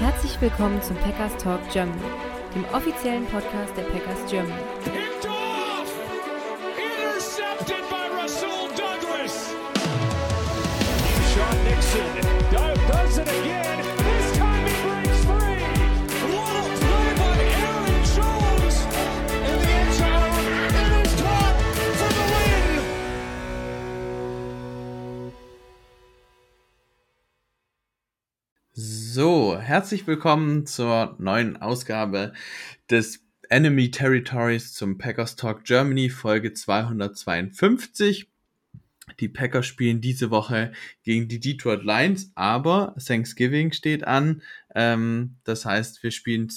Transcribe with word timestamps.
Herzlich 0.00 0.40
willkommen 0.40 0.82
zum 0.82 0.96
Packers 0.96 1.36
Talk 1.36 1.60
Germany, 1.72 2.00
dem 2.54 2.64
offiziellen 2.74 3.24
Podcast 3.26 3.76
der 3.76 3.84
Packers 3.84 4.28
Germany. 4.28 5.13
Herzlich 29.74 30.06
willkommen 30.06 30.66
zur 30.66 31.16
neuen 31.18 31.60
Ausgabe 31.60 32.32
des 32.90 33.24
Enemy 33.48 33.90
Territories 33.90 34.72
zum 34.72 34.98
Packers 34.98 35.34
Talk 35.34 35.64
Germany 35.64 36.10
Folge 36.10 36.52
252. 36.52 38.30
Die 39.18 39.28
Packers 39.28 39.66
spielen 39.66 40.00
diese 40.00 40.30
Woche 40.30 40.70
gegen 41.02 41.26
die 41.26 41.40
Detroit 41.40 41.82
Lions, 41.82 42.30
aber 42.36 42.94
Thanksgiving 43.04 43.72
steht 43.72 44.06
an. 44.06 44.42
Ähm, 44.76 45.38
das 45.42 45.64
heißt, 45.64 46.04
wir 46.04 46.12
spielen 46.12 46.52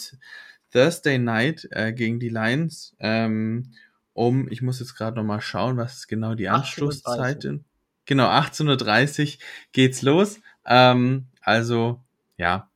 Thursday 0.71 1.17
Night 1.17 1.67
äh, 1.71 1.93
gegen 1.93 2.19
die 2.19 2.29
Lions. 2.29 2.95
Ähm, 2.99 3.71
um, 4.13 4.47
ich 4.51 4.61
muss 4.61 4.79
jetzt 4.79 4.93
gerade 4.93 5.17
noch 5.17 5.23
mal 5.23 5.41
schauen, 5.41 5.77
was 5.77 5.95
ist 5.95 6.07
genau 6.07 6.35
die 6.35 6.51
18:30. 6.51 6.53
Anstoßzeit 6.53 7.45
ist. 7.45 7.65
Genau, 8.05 8.27
18.30 8.27 9.37
Uhr 9.37 9.39
geht's 9.71 10.03
los. 10.03 10.39
Ähm, 10.67 11.29
also, 11.41 12.03
ja, 12.37 12.66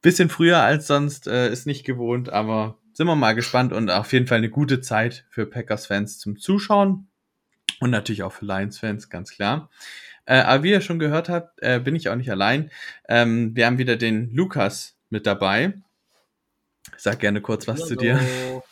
bisschen 0.00 0.28
früher 0.28 0.58
als 0.58 0.86
sonst, 0.86 1.26
äh, 1.26 1.50
ist 1.50 1.66
nicht 1.66 1.84
gewohnt, 1.84 2.30
aber 2.30 2.78
sind 2.92 3.06
wir 3.06 3.16
mal 3.16 3.34
gespannt 3.34 3.72
und 3.72 3.90
auf 3.90 4.12
jeden 4.12 4.26
Fall 4.26 4.38
eine 4.38 4.50
gute 4.50 4.80
Zeit 4.80 5.24
für 5.30 5.46
Packers-Fans 5.46 6.18
zum 6.18 6.38
Zuschauen 6.38 7.08
und 7.80 7.90
natürlich 7.90 8.22
auch 8.22 8.32
für 8.32 8.44
Lions-Fans, 8.44 9.08
ganz 9.10 9.30
klar. 9.30 9.70
Äh, 10.24 10.40
aber 10.40 10.62
wie 10.62 10.70
ihr 10.70 10.80
schon 10.80 10.98
gehört 10.98 11.28
habt, 11.28 11.62
äh, 11.62 11.80
bin 11.80 11.96
ich 11.96 12.08
auch 12.08 12.16
nicht 12.16 12.30
allein. 12.30 12.70
Ähm, 13.08 13.56
wir 13.56 13.66
haben 13.66 13.78
wieder 13.78 13.96
den 13.96 14.30
Lukas 14.30 14.96
mit 15.10 15.26
dabei. 15.26 15.74
Sag 16.96 17.20
gerne 17.20 17.40
kurz 17.40 17.66
was 17.68 17.86
zu 17.86 17.96
dir. 17.96 18.20
Hallo. 18.20 18.64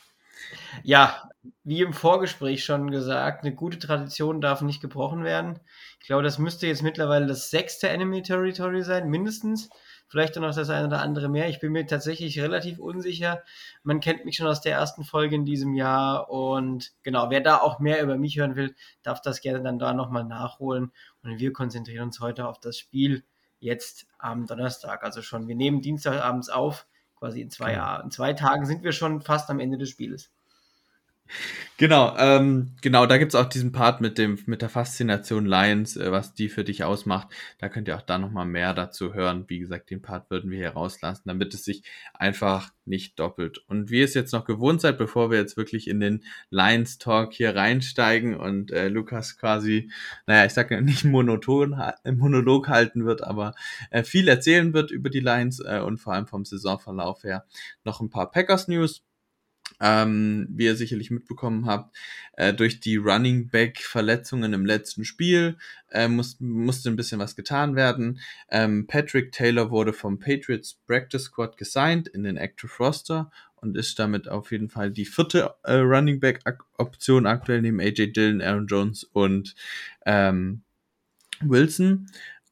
Ja, 0.83 1.31
wie 1.65 1.83
im 1.83 1.93
Vorgespräch 1.93 2.65
schon 2.65 2.91
gesagt, 2.91 3.45
eine 3.45 3.55
gute 3.55 3.79
Tradition 3.79 4.41
darf 4.41 4.61
nicht 4.63 4.81
gebrochen 4.81 5.25
werden. 5.25 5.61
Ich 6.01 6.07
glaube, 6.07 6.23
das 6.23 6.39
müsste 6.39 6.67
jetzt 6.67 6.83
mittlerweile 6.83 7.27
das 7.27 7.51
sechste 7.51 7.89
Enemy 7.89 8.23
Territory 8.23 8.83
sein, 8.83 9.09
mindestens. 9.09 9.71
Vielleicht 10.09 10.37
auch 10.39 10.43
noch 10.43 10.55
das 10.55 10.71
eine 10.71 10.87
oder 10.87 11.03
andere 11.03 11.29
mehr. 11.29 11.49
Ich 11.49 11.59
bin 11.59 11.73
mir 11.73 11.87
tatsächlich 11.87 12.41
relativ 12.41 12.79
unsicher. 12.79 13.43
Man 13.83 14.01
kennt 14.01 14.25
mich 14.25 14.37
schon 14.37 14.47
aus 14.47 14.61
der 14.61 14.73
ersten 14.73 15.05
Folge 15.05 15.35
in 15.35 15.45
diesem 15.45 15.75
Jahr. 15.75 16.31
Und 16.31 16.93
genau, 17.03 17.31
wer 17.31 17.41
da 17.41 17.59
auch 17.59 17.81
mehr 17.81 18.03
über 18.03 18.17
mich 18.17 18.39
hören 18.39 18.55
will, 18.55 18.75
darf 19.03 19.21
das 19.21 19.41
gerne 19.41 19.63
dann 19.63 19.79
da 19.79 19.93
nochmal 19.95 20.25
nachholen. 20.25 20.93
Und 21.23 21.39
wir 21.41 21.53
konzentrieren 21.53 22.05
uns 22.05 22.21
heute 22.21 22.47
auf 22.47 22.61
das 22.61 22.79
Spiel 22.79 23.25
jetzt 23.59 24.07
am 24.19 24.47
Donnerstag. 24.47 25.03
Also 25.03 25.23
schon, 25.23 25.49
wir 25.49 25.57
nehmen 25.57 25.81
Dienstagabends 25.81 26.49
auf. 26.51 26.87
Quasi 27.17 27.41
in 27.41 27.51
zwei, 27.51 27.73
Genau. 27.73 28.03
in 28.03 28.11
zwei 28.11 28.35
Tagen 28.35 28.67
sind 28.67 28.85
wir 28.85 28.93
schon 28.93 29.23
fast 29.23 29.49
am 29.51 29.59
Ende 29.59 29.79
des 29.79 29.89
Spieles. 29.89 30.31
Genau, 31.79 32.17
ähm, 32.19 32.73
genau, 32.81 33.05
da 33.05 33.19
gibt's 33.19 33.35
auch 33.35 33.45
diesen 33.47 33.71
Part 33.71 34.01
mit 34.01 34.17
dem, 34.17 34.39
mit 34.47 34.63
der 34.63 34.71
Faszination 34.71 35.45
Lions, 35.45 35.97
äh, 35.99 36.11
was 36.11 36.33
die 36.33 36.49
für 36.49 36.65
dich 36.65 36.85
ausmacht. 36.85 37.29
Da 37.59 37.69
könnt 37.69 37.87
ihr 37.89 37.97
auch 37.97 38.03
da 38.03 38.17
nochmal 38.17 38.47
mehr 38.47 38.73
dazu 38.73 39.13
hören. 39.13 39.45
Wie 39.49 39.59
gesagt, 39.59 39.91
den 39.91 40.01
Part 40.01 40.31
würden 40.31 40.51
wir 40.51 40.59
hier 40.59 40.71
rauslassen, 40.71 41.25
damit 41.27 41.53
es 41.53 41.65
sich 41.65 41.83
einfach 42.15 42.71
nicht 42.87 43.19
doppelt. 43.19 43.59
Und 43.67 43.91
wie 43.91 43.99
ihr 43.99 44.05
es 44.07 44.15
jetzt 44.15 44.33
noch 44.33 44.47
gewohnt 44.47 44.81
seid, 44.81 44.97
bevor 44.97 45.31
wir 45.31 45.39
jetzt 45.39 45.59
wirklich 45.59 45.89
in 45.89 46.01
den 46.01 46.25
Lions 46.49 46.99
Talk 46.99 47.35
hier 47.35 47.55
reinsteigen 47.55 48.37
und 48.37 48.71
äh, 48.71 48.89
Lukas 48.89 49.37
quasi, 49.37 49.91
naja, 50.27 50.47
ich 50.47 50.55
sag 50.55 50.71
ja 50.71 50.81
nicht 50.81 51.05
monoton, 51.05 51.77
Monolog 52.05 52.69
halten 52.69 53.05
wird, 53.05 53.23
aber 53.23 53.55
äh, 53.91 54.03
viel 54.03 54.29
erzählen 54.29 54.73
wird 54.73 54.91
über 54.91 55.11
die 55.11 55.21
Lions 55.21 55.61
äh, 55.61 55.81
und 55.81 55.99
vor 55.99 56.15
allem 56.15 56.27
vom 56.27 56.45
Saisonverlauf 56.45 57.23
her 57.25 57.45
noch 57.85 58.01
ein 58.01 58.09
paar 58.09 58.31
Packers 58.31 58.69
News 58.69 59.03
ähm, 59.81 60.47
wie 60.51 60.65
ihr 60.65 60.77
sicherlich 60.77 61.11
mitbekommen 61.11 61.67
habt, 61.67 61.97
äh, 62.33 62.53
durch 62.53 62.81
die 62.81 62.97
Running 62.97 63.49
Back 63.49 63.79
Verletzungen 63.83 64.53
im 64.53 64.65
letzten 64.65 65.05
Spiel 65.05 65.57
äh, 65.91 66.09
muss, 66.09 66.41
musste 66.41 66.91
ein 66.91 66.97
bisschen 66.97 67.19
was 67.19 67.37
getan 67.37 67.77
werden. 67.77 68.21
Ähm, 68.51 68.87
Patrick 68.87 69.33
Taylor 69.33 69.71
wurde 69.71 69.93
vom 69.93 70.19
Patriots 70.19 70.81
Practice 70.87 71.25
Squad 71.25 71.57
gesigned 71.57 72.09
in 72.09 72.25
den 72.25 72.37
Active 72.37 72.73
Roster 72.79 73.31
und 73.57 73.77
ist 73.77 73.99
damit 73.99 74.29
auf 74.29 74.53
jeden 74.53 74.69
Fall 74.69 74.91
die 74.91 75.07
vierte 75.07 75.55
äh, 75.65 75.75
Running 75.75 76.21
Back 76.21 76.41
Option 76.79 77.27
aktuell 77.27 77.63
neben 77.63 77.81
AJ 77.81 78.13
Dillon, 78.13 78.41
Aaron 78.41 78.67
Jones 78.67 79.05
und 79.05 79.55
ähm, 80.05 80.63
Wilson. 81.41 82.07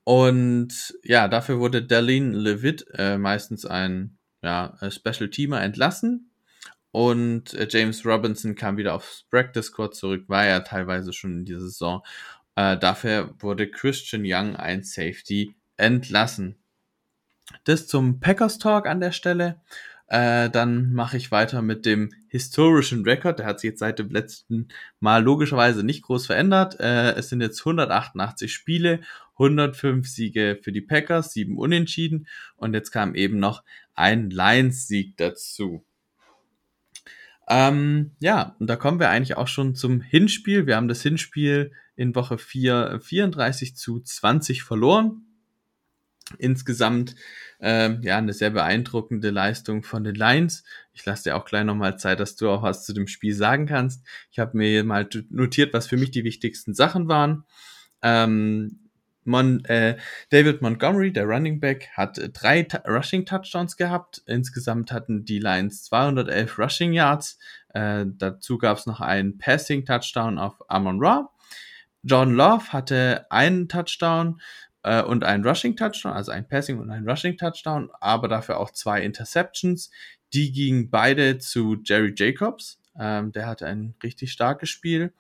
Und 0.05 0.95
ja, 1.03 1.29
dafür 1.29 1.59
wurde 1.59 1.83
Darlene 1.83 2.37
Levitt, 2.37 2.87
äh, 2.95 3.17
meistens 3.17 3.65
ein 3.65 4.19
ja, 4.43 4.77
äh, 4.81 4.91
Special 4.91 5.31
Teamer, 5.31 5.63
entlassen. 5.63 6.31
Und 6.95 7.55
äh, 7.55 7.67
James 7.69 8.07
Robinson 8.07 8.55
kam 8.55 8.77
wieder 8.77 8.95
aufs 8.95 9.25
Practice 9.29 9.67
Squad 9.67 9.97
zurück, 9.97 10.29
war 10.29 10.47
ja 10.47 10.61
teilweise 10.61 11.13
schon 11.13 11.39
in 11.39 11.45
dieser 11.45 11.63
Saison. 11.63 12.05
Äh, 12.55 12.79
dafür 12.79 13.35
wurde 13.41 13.69
Christian 13.69 14.23
Young, 14.25 14.55
ein 14.55 14.85
Safety, 14.85 15.57
entlassen. 15.77 16.55
Das 17.65 17.89
zum 17.89 18.21
Packers 18.21 18.61
Talk 18.61 18.87
an 18.87 19.01
der 19.01 19.11
Stelle. 19.11 19.61
Äh, 20.07 20.51
dann 20.51 20.93
mache 20.93 21.17
ich 21.17 21.33
weiter 21.33 21.63
mit 21.63 21.85
dem 21.85 22.13
historischen 22.29 23.03
Rekord. 23.03 23.41
Der 23.41 23.47
hat 23.47 23.59
sich 23.59 23.71
jetzt 23.71 23.81
seit 23.81 23.99
dem 23.99 24.11
letzten 24.11 24.69
Mal 25.01 25.21
logischerweise 25.21 25.83
nicht 25.83 26.03
groß 26.03 26.27
verändert. 26.27 26.79
Äh, 26.79 27.15
es 27.15 27.29
sind 27.29 27.41
jetzt 27.41 27.59
188 27.63 28.55
Spiele, 28.55 29.01
105 29.33 30.09
Siege 30.09 30.61
für 30.63 30.71
die 30.71 30.81
Packers, 30.81 31.33
7 31.33 31.59
Unentschieden 31.59 32.29
und 32.55 32.73
jetzt 32.73 32.93
kam 32.93 33.17
eben 33.17 33.41
noch 33.41 33.65
ein 33.95 34.31
Lions-Sieg 34.31 35.17
dazu. 35.17 35.85
Ähm, 37.49 38.13
ja, 38.21 38.57
und 38.59 38.69
da 38.69 38.77
kommen 38.77 38.99
wir 38.99 39.11
eigentlich 39.11 39.37
auch 39.37 39.49
schon 39.49 39.75
zum 39.75 40.01
Hinspiel. 40.01 40.67
Wir 40.67 40.77
haben 40.77 40.89
das 40.89 41.03
Hinspiel 41.03 41.73
in 41.97 42.15
Woche 42.15 42.39
4 42.39 43.01
34 43.03 43.77
zu 43.77 44.01
20 44.01 44.63
verloren. 44.63 45.23
Insgesamt 46.39 47.17
ähm, 47.61 48.01
ja 48.03 48.17
eine 48.17 48.33
sehr 48.33 48.51
beeindruckende 48.51 49.31
Leistung 49.31 49.83
von 49.83 50.05
den 50.05 50.15
Lions. 50.15 50.65
Ich 50.95 51.05
lasse 51.05 51.25
dir 51.25 51.37
auch 51.37 51.45
gleich 51.45 51.65
nochmal 51.65 51.99
Zeit, 51.99 52.19
dass 52.19 52.35
du 52.35 52.49
auch 52.49 52.63
was 52.63 52.85
zu 52.85 52.95
dem 52.95 53.07
Spiel 53.07 53.35
sagen 53.35 53.67
kannst. 53.67 54.07
Ich 54.31 54.39
habe 54.39 54.57
mir 54.57 54.85
mal 54.85 55.09
notiert, 55.29 55.75
was 55.75 55.87
für 55.87 55.99
mich 55.99 56.11
die 56.11 56.25
wichtigsten 56.25 56.73
Sachen 56.73 57.09
waren. 57.09 57.45
Ähm, 58.01 58.84
Mon, 59.25 59.65
äh, 59.65 59.97
David 60.31 60.63
Montgomery, 60.63 61.13
der 61.13 61.25
Running 61.25 61.61
Back, 61.61 61.89
hat 61.95 62.19
äh, 62.19 62.29
drei 62.29 62.67
Rushing 62.87 63.27
Touchdowns 63.27 63.77
gehabt. 63.77 64.23
Insgesamt 64.27 64.93
hatten 64.93 65.25
die 65.25 65.39
Lions 65.39 65.85
211 65.85 66.59
Rushing 66.59 66.93
Yards. 66.93 67.39
Äh, 67.73 68.07
dazu 68.07 68.59
gab 68.59 68.79
es 68.79 68.87
noch 68.87 69.01
einen 69.01 69.39
Passing 69.39 69.85
Touchdown 69.85 70.39
auf 70.39 70.55
Amon 70.69 70.99
Ra. 71.01 71.31
John 72.03 72.35
Love 72.35 72.73
hatte 72.73 73.27
einen 73.31 73.69
Touchdown 73.69 74.41
äh, 74.83 75.03
und 75.03 75.25
einen 75.25 75.45
Rushing 75.45 75.75
Touchdown, 75.75 76.13
also 76.13 76.31
ein 76.31 76.47
Passing 76.47 76.79
und 76.79 76.91
ein 76.91 77.09
Rushing 77.09 77.37
Touchdown, 77.37 77.91
aber 78.01 78.29
dafür 78.29 78.61
auch 78.61 78.71
zwei 78.71 79.03
Interceptions. 79.03 79.91
Die 80.33 80.53
gingen 80.53 80.91
beide 80.91 81.39
zu 81.39 81.77
Jerry 81.83 82.13
Jacobs. 82.17 82.79
Ähm, 82.99 83.33
der 83.33 83.47
hatte 83.47 83.67
ein 83.67 83.95
richtig 84.03 84.33
starkes 84.33 84.69
Spiel. 84.69 85.13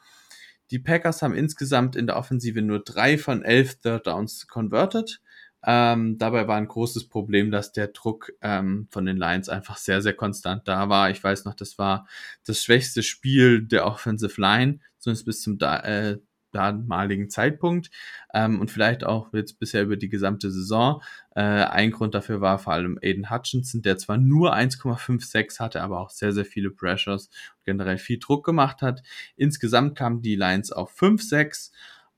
Die 0.70 0.78
Packers 0.78 1.22
haben 1.22 1.34
insgesamt 1.34 1.96
in 1.96 2.06
der 2.06 2.16
Offensive 2.16 2.62
nur 2.62 2.82
drei 2.82 3.18
von 3.18 3.42
elf 3.42 3.76
Third 3.80 4.06
Downs 4.06 4.46
converted. 4.46 5.20
Ähm, 5.66 6.18
dabei 6.18 6.46
war 6.46 6.56
ein 6.56 6.68
großes 6.68 7.08
Problem, 7.08 7.50
dass 7.50 7.72
der 7.72 7.88
Druck 7.88 8.32
ähm, 8.42 8.86
von 8.90 9.06
den 9.06 9.16
Lions 9.16 9.48
einfach 9.48 9.78
sehr, 9.78 10.02
sehr 10.02 10.12
konstant 10.12 10.68
da 10.68 10.88
war. 10.90 11.10
Ich 11.10 11.24
weiß 11.24 11.46
noch, 11.46 11.54
das 11.54 11.78
war 11.78 12.06
das 12.44 12.62
schwächste 12.62 13.02
Spiel 13.02 13.62
der 13.62 13.86
Offensive 13.86 14.38
Line, 14.40 14.80
zumindest 14.98 15.24
bis 15.24 15.40
zum 15.40 15.58
äh, 15.58 16.18
damaligen 16.54 17.28
Zeitpunkt 17.28 17.90
ähm, 18.32 18.60
und 18.60 18.70
vielleicht 18.70 19.04
auch 19.04 19.32
jetzt 19.32 19.58
bisher 19.58 19.82
über 19.82 19.96
die 19.96 20.08
gesamte 20.08 20.50
Saison. 20.50 21.02
Äh, 21.34 21.42
ein 21.42 21.90
Grund 21.90 22.14
dafür 22.14 22.40
war 22.40 22.58
vor 22.58 22.72
allem 22.72 22.98
Aiden 23.02 23.30
Hutchinson, 23.30 23.82
der 23.82 23.98
zwar 23.98 24.16
nur 24.16 24.54
1,56 24.54 25.60
hatte, 25.60 25.82
aber 25.82 26.00
auch 26.00 26.10
sehr, 26.10 26.32
sehr 26.32 26.44
viele 26.44 26.70
Pressures 26.70 27.26
und 27.58 27.64
generell 27.64 27.98
viel 27.98 28.18
Druck 28.18 28.44
gemacht 28.46 28.82
hat. 28.82 29.02
Insgesamt 29.36 29.96
kamen 29.98 30.22
die 30.22 30.36
Lions 30.36 30.72
auf 30.72 30.94
5-6. 30.98 31.72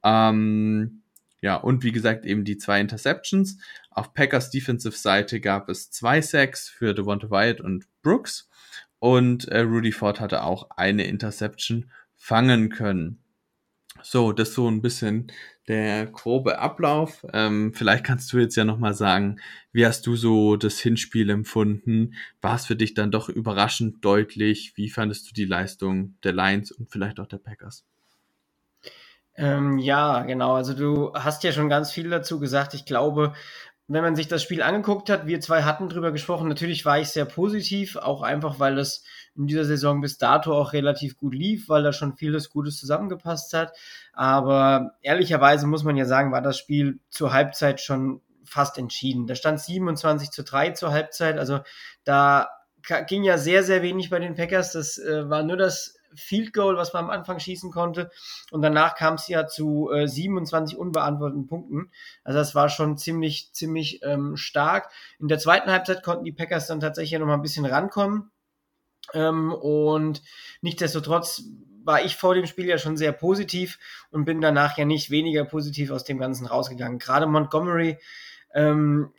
Ähm, 0.05 1.03
ja, 1.41 1.56
und 1.56 1.85
wie 1.85 1.93
gesagt, 1.93 2.25
eben 2.25 2.44
die 2.44 2.59
zwei 2.59 2.81
Interceptions. 2.81 3.59
Auf 3.91 4.15
Packers 4.15 4.50
Defensive 4.50 4.97
Seite 4.97 5.41
gab 5.41 5.69
es 5.69 5.91
zwei 5.91 6.21
Sacks 6.21 6.69
für 6.69 6.94
Devonta 6.94 7.31
Wyatt 7.31 7.61
und 7.61 7.87
Brooks. 8.03 8.49
Und 8.99 9.47
äh, 9.49 9.61
Rudy 9.61 9.93
Ford 9.93 10.21
hatte 10.21 10.43
auch 10.43 10.71
eine 10.77 11.05
Interception 11.05 11.91
fangen 12.17 12.71
können. 12.71 13.23
So, 14.02 14.32
das 14.32 14.50
ist 14.50 14.54
so 14.54 14.69
ein 14.69 14.82
bisschen 14.82 15.32
der 15.69 16.06
grobe 16.06 16.58
Ablauf. 16.58 17.26
Ähm, 17.32 17.72
vielleicht 17.75 18.04
kannst 18.04 18.32
du 18.32 18.38
jetzt 18.38 18.56
ja 18.56 18.64
nochmal 18.64 18.94
sagen, 18.94 19.40
wie 19.72 19.84
hast 19.84 20.06
du 20.06 20.16
so 20.16 20.56
das 20.56 20.78
Hinspiel 20.78 21.28
empfunden? 21.31 22.14
War 22.40 22.54
es 22.54 22.66
für 22.66 22.76
dich 22.76 22.94
dann 22.94 23.10
doch 23.10 23.28
überraschend 23.28 24.04
deutlich? 24.04 24.75
Wie 24.76 24.90
fandest 24.90 25.28
du 25.28 25.34
die 25.34 25.44
Leistung 25.44 26.16
der 26.22 26.32
Lions 26.32 26.70
und 26.70 26.90
vielleicht 26.90 27.19
auch 27.19 27.26
der 27.26 27.38
Packers? 27.38 27.84
Ähm, 29.37 29.78
ja, 29.78 30.22
genau. 30.22 30.54
Also 30.54 30.72
du 30.75 31.12
hast 31.14 31.44
ja 31.44 31.52
schon 31.52 31.69
ganz 31.69 31.90
viel 31.93 32.08
dazu 32.08 32.38
gesagt. 32.38 32.75
Ich 32.75 32.87
glaube, 32.87 33.34
wenn 33.88 34.02
man 34.02 34.16
sich 34.16 34.28
das 34.28 34.43
Spiel 34.43 34.62
angeguckt 34.62 35.10
hat, 35.10 35.26
wir 35.26 35.40
zwei 35.40 35.62
hatten 35.62 35.88
drüber 35.88 36.10
gesprochen, 36.10 36.48
natürlich 36.48 36.84
war 36.84 36.98
ich 36.98 37.08
sehr 37.08 37.25
positiv, 37.25 37.96
auch 37.96 38.22
einfach, 38.22 38.58
weil 38.58 38.78
es 38.78 39.04
in 39.37 39.47
dieser 39.47 39.65
Saison 39.65 40.00
bis 40.00 40.19
dato 40.19 40.55
auch 40.55 40.73
relativ 40.73 41.17
gut 41.17 41.35
lief, 41.35 41.69
weil 41.69 41.83
da 41.83 41.93
schon 41.93 42.17
vieles 42.17 42.50
Gutes 42.50 42.79
zusammengepasst 42.79 43.53
hat. 43.53 43.73
Aber 44.12 44.93
ehrlicherweise 45.03 45.67
muss 45.67 45.85
man 45.85 45.97
ja 45.97 46.05
sagen, 46.05 46.33
war 46.33 46.43
das 46.43 46.59
Spiel 46.59 47.00
zur 47.11 47.33
Halbzeit 47.33 47.81
schon 47.81 48.21
fast 48.44 48.79
entschieden. 48.79 49.27
Da 49.27 49.35
stand 49.35 49.61
27 49.61 50.31
zu 50.31 50.44
3 50.44 50.71
zur 50.71 50.93
Halbzeit, 50.93 51.38
also 51.38 51.61
da 52.05 52.49
ging 53.09 53.25
ja 53.25 53.37
sehr, 53.37 53.65
sehr 53.65 53.83
wenig 53.83 54.11
bei 54.11 54.19
den 54.19 54.35
Packers. 54.35 54.73
Das 54.73 54.99
äh, 54.99 55.29
war 55.29 55.43
nur 55.43 55.56
das 55.56 55.97
Field 56.15 56.53
Goal, 56.53 56.77
was 56.77 56.93
man 56.93 57.05
am 57.05 57.11
Anfang 57.11 57.39
schießen 57.39 57.71
konnte. 57.71 58.11
Und 58.50 58.62
danach 58.62 58.94
kam 58.94 59.15
es 59.15 59.29
ja 59.29 59.47
zu 59.47 59.91
äh, 59.93 60.06
27 60.06 60.79
unbeantworteten 60.79 61.47
Punkten. 61.47 61.91
Also 62.25 62.39
das 62.39 62.55
war 62.55 62.69
schon 62.69 62.97
ziemlich, 62.97 63.53
ziemlich 63.53 64.00
ähm, 64.03 64.37
stark. 64.37 64.91
In 65.19 65.29
der 65.29 65.39
zweiten 65.39 65.71
Halbzeit 65.71 66.03
konnten 66.03 66.25
die 66.25 66.32
Packers 66.32 66.67
dann 66.67 66.81
tatsächlich 66.81 67.19
noch 67.19 67.27
mal 67.27 67.35
ein 67.35 67.43
bisschen 67.43 67.67
rankommen. 67.67 68.31
Ähm, 69.14 69.53
und 69.53 70.23
nichtsdestotrotz 70.61 71.44
war 71.85 72.05
ich 72.05 72.17
vor 72.17 72.35
dem 72.35 72.47
Spiel 72.47 72.67
ja 72.67 72.79
schon 72.79 72.97
sehr 72.97 73.12
positiv 73.12 73.79
und 74.11 74.25
bin 74.25 74.41
danach 74.41 74.76
ja 74.76 74.85
nicht 74.85 75.11
weniger 75.11 75.44
positiv 75.44 75.91
aus 75.91 76.05
dem 76.05 76.19
Ganzen 76.19 76.47
rausgegangen. 76.47 76.99
Gerade 76.99 77.26
Montgomery 77.26 77.99
ähm, 78.55 79.12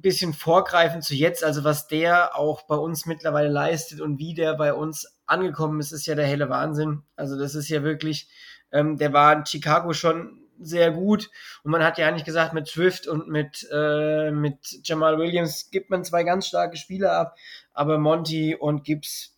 bisschen 0.00 0.32
vorgreifend 0.32 1.04
zu 1.04 1.14
jetzt, 1.14 1.44
also 1.44 1.64
was 1.64 1.88
der 1.88 2.36
auch 2.36 2.62
bei 2.62 2.76
uns 2.76 3.06
mittlerweile 3.06 3.48
leistet 3.48 4.00
und 4.00 4.18
wie 4.18 4.34
der 4.34 4.54
bei 4.54 4.72
uns 4.72 5.06
angekommen 5.26 5.80
ist, 5.80 5.92
ist 5.92 6.06
ja 6.06 6.14
der 6.14 6.26
helle 6.26 6.48
Wahnsinn. 6.48 7.02
Also 7.16 7.38
das 7.38 7.54
ist 7.54 7.68
ja 7.68 7.82
wirklich, 7.82 8.28
ähm, 8.72 8.96
der 8.96 9.12
war 9.12 9.32
in 9.34 9.46
Chicago 9.46 9.92
schon 9.92 10.38
sehr 10.58 10.90
gut 10.90 11.30
und 11.64 11.70
man 11.70 11.82
hat 11.82 11.98
ja 11.98 12.06
eigentlich 12.06 12.24
gesagt, 12.24 12.52
mit 12.52 12.68
Swift 12.68 13.06
und 13.06 13.28
mit, 13.28 13.66
äh, 13.72 14.30
mit 14.30 14.80
Jamal 14.84 15.18
Williams 15.18 15.70
gibt 15.70 15.90
man 15.90 16.04
zwei 16.04 16.22
ganz 16.22 16.46
starke 16.46 16.76
Spieler 16.76 17.12
ab, 17.12 17.36
aber 17.80 17.96
Monty 17.96 18.54
und 18.54 18.84
Gibbs, 18.84 19.34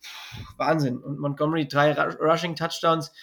Wahnsinn. 0.57 0.97
Und 0.97 1.17
Montgomery 1.17 1.65
drei 1.65 1.93
Rushing 1.93 2.57
Touchdowns. 2.57 3.13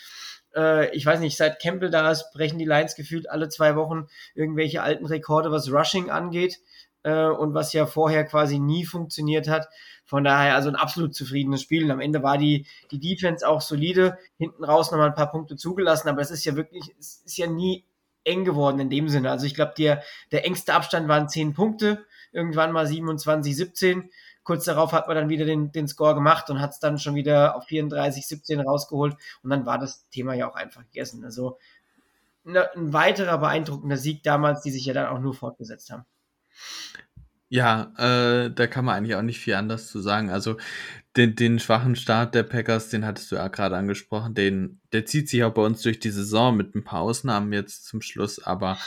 Äh, 0.57 0.97
ich 0.97 1.05
weiß 1.05 1.21
nicht, 1.21 1.37
seit 1.37 1.61
Campbell 1.61 1.91
da 1.91 2.11
ist, 2.11 2.33
brechen 2.33 2.59
die 2.59 2.65
Lions 2.65 2.95
gefühlt 2.95 3.29
alle 3.29 3.51
zwei 3.51 3.77
Wochen 3.77 4.07
irgendwelche 4.35 4.83
alten 4.83 5.05
Rekorde, 5.05 5.53
was 5.53 5.71
Rushing 5.71 6.09
angeht 6.09 6.61
äh, 7.03 7.27
und 7.27 7.53
was 7.53 7.75
ja 7.75 7.85
vorher 7.85 8.25
quasi 8.25 8.59
nie 8.59 8.87
funktioniert 8.87 9.47
hat. 9.47 9.69
Von 10.07 10.25
daher 10.25 10.55
also 10.55 10.71
ein 10.71 10.77
absolut 10.77 11.15
zufriedenes 11.15 11.61
Spiel. 11.61 11.85
Und 11.85 11.91
am 11.91 12.01
Ende 12.01 12.23
war 12.23 12.39
die, 12.39 12.67
die 12.91 12.99
Defense 12.99 13.47
auch 13.47 13.61
solide, 13.61 14.17
hinten 14.39 14.65
raus 14.65 14.91
nochmal 14.91 15.09
ein 15.09 15.15
paar 15.15 15.31
Punkte 15.31 15.57
zugelassen, 15.57 16.09
aber 16.09 16.23
es 16.23 16.31
ist 16.31 16.47
ja 16.47 16.57
wirklich, 16.57 16.95
es 16.99 17.23
ist 17.27 17.37
ja 17.37 17.47
nie 17.47 17.85
eng 18.25 18.47
geworden 18.47 18.81
in 18.81 18.89
dem 18.89 19.11
Sinne. 19.11 19.31
Also 19.31 19.45
ich 19.45 19.55
glaube, 19.55 19.75
der, 19.77 20.03
der 20.33 20.47
engste 20.47 20.73
Abstand 20.73 21.09
waren 21.09 21.29
10 21.29 21.53
Punkte, 21.53 22.07
irgendwann 22.33 22.73
mal 22.73 22.87
27, 22.87 23.55
17. 23.55 24.11
Kurz 24.51 24.65
darauf 24.65 24.91
hat 24.91 25.07
man 25.07 25.15
dann 25.15 25.29
wieder 25.29 25.45
den, 25.45 25.71
den 25.71 25.87
Score 25.87 26.13
gemacht 26.13 26.51
und 26.51 26.61
hat 26.61 26.73
es 26.73 26.81
dann 26.81 26.99
schon 26.99 27.15
wieder 27.15 27.55
auf 27.55 27.67
34, 27.67 28.27
17 28.27 28.59
rausgeholt 28.59 29.15
und 29.45 29.51
dann 29.51 29.65
war 29.65 29.79
das 29.79 30.09
Thema 30.09 30.35
ja 30.35 30.51
auch 30.51 30.57
einfach 30.57 30.83
gegessen. 30.83 31.25
Also 31.25 31.57
ne, 32.43 32.69
ein 32.75 32.93
weiterer 32.93 33.39
beeindruckender 33.39 33.97
Sieg 33.97 34.25
damals, 34.25 34.63
die 34.63 34.73
sich 34.73 34.85
ja 34.87 34.93
dann 34.93 35.07
auch 35.07 35.21
nur 35.21 35.35
fortgesetzt 35.35 35.91
haben. 35.91 36.05
Ja, 37.49 37.93
äh, 37.97 38.51
da 38.51 38.67
kann 38.67 38.85
man 38.85 38.97
eigentlich 38.97 39.15
auch 39.15 39.23
nicht 39.23 39.39
viel 39.39 39.55
anders 39.55 39.87
zu 39.87 40.01
sagen. 40.01 40.31
Also 40.31 40.57
den, 41.17 41.37
den 41.37 41.61
schwachen 41.61 41.95
Start 41.95 42.35
der 42.35 42.43
Packers, 42.43 42.89
den 42.89 43.07
hattest 43.07 43.31
du 43.31 43.37
ja 43.37 43.47
gerade 43.47 43.77
angesprochen, 43.77 44.35
den, 44.35 44.81
der 44.91 45.07
zieht 45.07 45.29
sich 45.29 45.45
auch 45.45 45.55
bei 45.55 45.63
uns 45.63 45.81
durch 45.83 46.01
die 46.01 46.11
Saison 46.11 46.57
mit 46.57 46.75
ein 46.75 46.83
paar 46.83 47.03
Ausnahmen 47.03 47.53
jetzt 47.53 47.87
zum 47.87 48.03
Schluss, 48.03 48.43
aber 48.43 48.79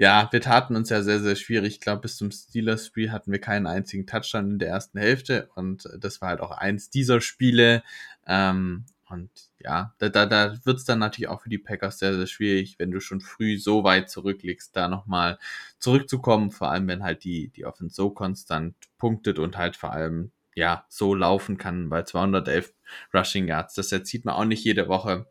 ja, 0.00 0.28
wir 0.30 0.40
taten 0.40 0.76
uns 0.76 0.88
ja 0.88 1.02
sehr, 1.02 1.20
sehr 1.20 1.36
schwierig. 1.36 1.74
Ich 1.74 1.80
glaube, 1.80 2.00
bis 2.00 2.16
zum 2.16 2.30
Steelers-Spiel 2.30 3.12
hatten 3.12 3.32
wir 3.32 3.38
keinen 3.38 3.66
einzigen 3.66 4.06
Touchdown 4.06 4.52
in 4.52 4.58
der 4.58 4.70
ersten 4.70 4.98
Hälfte 4.98 5.50
und 5.56 5.86
das 5.98 6.22
war 6.22 6.30
halt 6.30 6.40
auch 6.40 6.52
eins 6.52 6.88
dieser 6.88 7.20
Spiele. 7.20 7.82
Ähm, 8.26 8.86
und 9.10 9.28
ja, 9.58 9.94
da, 9.98 10.08
da, 10.08 10.24
da 10.24 10.56
wird 10.64 10.78
es 10.78 10.86
dann 10.86 11.00
natürlich 11.00 11.28
auch 11.28 11.42
für 11.42 11.50
die 11.50 11.58
Packers 11.58 11.98
sehr, 11.98 12.14
sehr 12.14 12.26
schwierig, 12.26 12.78
wenn 12.78 12.90
du 12.90 13.00
schon 13.00 13.20
früh 13.20 13.58
so 13.58 13.84
weit 13.84 14.08
zurückliegst, 14.08 14.74
da 14.74 14.88
nochmal 14.88 15.38
zurückzukommen, 15.78 16.50
vor 16.50 16.70
allem 16.70 16.88
wenn 16.88 17.02
halt 17.02 17.22
die, 17.22 17.48
die 17.48 17.66
Offense 17.66 17.94
so 17.94 18.08
konstant 18.08 18.74
punktet 18.96 19.38
und 19.38 19.58
halt 19.58 19.76
vor 19.76 19.92
allem 19.92 20.32
ja 20.54 20.86
so 20.88 21.14
laufen 21.14 21.58
kann 21.58 21.90
bei 21.90 22.04
211 22.04 22.72
Rushing 23.12 23.48
Yards. 23.48 23.74
Das 23.74 23.92
erzieht 23.92 24.24
man 24.24 24.34
auch 24.34 24.46
nicht 24.46 24.64
jede 24.64 24.88
Woche. 24.88 25.26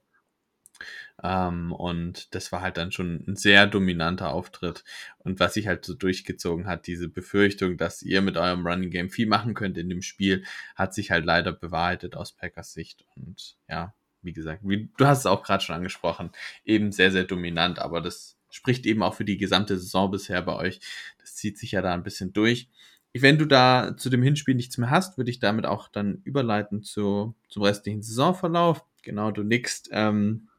Ähm, 1.23 1.71
und 1.71 2.33
das 2.35 2.51
war 2.51 2.61
halt 2.61 2.77
dann 2.77 2.91
schon 2.91 3.23
ein 3.27 3.35
sehr 3.35 3.67
dominanter 3.67 4.31
Auftritt. 4.31 4.83
Und 5.17 5.39
was 5.39 5.53
sich 5.53 5.67
halt 5.67 5.85
so 5.85 5.93
durchgezogen 5.93 6.67
hat, 6.67 6.87
diese 6.87 7.09
Befürchtung, 7.09 7.77
dass 7.77 8.01
ihr 8.01 8.21
mit 8.21 8.37
eurem 8.37 8.65
Running 8.65 8.89
Game 8.89 9.09
viel 9.09 9.27
machen 9.27 9.53
könnt 9.53 9.77
in 9.77 9.89
dem 9.89 10.01
Spiel, 10.01 10.43
hat 10.75 10.93
sich 10.93 11.11
halt 11.11 11.25
leider 11.25 11.51
bewahrheitet 11.51 12.15
aus 12.15 12.31
Packers 12.31 12.73
Sicht. 12.73 13.05
Und 13.15 13.57
ja, 13.67 13.93
wie 14.21 14.33
gesagt, 14.33 14.61
wie, 14.63 14.89
du 14.97 15.05
hast 15.05 15.19
es 15.19 15.25
auch 15.25 15.43
gerade 15.43 15.63
schon 15.63 15.75
angesprochen, 15.75 16.31
eben 16.65 16.91
sehr, 16.91 17.11
sehr 17.11 17.23
dominant, 17.23 17.79
aber 17.79 18.01
das 18.01 18.37
spricht 18.49 18.85
eben 18.85 19.03
auch 19.03 19.13
für 19.13 19.25
die 19.25 19.37
gesamte 19.37 19.77
Saison 19.77 20.11
bisher 20.11 20.41
bei 20.41 20.55
euch. 20.55 20.79
Das 21.19 21.35
zieht 21.35 21.57
sich 21.57 21.73
ja 21.73 21.81
da 21.81 21.93
ein 21.93 22.03
bisschen 22.03 22.33
durch. 22.33 22.69
Wenn 23.13 23.37
du 23.37 23.45
da 23.45 23.95
zu 23.97 24.09
dem 24.09 24.21
Hinspiel 24.21 24.55
nichts 24.55 24.77
mehr 24.77 24.89
hast, 24.89 25.17
würde 25.17 25.31
ich 25.31 25.39
damit 25.39 25.65
auch 25.65 25.87
dann 25.87 26.21
überleiten 26.23 26.83
zu, 26.83 27.35
zum 27.49 27.63
restlichen 27.63 28.03
Saisonverlauf. 28.03 28.85
Genau, 29.01 29.31
du 29.31 29.43
nickst. 29.43 29.89
Ähm, 29.91 30.49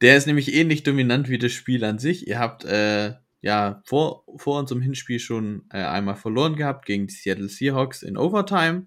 der 0.00 0.16
ist 0.16 0.26
nämlich 0.26 0.52
ähnlich 0.52 0.82
dominant 0.82 1.28
wie 1.28 1.38
das 1.38 1.52
Spiel 1.52 1.84
an 1.84 1.98
sich. 1.98 2.26
Ihr 2.26 2.38
habt 2.38 2.64
äh, 2.64 3.14
ja 3.40 3.82
vor, 3.84 4.24
vor 4.36 4.58
unserem 4.58 4.82
Hinspiel 4.82 5.18
schon 5.18 5.64
äh, 5.70 5.78
einmal 5.78 6.16
verloren 6.16 6.56
gehabt 6.56 6.86
gegen 6.86 7.06
die 7.06 7.14
Seattle 7.14 7.48
Seahawks 7.48 8.02
in 8.02 8.16
Overtime. 8.16 8.86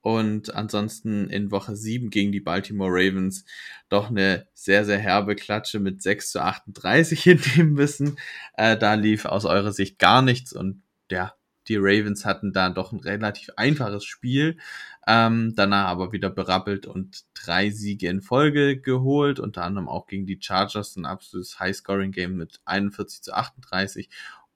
Und 0.00 0.54
ansonsten 0.54 1.28
in 1.28 1.50
Woche 1.50 1.76
7 1.76 2.08
gegen 2.10 2.32
die 2.32 2.40
Baltimore 2.40 2.90
Ravens 2.92 3.44
doch 3.88 4.10
eine 4.10 4.46
sehr, 4.54 4.84
sehr 4.84 4.98
herbe 4.98 5.34
Klatsche 5.34 5.80
mit 5.80 6.02
6 6.02 6.30
zu 6.30 6.42
38 6.42 7.22
hinnehmen 7.22 7.72
müssen. 7.72 8.16
Äh, 8.54 8.76
da 8.76 8.94
lief 8.94 9.24
aus 9.24 9.44
eurer 9.44 9.72
Sicht 9.72 9.98
gar 9.98 10.22
nichts 10.22 10.52
und 10.52 10.82
ja, 11.10 11.34
die 11.68 11.76
Ravens 11.76 12.24
hatten 12.24 12.52
da 12.52 12.70
doch 12.70 12.92
ein 12.92 13.00
relativ 13.00 13.50
einfaches 13.56 14.04
Spiel, 14.04 14.58
ähm, 15.06 15.54
danach 15.56 15.86
aber 15.86 16.12
wieder 16.12 16.30
berappelt 16.30 16.86
und 16.86 17.24
drei 17.34 17.70
Siege 17.70 18.08
in 18.08 18.20
Folge 18.20 18.80
geholt, 18.80 19.40
unter 19.40 19.64
anderem 19.64 19.88
auch 19.88 20.06
gegen 20.06 20.26
die 20.26 20.38
Chargers, 20.40 20.96
ein 20.96 21.06
absolutes 21.06 21.60
High-Scoring-Game 21.60 22.36
mit 22.36 22.60
41 22.64 23.22
zu 23.22 23.34
38 23.34 24.08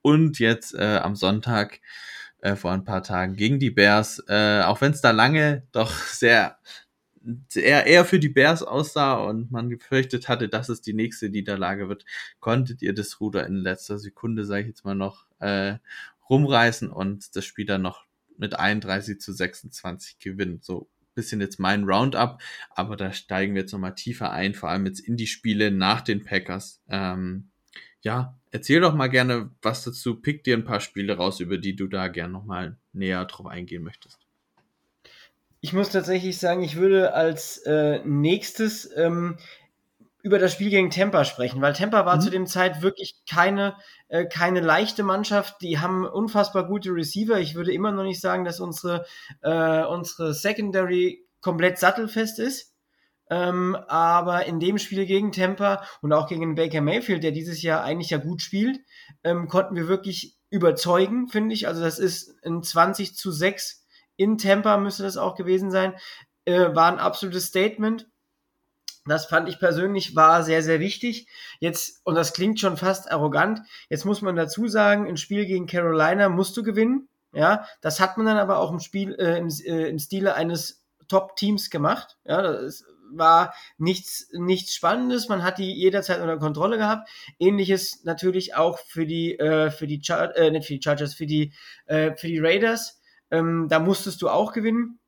und 0.02 0.38
jetzt 0.38 0.75
äh, 0.75 0.99
am 1.02 1.16
Sonntag 1.16 1.81
äh, 2.40 2.57
vor 2.57 2.73
ein 2.73 2.85
paar 2.85 3.02
Tagen 3.02 3.37
gegen 3.37 3.59
die 3.59 3.71
Bears, 3.71 4.23
äh, 4.28 4.62
auch 4.62 4.81
wenn 4.81 4.92
es 4.92 5.00
da 5.00 5.12
lange 5.12 5.62
doch 5.73 5.92
sehr 5.92 6.59
eher, 7.54 7.87
eher 7.87 8.04
für 8.04 8.19
die 8.19 8.28
Bears 8.28 8.62
aussah 8.62 9.14
und 9.14 9.50
man 9.50 9.71
gefürchtet 9.71 10.28
hatte, 10.28 10.49
dass 10.49 10.69
es 10.69 10.81
die 10.81 10.92
nächste 10.92 11.28
Niederlage 11.28 11.88
wird, 11.88 12.04
konntet 12.40 12.83
ihr 12.83 12.95
das 12.95 13.21
Ruder 13.21 13.47
in 13.47 13.57
letzter 13.57 13.99
Sekunde, 13.99 14.45
sage 14.45 14.62
ich 14.62 14.69
jetzt 14.69 14.85
mal 14.85 14.95
noch, 14.95 15.26
äh, 15.38 15.76
rumreißen 16.29 16.91
und 16.91 17.35
das 17.37 17.45
Spiel 17.45 17.67
dann 17.67 17.83
noch 17.83 18.05
mit 18.37 18.59
31 18.59 19.21
zu 19.21 19.33
26 19.33 20.19
gewinnen. 20.19 20.61
So 20.62 20.88
bisschen 21.14 21.41
jetzt 21.41 21.59
mein 21.59 21.85
Roundup, 21.85 22.41
aber 22.71 22.97
da 22.97 23.12
steigen 23.12 23.55
wir 23.55 23.62
jetzt 23.62 23.73
nochmal 23.73 23.95
tiefer 23.95 24.31
ein, 24.31 24.55
vor 24.55 24.71
allem 24.71 24.87
jetzt 24.87 25.00
in 25.00 25.17
die 25.17 25.26
Spiele 25.26 25.71
nach 25.71 26.00
den 26.00 26.25
Packers. 26.25 26.81
Ähm, 26.88 27.50
ja, 28.00 28.38
erzähl 28.50 28.81
doch 28.81 28.95
mal 28.95 29.09
gerne 29.09 29.50
was 29.62 29.85
dazu. 29.85 30.21
Pick 30.21 30.45
dir 30.45 30.57
ein 30.57 30.64
paar 30.64 30.81
Spiele 30.81 31.17
raus, 31.17 31.41
über 31.41 31.59
die 31.59 31.76
du 31.76 31.87
da 31.87 32.09
gerne 32.09 32.33
nochmal 32.33 32.76
näher 32.93 33.25
drauf 33.26 33.47
eingehen 33.47 33.83
möchtest. 33.83 34.19
Ich 35.61 35.73
muss 35.73 35.91
tatsächlich 35.91 36.38
sagen, 36.38 36.62
ich 36.62 36.76
würde 36.76 37.14
als 37.14 37.59
äh, 37.59 38.00
nächstes 38.05 38.91
ähm, 38.97 39.37
über 40.23 40.38
das 40.38 40.52
Spiel 40.52 40.71
gegen 40.71 40.91
Tampa 40.91 41.25
sprechen, 41.25 41.61
weil 41.61 41.73
Tampa 41.73 42.07
war 42.07 42.17
mhm. 42.17 42.21
zu 42.21 42.31
dem 42.31 42.47
Zeit 42.47 42.81
wirklich 42.81 43.17
keine, 43.29 43.76
äh, 44.09 44.25
keine 44.25 44.61
leichte 44.61 45.02
Mannschaft. 45.02 45.61
Die 45.62 45.81
haben 45.81 46.07
unfassbar 46.07 46.67
gute 46.67 46.91
Receiver. 46.91 47.38
Ich 47.41 47.55
würde 47.55 47.73
immer 47.73 47.91
noch 47.91 48.05
nicht 48.05 48.21
sagen, 48.21 48.45
dass 48.45 48.61
unsere, 48.61 49.05
äh, 49.43 49.85
unsere 49.85 50.33
Secondary 50.33 51.26
komplett 51.41 51.79
sattelfest 51.79 52.38
ist. 52.38 52.73
Ähm, 53.31 53.76
aber 53.88 54.47
in 54.47 54.61
dem 54.61 54.79
Spiel 54.79 55.07
gegen 55.07 55.33
Tampa 55.33 55.85
und 56.02 56.12
auch 56.12 56.29
gegen 56.29 56.55
Baker 56.55 56.83
Mayfield, 56.83 57.25
der 57.25 57.33
dieses 57.33 57.62
Jahr 57.62 57.83
eigentlich 57.83 58.11
ja 58.11 58.19
gut 58.19 58.43
spielt, 58.43 58.81
ähm, 59.25 59.49
konnten 59.49 59.75
wir 59.75 59.88
wirklich 59.88 60.37
überzeugen, 60.50 61.29
finde 61.29 61.55
ich. 61.55 61.67
Also 61.67 61.81
das 61.83 61.99
ist 61.99 62.37
ein 62.45 62.62
20 62.62 63.17
zu 63.17 63.33
6 63.33 63.83
in 64.17 64.38
Tampa 64.38 64.76
müsste 64.76 65.02
das 65.02 65.17
auch 65.17 65.35
gewesen 65.35 65.71
sein. 65.71 65.95
Äh, 66.45 66.75
war 66.75 66.93
ein 66.93 66.99
absolutes 66.99 67.47
Statement 67.47 68.09
Das 69.04 69.26
fand 69.26 69.49
ich 69.49 69.59
persönlich 69.59 70.14
war 70.14 70.44
sehr, 70.44 70.62
sehr 70.62 70.78
wichtig. 70.78 71.26
Jetzt, 71.59 72.00
und 72.04 72.14
das 72.14 72.32
klingt 72.32 72.61
schon 72.61 72.76
fast 72.76 73.11
arrogant, 73.11 73.61
jetzt 73.88 74.04
muss 74.04 74.23
man 74.23 74.37
dazu 74.37 74.68
sagen, 74.68 75.06
im 75.06 75.16
Spiel 75.16 75.44
gegen 75.47 75.66
Carolina 75.66 76.28
musst 76.28 76.56
du 76.56 76.62
gewinnen. 76.62 77.09
Ja, 77.35 77.66
das 77.80 77.99
hat 77.99 78.16
man 78.16 78.26
dann 78.26 78.37
aber 78.37 78.59
auch 78.59 78.71
im 78.71 78.80
Spiel, 78.80 79.14
äh, 79.14 79.38
im, 79.38 79.49
äh, 79.49 79.88
im 79.88 79.99
Stile 79.99 80.35
eines 80.35 80.85
Top-Teams 81.09 81.71
gemacht. 81.71 82.18
Ja, 82.25 82.42
das 82.42 82.85
war 83.11 83.54
nichts, 83.78 84.28
nichts 84.32 84.75
Spannendes. 84.75 85.28
Man 85.28 85.42
hat 85.42 85.59
die 85.59 85.73
jederzeit 85.73 86.21
unter 86.21 86.38
Kontrolle 86.38 86.78
gehabt. 86.78 87.09
Ähnliches 87.38 88.04
natürlich 88.04 88.54
auch 88.54 88.78
für 88.78 89.06
die, 89.06 89.38
äh, 89.38 89.71
für 89.71 89.87
die, 89.87 90.00
Char 90.02 90.37
äh, 90.37 90.50
nicht 90.50 90.66
für 90.66 90.75
die 90.75 90.82
Chargers, 90.82 91.14
für 91.14 91.26
die, 91.26 91.52
äh, 91.87 92.14
für 92.16 92.28
die 92.28 92.38
Raiders. 92.38 93.00
Ähm, 93.30 93.66
da 93.68 93.78
musstest 93.78 94.23
du 94.23 94.28
auch 94.28 94.52
gewinnen. 94.52 94.99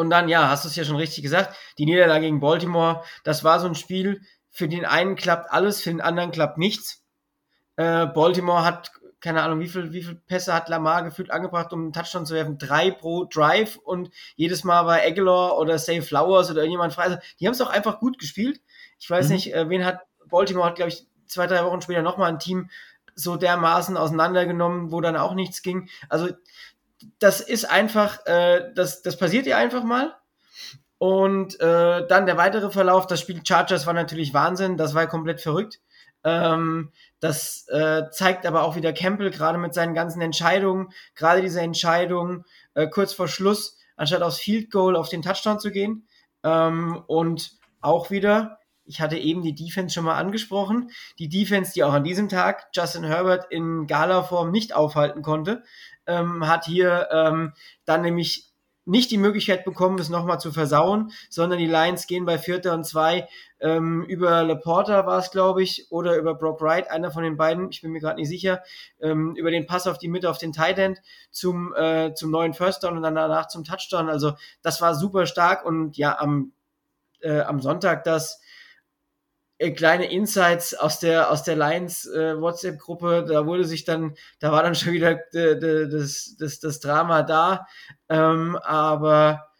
Und 0.00 0.08
dann, 0.08 0.30
ja, 0.30 0.48
hast 0.48 0.64
du 0.64 0.68
es 0.70 0.76
ja 0.76 0.84
schon 0.84 0.96
richtig 0.96 1.22
gesagt, 1.22 1.54
die 1.76 1.84
Niederlage 1.84 2.22
gegen 2.22 2.40
Baltimore, 2.40 3.04
das 3.22 3.44
war 3.44 3.60
so 3.60 3.66
ein 3.66 3.74
Spiel, 3.74 4.22
für 4.48 4.66
den 4.66 4.86
einen 4.86 5.14
klappt 5.14 5.52
alles, 5.52 5.82
für 5.82 5.90
den 5.90 6.00
anderen 6.00 6.30
klappt 6.30 6.56
nichts. 6.56 7.04
Äh, 7.76 8.06
Baltimore 8.06 8.64
hat, 8.64 8.92
keine 9.20 9.42
Ahnung, 9.42 9.60
wie 9.60 9.68
viel, 9.68 9.92
wie 9.92 10.02
viel 10.02 10.14
Pässe 10.14 10.54
hat 10.54 10.70
Lamar 10.70 11.02
gefühlt 11.02 11.30
angebracht, 11.30 11.74
um 11.74 11.82
einen 11.82 11.92
Touchdown 11.92 12.24
zu 12.24 12.34
werfen? 12.34 12.56
Drei 12.56 12.90
pro 12.90 13.26
Drive 13.26 13.76
und 13.76 14.10
jedes 14.36 14.64
Mal 14.64 14.86
war 14.86 15.00
Aguilar 15.02 15.58
oder 15.58 15.78
Say 15.78 16.00
Flowers 16.00 16.50
oder 16.50 16.62
irgendjemand 16.62 16.94
frei. 16.94 17.02
Also, 17.02 17.18
die 17.38 17.46
haben 17.46 17.52
es 17.52 17.60
auch 17.60 17.68
einfach 17.68 18.00
gut 18.00 18.18
gespielt. 18.18 18.62
Ich 18.98 19.10
weiß 19.10 19.28
mhm. 19.28 19.34
nicht, 19.34 19.54
äh, 19.54 19.68
wen 19.68 19.84
hat, 19.84 20.00
Baltimore 20.30 20.66
hat, 20.66 20.76
glaube 20.76 20.92
ich, 20.92 21.06
zwei, 21.26 21.46
drei 21.46 21.62
Wochen 21.62 21.82
später 21.82 22.00
nochmal 22.00 22.30
ein 22.30 22.38
Team 22.38 22.70
so 23.14 23.36
dermaßen 23.36 23.98
auseinandergenommen, 23.98 24.92
wo 24.92 25.02
dann 25.02 25.16
auch 25.16 25.34
nichts 25.34 25.60
ging. 25.60 25.90
Also 26.08 26.30
das 27.18 27.40
ist 27.40 27.64
einfach, 27.64 28.24
äh, 28.26 28.72
das, 28.74 29.02
das 29.02 29.16
passiert 29.16 29.46
ihr 29.46 29.56
einfach 29.56 29.84
mal. 29.84 30.16
Und 30.98 31.58
äh, 31.60 32.06
dann 32.06 32.26
der 32.26 32.36
weitere 32.36 32.70
Verlauf, 32.70 33.06
das 33.06 33.20
Spiel 33.20 33.40
Chargers 33.42 33.86
war 33.86 33.94
natürlich 33.94 34.34
Wahnsinn, 34.34 34.76
das 34.76 34.94
war 34.94 35.06
komplett 35.06 35.40
verrückt. 35.40 35.80
Ähm, 36.24 36.92
das 37.20 37.66
äh, 37.68 38.10
zeigt 38.10 38.44
aber 38.44 38.64
auch 38.64 38.76
wieder 38.76 38.92
Campbell, 38.92 39.30
gerade 39.30 39.56
mit 39.56 39.72
seinen 39.72 39.94
ganzen 39.94 40.20
Entscheidungen, 40.20 40.90
gerade 41.14 41.40
diese 41.40 41.62
Entscheidung 41.62 42.44
äh, 42.74 42.86
kurz 42.88 43.14
vor 43.14 43.28
Schluss, 43.28 43.78
anstatt 43.96 44.22
aufs 44.22 44.38
Field 44.38 44.70
Goal 44.70 44.96
auf 44.96 45.08
den 45.08 45.22
Touchdown 45.22 45.58
zu 45.58 45.70
gehen. 45.70 46.06
Ähm, 46.42 47.02
und 47.06 47.52
auch 47.80 48.10
wieder, 48.10 48.58
ich 48.84 49.00
hatte 49.00 49.16
eben 49.16 49.42
die 49.42 49.54
Defense 49.54 49.94
schon 49.94 50.04
mal 50.04 50.16
angesprochen, 50.18 50.90
die 51.18 51.28
Defense, 51.28 51.72
die 51.72 51.84
auch 51.84 51.92
an 51.94 52.04
diesem 52.04 52.28
Tag 52.28 52.68
Justin 52.74 53.04
Herbert 53.04 53.46
in 53.50 53.86
Gala-Form 53.86 54.50
nicht 54.50 54.74
aufhalten 54.74 55.22
konnte, 55.22 55.62
ähm, 56.10 56.48
hat 56.48 56.66
hier 56.66 57.08
ähm, 57.12 57.52
dann 57.84 58.02
nämlich 58.02 58.50
nicht 58.90 59.10
die 59.10 59.18
Möglichkeit 59.18 59.64
bekommen, 59.64 59.98
es 59.98 60.08
nochmal 60.08 60.40
zu 60.40 60.52
versauen, 60.52 61.12
sondern 61.28 61.58
die 61.58 61.66
Lions 61.66 62.06
gehen 62.06 62.24
bei 62.24 62.38
Vierter 62.38 62.74
und 62.74 62.84
Zwei 62.84 63.28
ähm, 63.60 64.04
über 64.04 64.42
Laporta 64.42 65.06
war 65.06 65.18
es, 65.18 65.30
glaube 65.30 65.62
ich, 65.62 65.86
oder 65.90 66.16
über 66.16 66.34
Brock 66.34 66.60
Wright, 66.60 66.90
einer 66.90 67.10
von 67.10 67.22
den 67.22 67.36
beiden, 67.36 67.70
ich 67.70 67.82
bin 67.82 67.92
mir 67.92 68.00
gerade 68.00 68.18
nicht 68.18 68.28
sicher, 68.28 68.62
ähm, 69.00 69.36
über 69.36 69.50
den 69.50 69.66
Pass 69.66 69.86
auf 69.86 69.98
die 69.98 70.08
Mitte 70.08 70.28
auf 70.30 70.38
den 70.38 70.52
Tight 70.52 70.78
End 70.78 71.00
zum, 71.30 71.74
äh, 71.74 72.14
zum 72.14 72.30
neuen 72.30 72.54
First 72.54 72.82
Down 72.82 72.96
und 72.96 73.02
dann 73.02 73.14
danach 73.14 73.48
zum 73.48 73.64
Touchdown. 73.64 74.08
Also 74.08 74.32
das 74.62 74.80
war 74.80 74.94
super 74.94 75.26
stark 75.26 75.64
und 75.64 75.96
ja, 75.96 76.18
am, 76.18 76.52
äh, 77.20 77.40
am 77.40 77.60
Sonntag 77.60 78.02
das 78.04 78.40
kleine 79.68 80.10
Insights 80.10 80.74
aus 80.74 81.00
der 81.00 81.30
aus 81.30 81.42
der 81.42 81.54
Lions 81.54 82.06
äh, 82.06 82.40
WhatsApp 82.40 82.78
Gruppe 82.78 83.26
da 83.28 83.44
wurde 83.44 83.64
sich 83.64 83.84
dann 83.84 84.14
da 84.38 84.52
war 84.52 84.62
dann 84.62 84.74
schon 84.74 84.94
wieder 84.94 85.20
das, 85.32 86.36
das, 86.38 86.60
das 86.60 86.80
Drama 86.80 87.22
da. 87.22 87.66
Ähm, 88.08 88.56
aber 88.56 89.50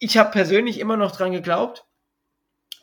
ich 0.00 0.18
habe 0.18 0.30
persönlich 0.32 0.80
immer 0.80 0.96
noch 0.96 1.12
dran 1.12 1.32
geglaubt. 1.32 1.84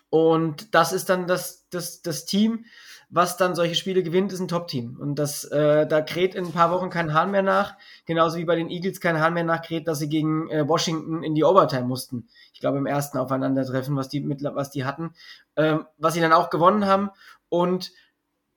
Und 0.10 0.74
das 0.74 0.94
ist 0.94 1.10
dann 1.10 1.28
das 1.28 1.68
das 1.70 2.02
das 2.02 2.26
Team 2.26 2.66
was 3.10 3.38
dann 3.38 3.56
solche 3.56 3.74
Spiele 3.74 4.04
gewinnt, 4.04 4.32
ist 4.32 4.40
ein 4.40 4.48
Top-Team. 4.48 4.98
Und 5.00 5.16
das, 5.16 5.44
äh, 5.46 5.88
da 5.88 6.02
kräht 6.02 6.36
in 6.36 6.46
ein 6.46 6.52
paar 6.52 6.72
Wochen 6.72 6.92
kein 6.92 7.14
Hahn 7.14 7.32
mehr 7.32 7.42
nach. 7.42 7.76
Genauso 8.06 8.38
wie 8.38 8.46
bei 8.46 8.56
den 8.56 8.70
Eagles 8.70 9.02
kein 9.02 9.20
Hahn 9.20 9.34
mehr 9.34 9.44
nachkräht, 9.44 9.88
dass 9.88 10.00
sie 10.00 10.10
gegen 10.10 10.50
äh, 10.50 10.68
Washington 10.68 11.24
in 11.24 11.34
die 11.34 11.44
Overtime 11.44 11.88
mussten. 11.88 12.28
Ich 12.54 12.60
glaube, 12.60 12.78
im 12.78 12.86
ersten 12.86 13.18
Aufeinandertreffen, 13.18 13.96
was 13.96 14.10
die, 14.10 14.22
mit, 14.22 14.44
was 14.44 14.70
die 14.70 14.86
hatten. 14.86 15.16
Ähm, 15.56 15.86
was 15.98 16.14
sie 16.14 16.22
dann 16.22 16.34
auch 16.34 16.52
gewonnen 16.52 16.86
haben. 16.86 17.10
Und 17.50 17.92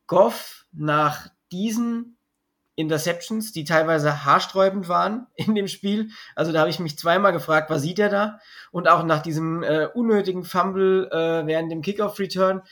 Goff 0.07 0.67
nach 0.73 1.29
diesen 1.51 2.19
Interceptions, 2.75 3.53
die 3.53 3.65
teilweise 3.65 4.25
haarsträubend 4.25 4.89
waren 4.89 5.27
in 5.35 5.55
dem 5.55 5.69
Spiel. 5.69 6.11
Also 6.35 6.53
da 6.53 6.61
habe 6.61 6.71
ich 6.71 6.79
mich 6.79 6.99
zweimal 6.99 7.33
gefragt, 7.33 7.71
was 7.71 7.81
sieht 7.83 7.99
er 7.99 8.11
da? 8.11 8.39
Und 8.71 8.89
auch 8.89 9.03
nach 9.05 9.23
diesem 9.23 9.63
äh, 9.63 9.87
unnötigen 9.87 10.45
Fumble 10.45 11.09
äh, 11.11 11.47
während 11.47 11.73
dem 11.73 11.81
Kickoff-Return 11.81 12.63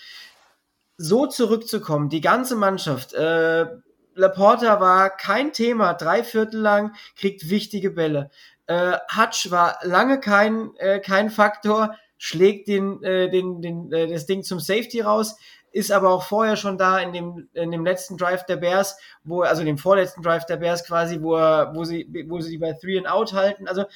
so 1.01 1.27
zurückzukommen, 1.27 2.11
die 2.11 2.21
ganze 2.21 2.57
Mannschaft, 2.57 3.15
äh, 3.15 3.67
Laporta 4.15 4.81
war 4.81 5.09
kein 5.09 5.55
Thema, 5.55 5.95
drei 5.95 6.23
Viertel 6.23 6.61
lang, 6.61 6.95
kriegt 7.17 7.49
wichtige 7.49 7.91
Bälle. 7.91 8.31
Äh, 8.67 8.99
Hutch 9.17 9.51
war 9.51 9.79
lange 9.83 10.21
kein, 10.21 10.77
äh, 10.77 11.01
kein 11.01 11.31
Faktor, 11.31 11.97
schlägt 12.19 12.69
den, 12.69 13.03
äh, 13.03 13.31
den, 13.31 13.63
den, 13.63 13.91
äh, 13.93 14.09
das 14.09 14.27
Ding 14.27 14.43
zum 14.43 14.61
Safety 14.61 15.01
raus, 15.01 15.37
ist 15.73 15.91
aber 15.91 16.11
auch 16.11 16.25
vorher 16.25 16.57
schon 16.57 16.77
da 16.77 16.99
in 16.99 17.15
dem, 17.15 17.49
in 17.55 17.71
dem 17.71 17.87
letzten 17.87 18.19
Drive 18.19 18.45
der 18.45 18.57
Bears, 18.57 18.99
wo, 19.25 19.41
also 19.41 19.65
dem 19.65 19.79
vorletzten 19.79 20.21
Drive 20.21 20.45
der 20.45 20.59
Bears 20.59 20.85
quasi, 20.85 21.23
wo, 21.23 21.37
er, 21.37 21.75
wo, 21.75 21.85
sie, 21.85 22.07
wo 22.29 22.41
sie 22.41 22.51
die 22.51 22.59
bei 22.59 22.75
Three 22.75 22.99
and 22.99 23.09
Out 23.09 23.33
halten. 23.33 23.69
Also 23.69 23.87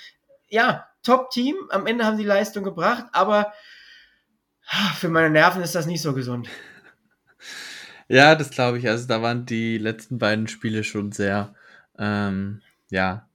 ja, 0.49 0.87
Top-Team, 1.02 1.54
am 1.68 1.87
Ende 1.87 2.06
haben 2.06 2.16
sie 2.16 2.25
Leistung 2.25 2.64
gebracht, 2.64 3.04
aber 3.12 3.52
für 4.96 5.11
meine 5.11 5.28
Nerven 5.28 5.62
ist 5.62 5.75
das 5.75 5.84
nicht 5.84 6.00
so 6.00 6.14
gesund. 6.14 6.49
Ja, 8.08 8.34
das 8.34 8.50
glaube 8.50 8.78
ich. 8.78 8.88
Also 8.88 9.06
da 9.06 9.23
waren 9.23 9.46
die 9.46 9.78
letzten 9.78 10.18
beiden 10.18 10.46
Spiele 10.49 10.84
schon 10.84 11.12
sehr, 11.12 11.54
ähm, 11.99 12.61
ja, 12.90 13.28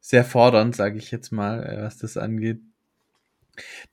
sehr 0.00 0.24
fordernd, 0.24 0.76
sage 0.76 0.98
ich 0.98 1.10
jetzt 1.10 1.32
mal, 1.32 1.64
äh, 1.64 1.82
was 1.82 1.98
das 1.98 2.16
angeht. 2.16 2.60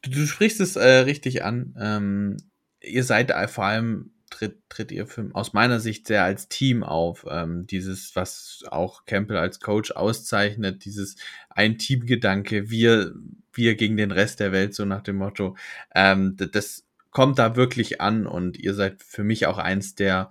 Du, 0.01 0.09
du 0.11 0.25
sprichst 0.25 0.59
es 0.61 0.75
äh, 0.75 0.99
richtig 0.99 1.43
an. 1.43 1.75
Ähm, 1.79 2.38
ihr 2.81 3.03
seid 3.03 3.31
äh, 3.31 3.47
vor 3.47 3.65
allem 3.65 4.11
tritt, 4.29 4.57
tritt 4.69 4.91
ihr 4.91 5.07
für, 5.07 5.29
aus 5.33 5.53
meiner 5.53 5.79
Sicht 5.79 6.07
sehr 6.07 6.23
als 6.23 6.47
Team 6.49 6.83
auf. 6.83 7.25
Ähm, 7.29 7.67
dieses, 7.67 8.15
was 8.15 8.63
auch 8.69 9.05
Campbell 9.05 9.38
als 9.38 9.59
Coach 9.59 9.91
auszeichnet, 9.91 10.85
dieses 10.85 11.15
ein 11.49 11.77
Teamgedanke, 11.77 12.69
wir, 12.69 13.13
wir 13.53 13.75
gegen 13.75 13.97
den 13.97 14.11
Rest 14.11 14.39
der 14.39 14.51
Welt, 14.51 14.75
so 14.75 14.85
nach 14.85 15.01
dem 15.01 15.17
Motto. 15.17 15.55
Ähm, 15.95 16.35
das 16.38 16.85
kommt 17.19 17.38
da 17.38 17.57
wirklich 17.57 17.99
an 17.99 18.25
und 18.25 18.57
ihr 18.57 18.73
seid 18.73 19.03
für 19.03 19.25
mich 19.25 19.45
auch 19.45 19.57
eins 19.57 19.93
der, 19.93 20.29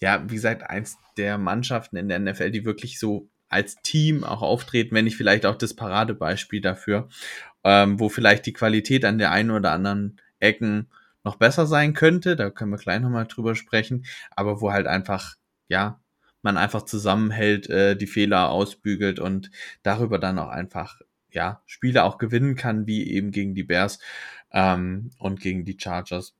ja, 0.00 0.22
wie 0.26 0.36
gesagt, 0.36 0.62
eins 0.62 0.96
der 1.18 1.36
Mannschaften 1.36 1.98
in 1.98 2.08
der 2.08 2.18
NFL, 2.18 2.50
die 2.50 2.64
wirklich 2.64 2.98
so 2.98 3.28
als 3.50 3.76
Team 3.82 4.24
auch 4.24 4.40
auftreten, 4.40 4.94
wenn 4.94 5.04
nicht 5.04 5.18
vielleicht 5.18 5.44
auch 5.44 5.56
das 5.56 5.74
Paradebeispiel 5.74 6.62
dafür, 6.62 7.10
ähm, 7.62 8.00
wo 8.00 8.08
vielleicht 8.08 8.46
die 8.46 8.54
Qualität 8.54 9.04
an 9.04 9.18
der 9.18 9.32
einen 9.32 9.50
oder 9.50 9.72
anderen 9.72 10.18
Ecken 10.38 10.88
noch 11.24 11.36
besser 11.36 11.66
sein 11.66 11.92
könnte, 11.92 12.36
da 12.36 12.48
können 12.48 12.70
wir 12.70 12.78
gleich 12.78 13.00
nochmal 13.00 13.26
drüber 13.26 13.54
sprechen, 13.54 14.06
aber 14.30 14.62
wo 14.62 14.72
halt 14.72 14.86
einfach, 14.86 15.34
ja, 15.68 16.00
man 16.40 16.56
einfach 16.56 16.86
zusammenhält, 16.86 17.68
äh, 17.68 17.96
die 17.96 18.06
Fehler 18.06 18.48
ausbügelt 18.48 19.20
und 19.20 19.50
darüber 19.82 20.18
dann 20.18 20.38
auch 20.38 20.48
einfach, 20.48 21.02
ja, 21.32 21.60
Spiele 21.66 22.04
auch 22.04 22.16
gewinnen 22.16 22.56
kann, 22.56 22.86
wie 22.86 23.10
eben 23.10 23.30
gegen 23.30 23.54
die 23.54 23.62
Bears 23.62 23.98
ähm, 24.52 25.10
und 25.18 25.40
gegen 25.40 25.64
die 25.64 25.78
Chargers 25.78 26.34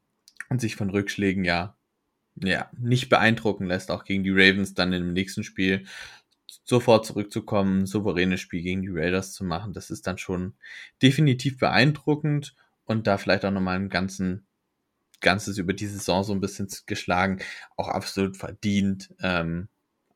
und 0.48 0.60
sich 0.60 0.76
von 0.76 0.90
Rückschlägen 0.90 1.44
ja, 1.44 1.76
ja 2.36 2.70
nicht 2.78 3.08
beeindrucken 3.08 3.66
lässt, 3.66 3.90
auch 3.90 4.04
gegen 4.04 4.24
die 4.24 4.30
Ravens 4.30 4.74
dann 4.74 4.92
im 4.92 5.12
nächsten 5.12 5.44
Spiel 5.44 5.86
sofort 6.64 7.06
zurückzukommen, 7.06 7.86
souveränes 7.86 8.40
Spiel 8.40 8.62
gegen 8.62 8.82
die 8.82 8.90
Raiders 8.92 9.32
zu 9.32 9.44
machen, 9.44 9.72
das 9.72 9.90
ist 9.90 10.06
dann 10.06 10.18
schon 10.18 10.54
definitiv 11.02 11.58
beeindruckend 11.58 12.54
und 12.84 13.06
da 13.06 13.18
vielleicht 13.18 13.44
auch 13.44 13.50
nochmal 13.50 13.76
ein 13.76 13.88
ganzen 13.88 14.46
Ganzes 15.20 15.58
über 15.58 15.72
die 15.72 15.86
Saison 15.86 16.24
so 16.24 16.32
ein 16.32 16.40
bisschen 16.40 16.68
geschlagen, 16.86 17.40
auch 17.76 17.88
absolut 17.88 18.36
verdient, 18.36 19.14
ähm, 19.20 19.68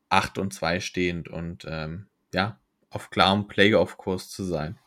8 0.09 0.37
und 0.37 0.53
2 0.53 0.79
stehend 0.79 1.27
und 1.27 1.65
ähm, 1.67 2.07
ja, 2.33 2.59
auf 2.89 3.09
klarem 3.09 3.47
Playoff-Kurs 3.47 4.29
zu 4.29 4.43
sein. 4.43 4.77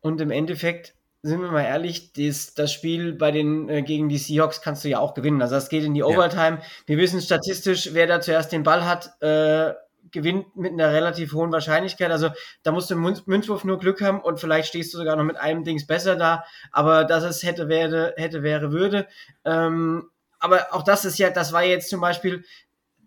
Und 0.00 0.20
im 0.20 0.30
Endeffekt 0.30 0.94
sind 1.22 1.40
wir 1.40 1.50
mal 1.50 1.64
ehrlich, 1.64 2.12
das, 2.12 2.54
das 2.54 2.72
Spiel 2.72 3.12
bei 3.12 3.30
den 3.30 3.68
äh, 3.68 3.82
gegen 3.82 4.08
die 4.08 4.18
Seahawks 4.18 4.62
kannst 4.62 4.84
du 4.84 4.88
ja 4.88 5.00
auch 5.00 5.14
gewinnen. 5.14 5.42
Also 5.42 5.56
das 5.56 5.68
geht 5.68 5.84
in 5.84 5.94
die 5.94 6.04
Overtime. 6.04 6.58
Ja. 6.58 6.62
Wir 6.86 6.98
wissen 6.98 7.20
statistisch, 7.20 7.90
wer 7.92 8.06
da 8.06 8.20
zuerst 8.20 8.52
den 8.52 8.62
Ball 8.62 8.86
hat, 8.86 9.20
äh, 9.20 9.74
gewinnt 10.10 10.56
mit 10.56 10.72
einer 10.72 10.92
relativ 10.92 11.32
hohen 11.32 11.52
Wahrscheinlichkeit. 11.52 12.10
Also 12.10 12.30
da 12.62 12.72
musst 12.72 12.90
du 12.90 12.94
im 12.94 13.16
Münzwurf 13.26 13.64
nur 13.64 13.78
Glück 13.78 14.00
haben 14.00 14.20
und 14.20 14.40
vielleicht 14.40 14.68
stehst 14.68 14.94
du 14.94 14.98
sogar 14.98 15.16
noch 15.16 15.24
mit 15.24 15.36
einem 15.36 15.64
Dings 15.64 15.86
besser 15.86 16.16
da. 16.16 16.44
Aber 16.70 17.04
dass 17.04 17.24
es 17.24 17.42
hätte, 17.42 17.68
wäre, 17.68 18.14
hätte, 18.16 18.42
wäre, 18.42 18.72
würde. 18.72 19.06
Ähm, 19.44 20.10
aber 20.38 20.68
auch 20.70 20.82
das 20.82 21.04
ist 21.04 21.18
ja, 21.18 21.30
das 21.30 21.52
war 21.52 21.64
jetzt 21.64 21.90
zum 21.90 22.00
Beispiel 22.00 22.44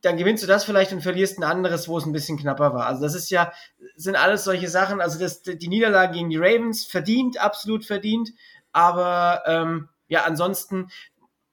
dann 0.02 0.18
gewinnst 0.18 0.44
du 0.44 0.48
das 0.48 0.64
vielleicht 0.64 0.94
und 0.94 1.02
verlierst 1.02 1.38
ein 1.38 1.44
anderes, 1.44 1.88
wo 1.88 1.98
es 1.98 2.06
ein 2.06 2.12
bisschen 2.12 2.38
knapper 2.38 2.74
war. 2.74 2.88
Also 2.88 3.02
das 3.04 3.14
ist 3.14 3.30
ja, 3.30 3.54
sind 3.96 4.16
alles 4.16 4.44
solche 4.44 4.68
Sachen. 4.68 5.00
Also 5.02 5.20
das, 5.20 5.44
die 5.44 5.68
Niederlage 5.68 6.14
gegen 6.14 6.30
die 6.30 6.38
Ravens 6.38 6.86
verdient, 6.86 7.40
absolut 7.40 7.86
verdient. 7.86 8.32
Aber 8.72 9.44
ähm, 9.46 9.90
ja, 10.08 10.24
ansonsten, 10.24 10.90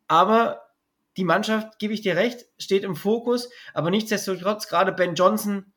aber 0.06 0.62
die 1.16 1.24
Mannschaft, 1.24 1.78
gebe 1.78 1.92
ich 1.92 2.00
dir 2.00 2.16
recht, 2.16 2.46
steht 2.58 2.84
im 2.84 2.96
Fokus, 2.96 3.50
aber 3.74 3.90
nichtsdestotrotz, 3.90 4.68
gerade 4.68 4.92
Ben 4.92 5.14
Johnson, 5.14 5.72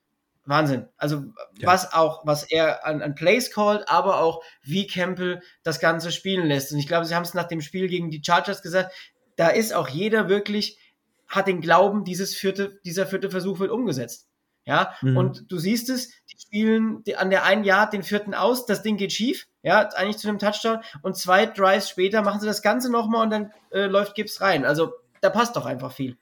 Wahnsinn. 0.45 0.87
Also 0.97 1.17
Ja. 1.57 1.67
was 1.67 1.93
auch, 1.93 2.25
was 2.25 2.43
er 2.43 2.85
an, 2.85 3.01
an 3.01 3.15
Plays 3.15 3.51
callt, 3.51 3.87
aber 3.89 4.21
auch 4.21 4.43
wie 4.63 4.87
Campbell 4.87 5.41
das 5.63 5.79
Ganze 5.79 6.11
spielen 6.11 6.47
lässt. 6.47 6.71
Und 6.71 6.79
ich 6.79 6.87
glaube, 6.87 7.05
sie 7.05 7.15
haben 7.15 7.23
es 7.23 7.33
nach 7.33 7.47
dem 7.47 7.61
Spiel 7.61 7.87
gegen 7.87 8.09
die 8.09 8.21
Chargers 8.25 8.61
gesagt, 8.61 8.93
da 9.35 9.49
ist 9.49 9.73
auch 9.73 9.87
jeder 9.87 10.29
wirklich, 10.29 10.77
hat 11.31 11.47
den 11.47 11.61
Glauben, 11.61 12.03
dieses 12.03 12.35
vierte, 12.35 12.79
dieser 12.85 13.07
vierte 13.07 13.31
Versuch 13.31 13.59
wird 13.59 13.71
umgesetzt. 13.71 14.27
Ja, 14.63 14.93
Mhm. 15.01 15.17
und 15.17 15.51
du 15.51 15.57
siehst 15.57 15.89
es, 15.89 16.09
die 16.31 16.39
spielen 16.39 17.03
an 17.17 17.31
der 17.31 17.45
einen 17.45 17.63
Yard 17.63 17.93
den 17.93 18.03
vierten 18.03 18.35
aus, 18.35 18.67
das 18.67 18.83
Ding 18.83 18.95
geht 18.95 19.11
schief, 19.11 19.47
ja, 19.63 19.89
eigentlich 19.95 20.19
zu 20.19 20.27
einem 20.27 20.38
Touchdown 20.38 20.81
und 21.01 21.17
zwei 21.17 21.47
Drives 21.47 21.89
später 21.89 22.21
machen 22.21 22.39
sie 22.41 22.45
das 22.45 22.61
Ganze 22.61 22.91
nochmal 22.91 23.23
und 23.23 23.31
dann 23.31 23.51
äh, 23.71 23.88
läuft 23.88 24.13
Gibbs 24.13 24.39
rein. 24.39 24.63
Also 24.63 24.93
da 25.21 25.31
passt 25.31 25.55
doch 25.55 25.65
einfach 25.65 25.91
viel. 25.91 26.15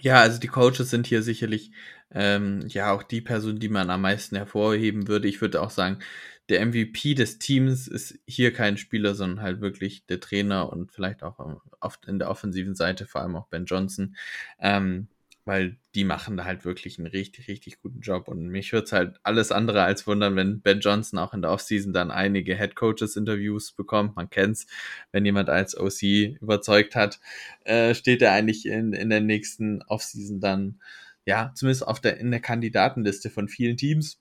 Ja, 0.00 0.20
also 0.20 0.40
die 0.40 0.48
Coaches 0.48 0.90
sind 0.90 1.06
hier 1.06 1.22
sicherlich 1.22 1.70
ähm, 2.12 2.64
ja 2.68 2.92
auch 2.92 3.02
die 3.02 3.20
Person, 3.20 3.58
die 3.60 3.68
man 3.68 3.88
am 3.90 4.02
meisten 4.02 4.36
hervorheben 4.36 5.06
würde. 5.08 5.28
Ich 5.28 5.40
würde 5.40 5.62
auch 5.62 5.70
sagen, 5.70 6.00
der 6.48 6.64
MVP 6.64 7.14
des 7.14 7.38
Teams 7.38 7.88
ist 7.88 8.18
hier 8.26 8.52
kein 8.52 8.76
Spieler, 8.76 9.14
sondern 9.14 9.42
halt 9.42 9.60
wirklich 9.60 10.06
der 10.06 10.20
Trainer 10.20 10.72
und 10.72 10.92
vielleicht 10.92 11.22
auch 11.22 11.40
ähm, 11.40 11.60
oft 11.80 12.06
in 12.06 12.18
der 12.18 12.30
offensiven 12.30 12.74
Seite, 12.74 13.06
vor 13.06 13.20
allem 13.20 13.36
auch 13.36 13.48
Ben 13.48 13.64
Johnson. 13.64 14.16
Ähm, 14.58 15.08
weil 15.46 15.76
die 15.94 16.04
machen 16.04 16.36
da 16.36 16.44
halt 16.44 16.64
wirklich 16.64 16.98
einen 16.98 17.06
richtig, 17.06 17.46
richtig 17.46 17.80
guten 17.80 18.00
Job. 18.00 18.26
Und 18.26 18.48
mich 18.48 18.72
würde 18.72 18.84
es 18.84 18.92
halt 18.92 19.20
alles 19.22 19.52
andere 19.52 19.84
als 19.84 20.06
wundern, 20.06 20.34
wenn 20.34 20.60
Ben 20.60 20.80
Johnson 20.80 21.20
auch 21.20 21.32
in 21.34 21.40
der 21.40 21.52
Offseason 21.52 21.92
dann 21.92 22.10
einige 22.10 22.56
Head 22.56 22.74
Coaches 22.74 23.16
Interviews 23.16 23.70
bekommt. 23.72 24.16
Man 24.16 24.28
kennt's, 24.28 24.66
wenn 25.12 25.24
jemand 25.24 25.48
als 25.48 25.78
OC 25.78 26.02
überzeugt 26.40 26.96
hat, 26.96 27.20
äh, 27.64 27.94
steht 27.94 28.22
er 28.22 28.32
eigentlich 28.32 28.66
in, 28.66 28.92
in 28.92 29.08
der 29.08 29.20
nächsten 29.20 29.82
Offseason 29.82 30.40
dann, 30.40 30.80
ja, 31.24 31.52
zumindest 31.54 31.86
auf 31.86 32.00
der, 32.00 32.18
in 32.18 32.32
der 32.32 32.40
Kandidatenliste 32.40 33.30
von 33.30 33.48
vielen 33.48 33.76
Teams. 33.76 34.18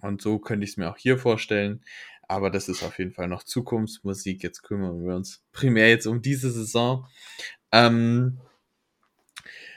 Und 0.00 0.22
so 0.22 0.38
könnte 0.38 0.64
ich 0.64 0.72
es 0.72 0.76
mir 0.76 0.90
auch 0.90 0.96
hier 0.96 1.18
vorstellen. 1.18 1.82
Aber 2.28 2.50
das 2.50 2.68
ist 2.68 2.82
auf 2.82 2.98
jeden 2.98 3.12
Fall 3.12 3.28
noch 3.28 3.44
Zukunftsmusik. 3.44 4.42
Jetzt 4.42 4.62
kümmern 4.62 5.04
wir 5.04 5.14
uns 5.14 5.44
primär 5.52 5.88
jetzt 5.88 6.06
um 6.06 6.22
diese 6.22 6.50
Saison. 6.50 7.06
Ähm, 7.72 8.38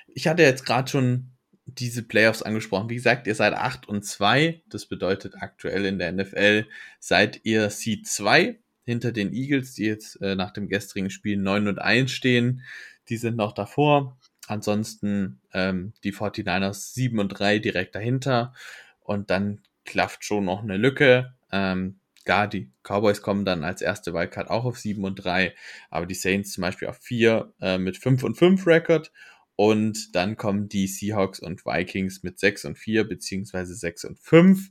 ich 0.07 0.27
hatte 0.27 0.43
jetzt 0.43 0.65
gerade 0.65 0.89
schon 0.89 1.31
diese 1.65 2.03
Playoffs 2.03 2.41
angesprochen. 2.41 2.89
Wie 2.89 2.95
gesagt, 2.95 3.27
ihr 3.27 3.35
seid 3.35 3.53
8 3.53 3.87
und 3.87 4.03
2. 4.03 4.63
Das 4.67 4.87
bedeutet 4.87 5.35
aktuell 5.39 5.85
in 5.85 5.99
der 5.99 6.11
NFL 6.11 6.67
seid 6.99 7.41
ihr 7.43 7.69
Seed 7.69 8.07
2 8.07 8.57
hinter 8.85 9.11
den 9.11 9.33
Eagles, 9.33 9.75
die 9.75 9.85
jetzt 9.85 10.19
äh, 10.21 10.35
nach 10.35 10.51
dem 10.51 10.67
gestrigen 10.67 11.11
Spiel 11.11 11.37
9 11.37 11.67
und 11.67 11.79
1 11.79 12.11
stehen. 12.11 12.63
Die 13.09 13.17
sind 13.17 13.37
noch 13.37 13.53
davor. 13.53 14.17
Ansonsten 14.47 15.41
ähm, 15.53 15.93
die 16.03 16.13
49ers 16.13 16.93
7 16.93 17.19
und 17.19 17.29
3 17.29 17.59
direkt 17.59 17.93
dahinter. 17.93 18.53
Und 19.01 19.29
dann 19.29 19.61
klafft 19.89 20.23
schon 20.23 20.45
noch 20.45 20.63
eine 20.63 20.77
Lücke. 20.77 21.35
Ähm, 21.51 21.99
gar 22.25 22.47
die 22.47 22.71
Cowboys 22.83 23.21
kommen 23.21 23.43
dann 23.43 23.63
als 23.63 23.81
erste 23.81 24.13
Wildcard 24.13 24.49
auch 24.49 24.65
auf 24.65 24.77
7 24.77 25.03
und 25.03 25.15
3, 25.15 25.53
aber 25.89 26.05
die 26.05 26.15
Saints 26.15 26.53
zum 26.53 26.61
Beispiel 26.61 26.87
auf 26.87 26.97
4 26.97 27.53
äh, 27.59 27.77
mit 27.77 27.97
5 27.97 28.23
und 28.23 28.35
5 28.35 28.67
Record. 28.67 29.11
Und 29.55 30.15
dann 30.15 30.37
kommen 30.37 30.69
die 30.69 30.87
Seahawks 30.87 31.39
und 31.39 31.65
Vikings 31.65 32.23
mit 32.23 32.39
6 32.39 32.65
und 32.65 32.77
4, 32.77 33.03
beziehungsweise 33.05 33.75
6 33.75 34.05
und 34.05 34.19
5. 34.19 34.69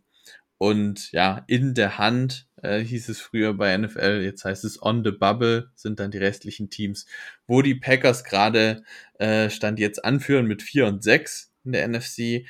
Und 0.56 1.12
ja, 1.12 1.44
in 1.46 1.74
der 1.74 1.98
Hand 1.98 2.48
äh, 2.62 2.80
hieß 2.80 3.08
es 3.08 3.20
früher 3.20 3.54
bei 3.54 3.76
NFL, 3.76 4.22
jetzt 4.24 4.44
heißt 4.44 4.64
es 4.64 4.82
on 4.82 5.04
the 5.04 5.12
bubble, 5.12 5.70
sind 5.74 6.00
dann 6.00 6.10
die 6.10 6.18
restlichen 6.18 6.70
Teams, 6.70 7.06
wo 7.46 7.62
die 7.62 7.76
Packers 7.76 8.24
gerade 8.24 8.82
äh, 9.18 9.50
Stand 9.50 9.78
jetzt 9.78 10.04
anführen 10.04 10.46
mit 10.46 10.62
4 10.62 10.86
und 10.86 11.02
6 11.04 11.52
in 11.64 11.72
der 11.72 11.86
NFC. 11.86 12.46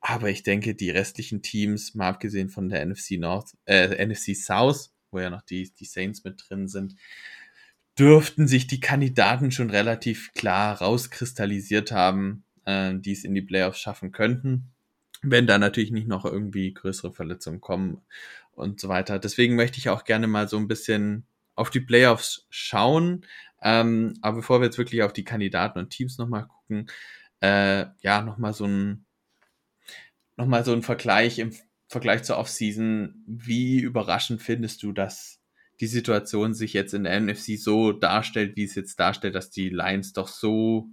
Aber 0.00 0.30
ich 0.30 0.42
denke, 0.42 0.74
die 0.74 0.90
restlichen 0.90 1.42
Teams, 1.42 1.94
mal 1.94 2.08
abgesehen 2.08 2.48
von 2.48 2.68
der 2.68 2.84
NFC 2.84 3.12
North, 3.18 3.56
äh, 3.66 4.04
NFC 4.04 4.34
South, 4.34 4.92
wo 5.10 5.18
ja 5.18 5.30
noch 5.30 5.42
die, 5.42 5.72
die 5.74 5.84
Saints 5.84 6.24
mit 6.24 6.42
drin 6.48 6.68
sind, 6.68 6.96
dürften 7.98 8.48
sich 8.48 8.66
die 8.66 8.80
Kandidaten 8.80 9.50
schon 9.50 9.70
relativ 9.70 10.32
klar 10.32 10.78
rauskristallisiert 10.78 11.92
haben, 11.92 12.44
äh, 12.64 12.94
die 12.94 13.12
es 13.12 13.24
in 13.24 13.34
die 13.34 13.42
Playoffs 13.42 13.78
schaffen 13.78 14.12
könnten. 14.12 14.72
Wenn 15.22 15.46
da 15.46 15.58
natürlich 15.58 15.90
nicht 15.90 16.08
noch 16.08 16.24
irgendwie 16.24 16.72
größere 16.72 17.12
Verletzungen 17.12 17.60
kommen 17.60 18.00
und 18.52 18.80
so 18.80 18.88
weiter. 18.88 19.18
Deswegen 19.18 19.54
möchte 19.54 19.78
ich 19.78 19.90
auch 19.90 20.04
gerne 20.04 20.26
mal 20.26 20.48
so 20.48 20.56
ein 20.56 20.68
bisschen 20.68 21.26
auf 21.54 21.68
die 21.68 21.80
Playoffs 21.80 22.46
schauen. 22.48 23.26
Ähm, 23.62 24.14
aber 24.22 24.38
bevor 24.38 24.60
wir 24.60 24.66
jetzt 24.66 24.78
wirklich 24.78 25.02
auf 25.02 25.12
die 25.12 25.24
Kandidaten 25.24 25.78
und 25.78 25.90
Teams 25.90 26.16
nochmal 26.16 26.46
gucken, 26.46 26.86
äh, 27.40 27.86
ja, 28.00 28.22
nochmal 28.22 28.54
so 28.54 28.64
ein, 28.64 29.04
nochmal 30.40 30.64
so 30.64 30.72
ein 30.72 30.82
Vergleich 30.82 31.38
im 31.38 31.54
Vergleich 31.86 32.22
zur 32.22 32.38
Offseason. 32.38 33.22
Wie 33.26 33.80
überraschend 33.80 34.42
findest 34.42 34.82
du, 34.82 34.92
dass 34.92 35.40
die 35.80 35.86
Situation 35.86 36.54
sich 36.54 36.72
jetzt 36.72 36.94
in 36.94 37.04
der 37.04 37.20
NFC 37.20 37.58
so 37.58 37.92
darstellt, 37.92 38.56
wie 38.56 38.64
es 38.64 38.74
jetzt 38.74 38.98
darstellt, 39.00 39.34
dass 39.34 39.50
die 39.50 39.70
Lions 39.70 40.12
doch 40.12 40.28
so, 40.28 40.88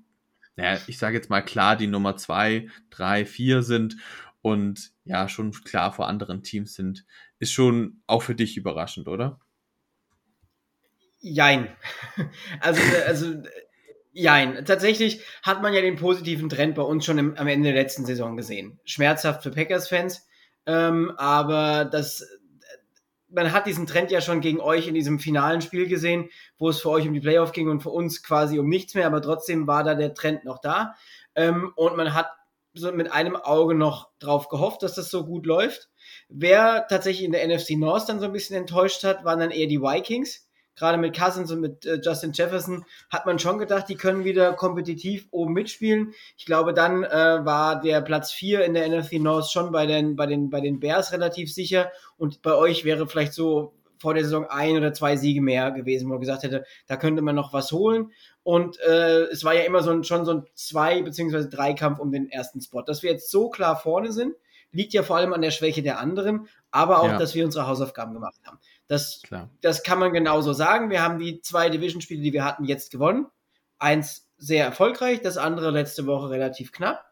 naja, 0.55 0.79
ich 0.87 0.97
sage 0.97 1.15
jetzt 1.15 1.29
mal 1.29 1.41
klar, 1.41 1.75
die 1.75 1.87
Nummer 1.87 2.15
zwei, 2.17 2.67
drei, 2.89 3.25
vier 3.25 3.63
sind 3.63 3.97
und 4.41 4.91
ja, 5.03 5.27
schon 5.27 5.51
klar 5.51 5.91
vor 5.91 6.07
anderen 6.07 6.41
Teams 6.43 6.73
sind, 6.73 7.05
ist 7.39 7.51
schon 7.51 8.01
auch 8.07 8.23
für 8.23 8.35
dich 8.35 8.57
überraschend, 8.57 9.07
oder? 9.07 9.39
Jein. 11.19 11.69
Also, 12.59 12.81
also, 13.05 13.43
jein. 14.17 14.65
Tatsächlich 14.65 15.21
hat 15.43 15.61
man 15.61 15.73
ja 15.73 15.81
den 15.81 15.95
positiven 15.95 16.49
Trend 16.49 16.75
bei 16.75 16.81
uns 16.81 17.05
schon 17.05 17.17
im, 17.17 17.37
am 17.37 17.47
Ende 17.47 17.71
der 17.71 17.81
letzten 17.81 18.05
Saison 18.05 18.35
gesehen. 18.35 18.79
Schmerzhaft 18.83 19.43
für 19.43 19.51
Packers-Fans, 19.51 20.27
ähm, 20.65 21.13
aber 21.17 21.85
das, 21.85 22.27
man 23.29 23.51
hat 23.51 23.67
diesen 23.67 23.85
Trend 23.85 24.09
ja 24.11 24.19
schon 24.19 24.41
gegen 24.41 24.59
euch 24.59 24.87
in 24.87 24.95
diesem 24.95 25.19
finalen 25.19 25.61
Spiel 25.61 25.87
gesehen, 25.87 26.29
wo 26.57 26.69
es 26.69 26.81
für 26.81 26.89
euch 26.89 27.07
um 27.07 27.13
die 27.13 27.19
Playoff 27.19 27.51
ging 27.51 27.69
und 27.69 27.81
für 27.81 27.91
uns 27.91 28.23
quasi 28.23 28.57
um 28.59 28.67
nichts 28.67 28.95
mehr, 28.95 29.05
aber 29.05 29.21
trotzdem 29.21 29.67
war 29.67 29.83
da 29.83 29.93
der 29.93 30.13
Trend 30.13 30.45
noch 30.45 30.59
da. 30.59 30.95
Ähm, 31.35 31.71
und 31.75 31.95
man 31.95 32.13
hat 32.13 32.31
so 32.73 32.91
mit 32.91 33.11
einem 33.11 33.35
Auge 33.35 33.75
noch 33.75 34.09
drauf 34.19 34.49
gehofft, 34.49 34.83
dass 34.83 34.95
das 34.95 35.09
so 35.09 35.25
gut 35.25 35.45
läuft. 35.45 35.89
Wer 36.29 36.87
tatsächlich 36.89 37.25
in 37.25 37.31
der 37.31 37.47
NFC 37.47 37.71
North 37.71 38.09
dann 38.09 38.19
so 38.19 38.25
ein 38.25 38.33
bisschen 38.33 38.55
enttäuscht 38.55 39.03
hat, 39.03 39.23
waren 39.25 39.39
dann 39.39 39.51
eher 39.51 39.67
die 39.67 39.81
Vikings. 39.81 40.46
Gerade 40.77 40.97
mit 40.97 41.17
Cousins 41.17 41.51
und 41.51 41.59
mit 41.59 41.85
äh, 41.85 41.99
Justin 42.03 42.31
Jefferson 42.33 42.85
hat 43.09 43.25
man 43.25 43.39
schon 43.39 43.57
gedacht, 43.57 43.89
die 43.89 43.95
können 43.95 44.23
wieder 44.23 44.53
kompetitiv 44.53 45.27
oben 45.31 45.53
mitspielen. 45.53 46.13
Ich 46.37 46.45
glaube, 46.45 46.73
dann 46.73 47.03
äh, 47.03 47.43
war 47.43 47.81
der 47.81 48.01
Platz 48.01 48.31
4 48.31 48.63
in 48.63 48.73
der 48.75 48.87
NFC 48.87 49.13
North 49.13 49.51
schon 49.51 49.71
bei 49.71 49.85
den, 49.87 50.15
bei, 50.15 50.27
den, 50.27 50.49
bei 50.49 50.61
den 50.61 50.79
Bears 50.79 51.11
relativ 51.11 51.51
sicher. 51.53 51.91
Und 52.17 52.41
bei 52.43 52.53
euch 52.53 52.85
wäre 52.85 53.07
vielleicht 53.07 53.33
so 53.33 53.73
vor 53.99 54.13
der 54.13 54.23
Saison 54.23 54.45
ein 54.47 54.77
oder 54.77 54.93
zwei 54.93 55.15
Siege 55.15 55.41
mehr 55.41 55.71
gewesen, 55.71 56.05
wo 56.05 56.11
man 56.11 56.19
gesagt 56.21 56.43
hätte, 56.43 56.63
da 56.85 56.97
könnte 56.97 57.23
man 57.23 57.35
noch 57.35 57.51
was 57.53 57.71
holen. 57.71 58.11
Und 58.43 58.79
äh, 58.81 59.23
es 59.23 59.43
war 59.43 59.55
ja 59.55 59.63
immer 59.63 59.81
so 59.81 59.89
ein, 59.89 60.03
schon 60.03 60.23
so 60.25 60.31
ein 60.33 60.45
Zwei- 60.53 61.01
beziehungsweise 61.01 61.49
Dreikampf 61.49 61.99
um 61.99 62.11
den 62.11 62.29
ersten 62.29 62.61
Spot. 62.61 62.83
Dass 62.83 63.01
wir 63.01 63.11
jetzt 63.11 63.31
so 63.31 63.49
klar 63.49 63.75
vorne 63.75 64.11
sind, 64.11 64.35
liegt 64.71 64.93
ja 64.93 65.01
vor 65.01 65.17
allem 65.17 65.33
an 65.33 65.41
der 65.41 65.49
Schwäche 65.51 65.81
der 65.81 65.99
anderen, 65.99 66.47
aber 66.69 66.99
auch, 66.99 67.07
Ja. 67.07 67.17
dass 67.17 67.33
wir 67.33 67.43
unsere 67.45 67.67
Hausaufgaben 67.67 68.13
gemacht 68.13 68.35
haben. 68.45 68.59
Das, 68.87 69.21
Klar. 69.21 69.49
das 69.61 69.83
kann 69.83 69.99
man 69.99 70.13
genauso 70.13 70.53
sagen. 70.53 70.89
Wir 70.89 71.01
haben 71.03 71.19
die 71.19 71.41
zwei 71.41 71.69
Division-Spiele, 71.69 72.21
die 72.21 72.33
wir 72.33 72.45
hatten, 72.45 72.63
jetzt 72.63 72.91
gewonnen. 72.91 73.27
Eins 73.79 74.29
sehr 74.37 74.63
erfolgreich, 74.65 75.21
das 75.21 75.37
andere 75.37 75.71
letzte 75.71 76.05
Woche 76.05 76.29
relativ 76.29 76.71
knapp. 76.71 77.05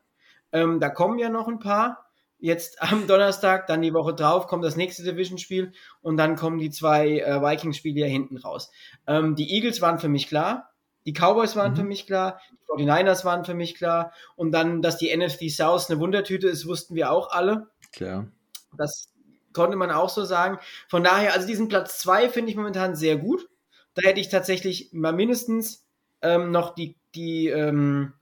Ähm, 0.52 0.80
da 0.80 0.90
kommen 0.90 1.20
ja 1.20 1.30
noch 1.30 1.48
ein 1.48 1.60
paar. 1.60 2.06
Jetzt 2.40 2.82
am 2.82 3.08
Donnerstag, 3.08 3.68
dann 3.68 3.82
die 3.82 3.94
Woche 3.94 4.14
drauf 4.14 4.48
kommt 4.48 4.64
das 4.64 4.76
nächste 4.76 5.04
Division-Spiel 5.04 5.74
und 6.02 6.18
dann 6.18 6.36
kommen 6.36 6.60
die 6.60 6.70
zwei 6.70 7.20
äh, 7.20 7.42
Vikings-Spiele 7.42 8.02
ja 8.02 8.08
hinten 8.08 8.38
raus. 8.38 8.72
Ähm, 9.08 9.36
die 9.36 9.54
Eagles 9.54 9.82
waren 9.82 10.00
für 10.00 10.10
mich 10.10 10.28
klar. 10.28 10.72
Die 11.06 11.14
Cowboys 11.14 11.56
waren 11.56 11.74
Mhm. 11.74 11.76
für 11.78 11.84
mich 11.84 12.08
klar, 12.08 12.40
die 12.80 12.84
49ers 12.84 13.26
waren 13.26 13.46
für 13.46 13.54
mich 13.54 13.76
klar 13.76 14.12
und 14.36 14.52
dann, 14.52 14.82
dass 14.82 14.98
die 14.98 15.16
NFC 15.16 15.52
South 15.52 15.90
eine 15.90 16.00
Wundertüte 16.00 16.48
ist, 16.48 16.68
wussten 16.68 16.96
wir 16.96 17.12
auch 17.12 17.32
alle. 17.32 17.68
Klar. 17.92 18.28
Das 18.76 19.10
konnte 19.56 19.78
man 19.78 19.90
auch 19.90 20.10
so 20.10 20.24
sagen. 20.24 20.60
Von 20.88 21.04
daher, 21.04 21.34
also 21.34 21.48
diesen 21.48 21.68
Platz 21.68 21.98
2 22.00 22.30
finde 22.30 22.52
ich 22.52 22.58
momentan 22.58 22.96
sehr 22.96 23.18
gut. 23.18 23.50
Da 23.96 24.04
hätte 24.04 24.20
ich 24.20 24.30
tatsächlich 24.30 24.90
mal 24.92 25.14
mindestens 25.14 25.88
ähm, 26.22 26.52
noch 26.52 26.76
die, 26.76 26.98
die, 27.16 27.48
ähm, 27.48 28.14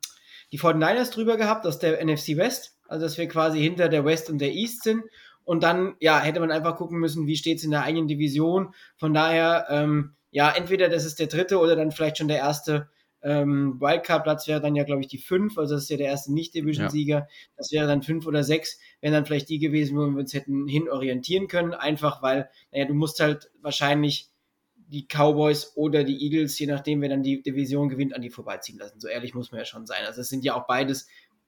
die 0.52 0.60
49ers 0.60 1.12
drüber 1.12 1.36
gehabt 1.36 1.66
aus 1.66 1.80
der 1.80 2.04
NFC 2.06 2.38
West. 2.38 2.78
Also, 2.88 3.06
dass 3.06 3.18
wir 3.18 3.28
quasi 3.28 3.60
hinter 3.60 3.90
der 3.90 4.06
West 4.06 4.30
und 4.30 4.38
der 4.40 4.54
East 4.54 4.84
sind. 4.84 5.04
Und 5.44 5.64
dann, 5.64 5.96
ja, 6.00 6.20
hätte 6.20 6.40
man 6.40 6.52
einfach 6.52 6.78
gucken 6.78 7.00
müssen, 7.00 7.28
wie 7.28 7.36
steht 7.36 7.58
es 7.58 7.64
in 7.64 7.72
der 7.72 7.84
eigenen 7.84 8.08
Division. 8.08 8.74
Von 8.96 9.14
daher, 9.14 9.66
ähm, 9.70 10.16
ja, 10.32 10.52
entweder 10.52 10.90
das 10.90 11.04
ist 11.04 11.20
der 11.20 11.28
dritte 11.28 11.60
oder 11.60 11.76
dann 11.76 11.92
vielleicht 11.92 12.18
schon 12.18 12.28
der 12.28 12.38
erste 12.38 12.90
ähm, 13.24 13.80
Wildcard-Platz 13.80 14.48
wäre 14.48 14.62
dann 14.62 14.76
ja, 14.76 14.84
glaube 14.84 15.02
ich, 15.02 15.08
die 15.08 15.18
5. 15.18 15.58
Also, 15.58 15.76
das 15.76 15.84
ist 15.84 15.90
ja 15.90 15.98
der 15.98 16.08
erste 16.08 16.34
Nicht-Division-Sieger. 16.34 17.28
Das 17.58 17.72
wäre 17.72 17.88
dann 17.88 18.04
5 18.04 18.28
oder 18.28 18.44
6 18.44 18.80
wären 19.02 19.14
dann 19.14 19.26
vielleicht 19.26 19.50
die 19.50 19.60
gewesen, 19.60 19.98
wo 19.98 20.06
wir 20.08 20.20
uns 20.20 20.34
hätten 20.34 20.68
hin 20.68 20.90
orientieren 20.90 21.48
können, 21.48 21.74
einfach 21.74 22.22
weil, 22.22 22.50
naja, 22.72 22.86
du 22.86 22.94
musst 22.94 23.20
halt 23.20 23.50
wahrscheinlich 23.62 24.30
die 24.76 25.08
Cowboys 25.08 25.76
oder 25.76 26.04
die 26.04 26.24
Eagles, 26.24 26.60
je 26.60 26.68
nachdem, 26.68 27.02
wer 27.02 27.10
dann 27.10 27.24
die 27.24 27.42
Division 27.42 27.90
gewinnt, 27.90 28.14
an 28.14 28.22
die 28.22 28.30
vorbeiziehen 28.30 28.78
lassen. 28.78 29.00
So 29.00 29.08
ehrlich 29.08 29.34
muss 29.34 29.52
man 29.52 29.60
ja 29.60 29.66
schon 29.66 29.88
sein. 29.88 30.06
Also 30.06 30.22
es 30.22 30.30
sind 30.30 30.44
ja 30.44 30.56
auch 30.56 30.68
beides 30.68 31.08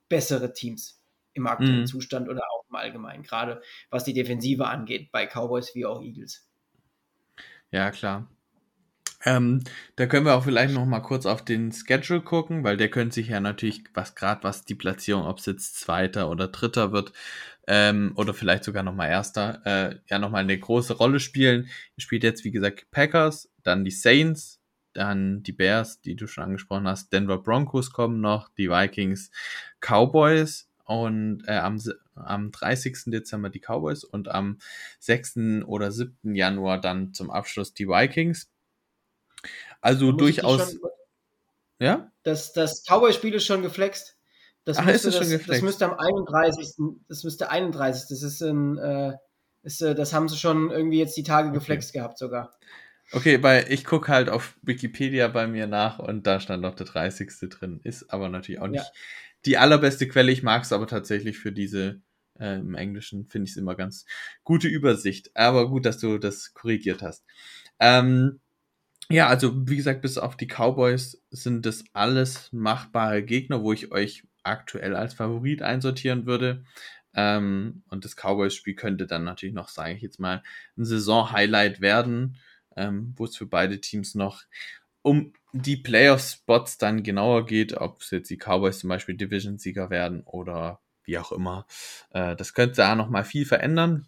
bessere 0.09 0.53
Teams 0.53 1.01
im 1.33 1.45
aktuellen 1.47 1.81
Mhm. 1.81 1.85
Zustand 1.85 2.29
oder 2.29 2.41
auch 2.51 2.65
im 2.69 2.75
Allgemeinen, 2.75 3.23
gerade 3.23 3.61
was 3.89 4.03
die 4.05 4.13
Defensive 4.13 4.65
angeht, 4.65 5.11
bei 5.11 5.27
Cowboys 5.27 5.75
wie 5.75 5.85
auch 5.85 6.01
Eagles. 6.01 6.47
Ja, 7.71 7.91
klar. 7.91 8.27
Ähm, 9.25 9.61
da 9.95 10.05
können 10.05 10.25
wir 10.25 10.35
auch 10.35 10.43
vielleicht 10.43 10.73
noch 10.73 10.85
mal 10.85 10.99
kurz 10.99 11.25
auf 11.25 11.43
den 11.43 11.71
Schedule 11.71 12.21
gucken, 12.21 12.63
weil 12.63 12.77
der 12.77 12.89
könnte 12.89 13.15
sich 13.15 13.29
ja 13.29 13.39
natürlich, 13.39 13.83
was 13.93 14.13
gerade 14.15 14.43
was 14.43 14.65
die 14.65 14.75
Platzierung, 14.75 15.25
ob 15.25 15.39
es 15.39 15.47
jetzt 15.47 15.79
Zweiter 15.79 16.29
oder 16.29 16.47
Dritter 16.47 16.91
wird, 16.91 17.11
ähm, 17.67 18.13
oder 18.15 18.33
vielleicht 18.33 18.63
sogar 18.63 18.83
noch 18.83 18.93
mal 18.93 19.07
Erster, 19.07 19.61
äh, 19.65 19.95
ja 20.07 20.19
noch 20.19 20.29
mal 20.29 20.39
eine 20.39 20.57
große 20.57 20.93
Rolle 20.93 21.19
spielen. 21.19 21.69
Spielt 21.97 22.23
jetzt, 22.23 22.43
wie 22.43 22.51
gesagt, 22.51 22.91
Packers, 22.91 23.49
dann 23.63 23.83
die 23.83 23.91
Saints, 23.91 24.61
dann 24.93 25.43
die 25.43 25.51
Bears, 25.53 26.01
die 26.01 26.15
du 26.15 26.27
schon 26.27 26.43
angesprochen 26.43 26.87
hast, 26.87 27.11
Denver 27.11 27.39
Broncos 27.41 27.91
kommen 27.91 28.21
noch, 28.21 28.49
die 28.49 28.69
Vikings, 28.69 29.31
Cowboys 29.81 30.69
und 30.85 31.43
äh, 31.47 31.57
am, 31.57 31.81
am 32.15 32.51
30. 32.51 33.05
Dezember 33.07 33.49
die 33.49 33.59
Cowboys 33.59 34.03
und 34.03 34.29
am 34.29 34.59
6. 34.99 35.63
oder 35.65 35.91
7. 35.91 36.35
Januar 36.35 36.79
dann 36.79 37.13
zum 37.13 37.31
Abschluss 37.31 37.73
die 37.73 37.87
Vikings. 37.87 38.49
Also 39.85 40.11
Da 40.11 40.17
durchaus, 40.17 40.71
schon- 40.71 40.79
ja? 41.79 42.11
Das, 42.23 42.53
das 42.53 42.83
Cowboy-Spiel 42.87 43.33
ist 43.35 43.45
schon 43.45 43.61
geflext. 43.61 44.17
Das, 44.63 44.77
Ach, 44.77 44.85
müsste, 44.85 45.09
ist 45.09 45.15
schon 45.15 45.23
das, 45.23 45.31
geflext? 45.31 45.61
das 45.61 45.61
müsste 45.61 45.85
am 45.85 45.93
31. 45.99 46.73
Das 47.07 47.23
müsste 47.23 47.49
31. 47.51 48.07
Das 48.09 48.23
ist 48.23 48.41
ein, 48.41 48.77
äh, 48.79 49.13
ist, 49.61 49.81
äh, 49.81 49.93
das 49.93 50.11
haben 50.13 50.27
sie 50.27 50.37
schon 50.37 50.71
irgendwie 50.71 50.97
jetzt 50.99 51.15
die 51.17 51.23
Tage 51.23 51.51
geflext 51.51 51.93
gehabt 51.93 52.17
sogar. 52.17 52.53
Okay, 53.11 53.43
weil 53.43 53.71
ich 53.71 53.85
gucke 53.85 54.11
halt 54.11 54.29
auf 54.29 54.57
Wikipedia 54.63 55.27
bei 55.27 55.45
mir 55.45 55.67
nach 55.67 55.99
und 55.99 56.25
da 56.25 56.39
stand 56.39 56.63
noch 56.63 56.73
der 56.73 56.87
30. 56.87 57.29
drin. 57.49 57.79
Ist 57.83 58.09
aber 58.11 58.29
natürlich 58.29 58.59
auch 58.59 58.67
nicht 58.67 58.83
Ja. 58.83 58.91
die 59.45 59.57
allerbeste 59.59 60.07
Quelle. 60.07 60.31
Ich 60.31 60.41
mag 60.41 60.63
es 60.63 60.71
aber 60.73 60.87
tatsächlich 60.87 61.37
für 61.37 61.51
diese, 61.51 62.01
äh, 62.39 62.55
im 62.55 62.73
Englischen 62.73 63.27
finde 63.27 63.45
ich 63.45 63.51
es 63.51 63.57
immer 63.57 63.75
ganz 63.75 64.05
gute 64.43 64.67
Übersicht. 64.67 65.29
Aber 65.35 65.69
gut, 65.69 65.85
dass 65.85 65.99
du 65.99 66.17
das 66.17 66.55
korrigiert 66.55 67.03
hast. 67.03 67.23
Ähm, 67.79 68.39
ja, 69.09 69.27
also 69.27 69.67
wie 69.67 69.75
gesagt, 69.75 70.01
bis 70.01 70.17
auf 70.17 70.35
die 70.35 70.47
Cowboys 70.47 71.23
sind 71.29 71.65
das 71.65 71.83
alles 71.93 72.51
machbare 72.51 73.23
Gegner, 73.23 73.61
wo 73.61 73.73
ich 73.73 73.91
euch 73.91 74.23
aktuell 74.43 74.95
als 74.95 75.13
Favorit 75.13 75.61
einsortieren 75.61 76.25
würde. 76.25 76.63
Ähm, 77.13 77.83
und 77.89 78.03
das 78.03 78.15
Cowboys-Spiel 78.15 78.75
könnte 78.75 79.07
dann 79.07 79.23
natürlich 79.23 79.55
noch, 79.55 79.69
sage 79.69 79.93
ich 79.93 80.01
jetzt 80.01 80.19
mal, 80.19 80.43
ein 80.77 80.85
Saison-Highlight 80.85 81.81
werden, 81.81 82.37
ähm, 82.75 83.13
wo 83.15 83.25
es 83.25 83.37
für 83.37 83.45
beide 83.45 83.79
Teams 83.79 84.15
noch 84.15 84.43
um 85.01 85.33
die 85.53 85.77
Playoff-Spots 85.77 86.77
dann 86.77 87.03
genauer 87.03 87.45
geht, 87.45 87.77
ob 87.77 88.01
es 88.01 88.11
jetzt 88.11 88.29
die 88.29 88.37
Cowboys 88.37 88.79
zum 88.79 88.89
Beispiel 88.89 89.15
Division-Sieger 89.15 89.89
werden 89.89 90.21
oder 90.23 90.81
wie 91.03 91.17
auch 91.19 91.31
immer. 91.31 91.67
Äh, 92.09 92.35
das 92.35 92.53
könnte 92.53 92.77
da 92.77 92.95
noch 92.95 93.09
mal 93.09 93.23
viel 93.23 93.45
verändern. 93.45 94.07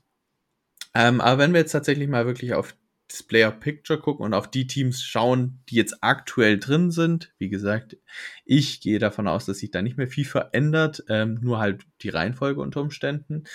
Ähm, 0.93 1.21
aber 1.21 1.37
wenn 1.37 1.53
wir 1.53 1.61
jetzt 1.61 1.71
tatsächlich 1.71 2.07
mal 2.09 2.25
wirklich 2.25 2.55
auf 2.55 2.75
das 3.09 3.23
Player 3.23 3.51
Picture 3.51 3.99
gucken 3.99 4.25
und 4.25 4.33
auf 4.33 4.49
die 4.49 4.67
Teams 4.67 5.01
schauen, 5.01 5.59
die 5.69 5.75
jetzt 5.75 5.97
aktuell 6.01 6.59
drin 6.59 6.91
sind, 6.91 7.33
wie 7.37 7.49
gesagt, 7.49 7.97
ich 8.45 8.81
gehe 8.81 8.99
davon 8.99 9.27
aus, 9.27 9.45
dass 9.45 9.59
sich 9.59 9.71
da 9.71 9.81
nicht 9.81 9.97
mehr 9.97 10.07
viel 10.07 10.25
verändert, 10.25 11.03
ähm, 11.09 11.39
nur 11.41 11.59
halt 11.59 11.85
die 12.01 12.09
Reihenfolge 12.09 12.61
unter 12.61 12.81
Umständen. 12.81 13.45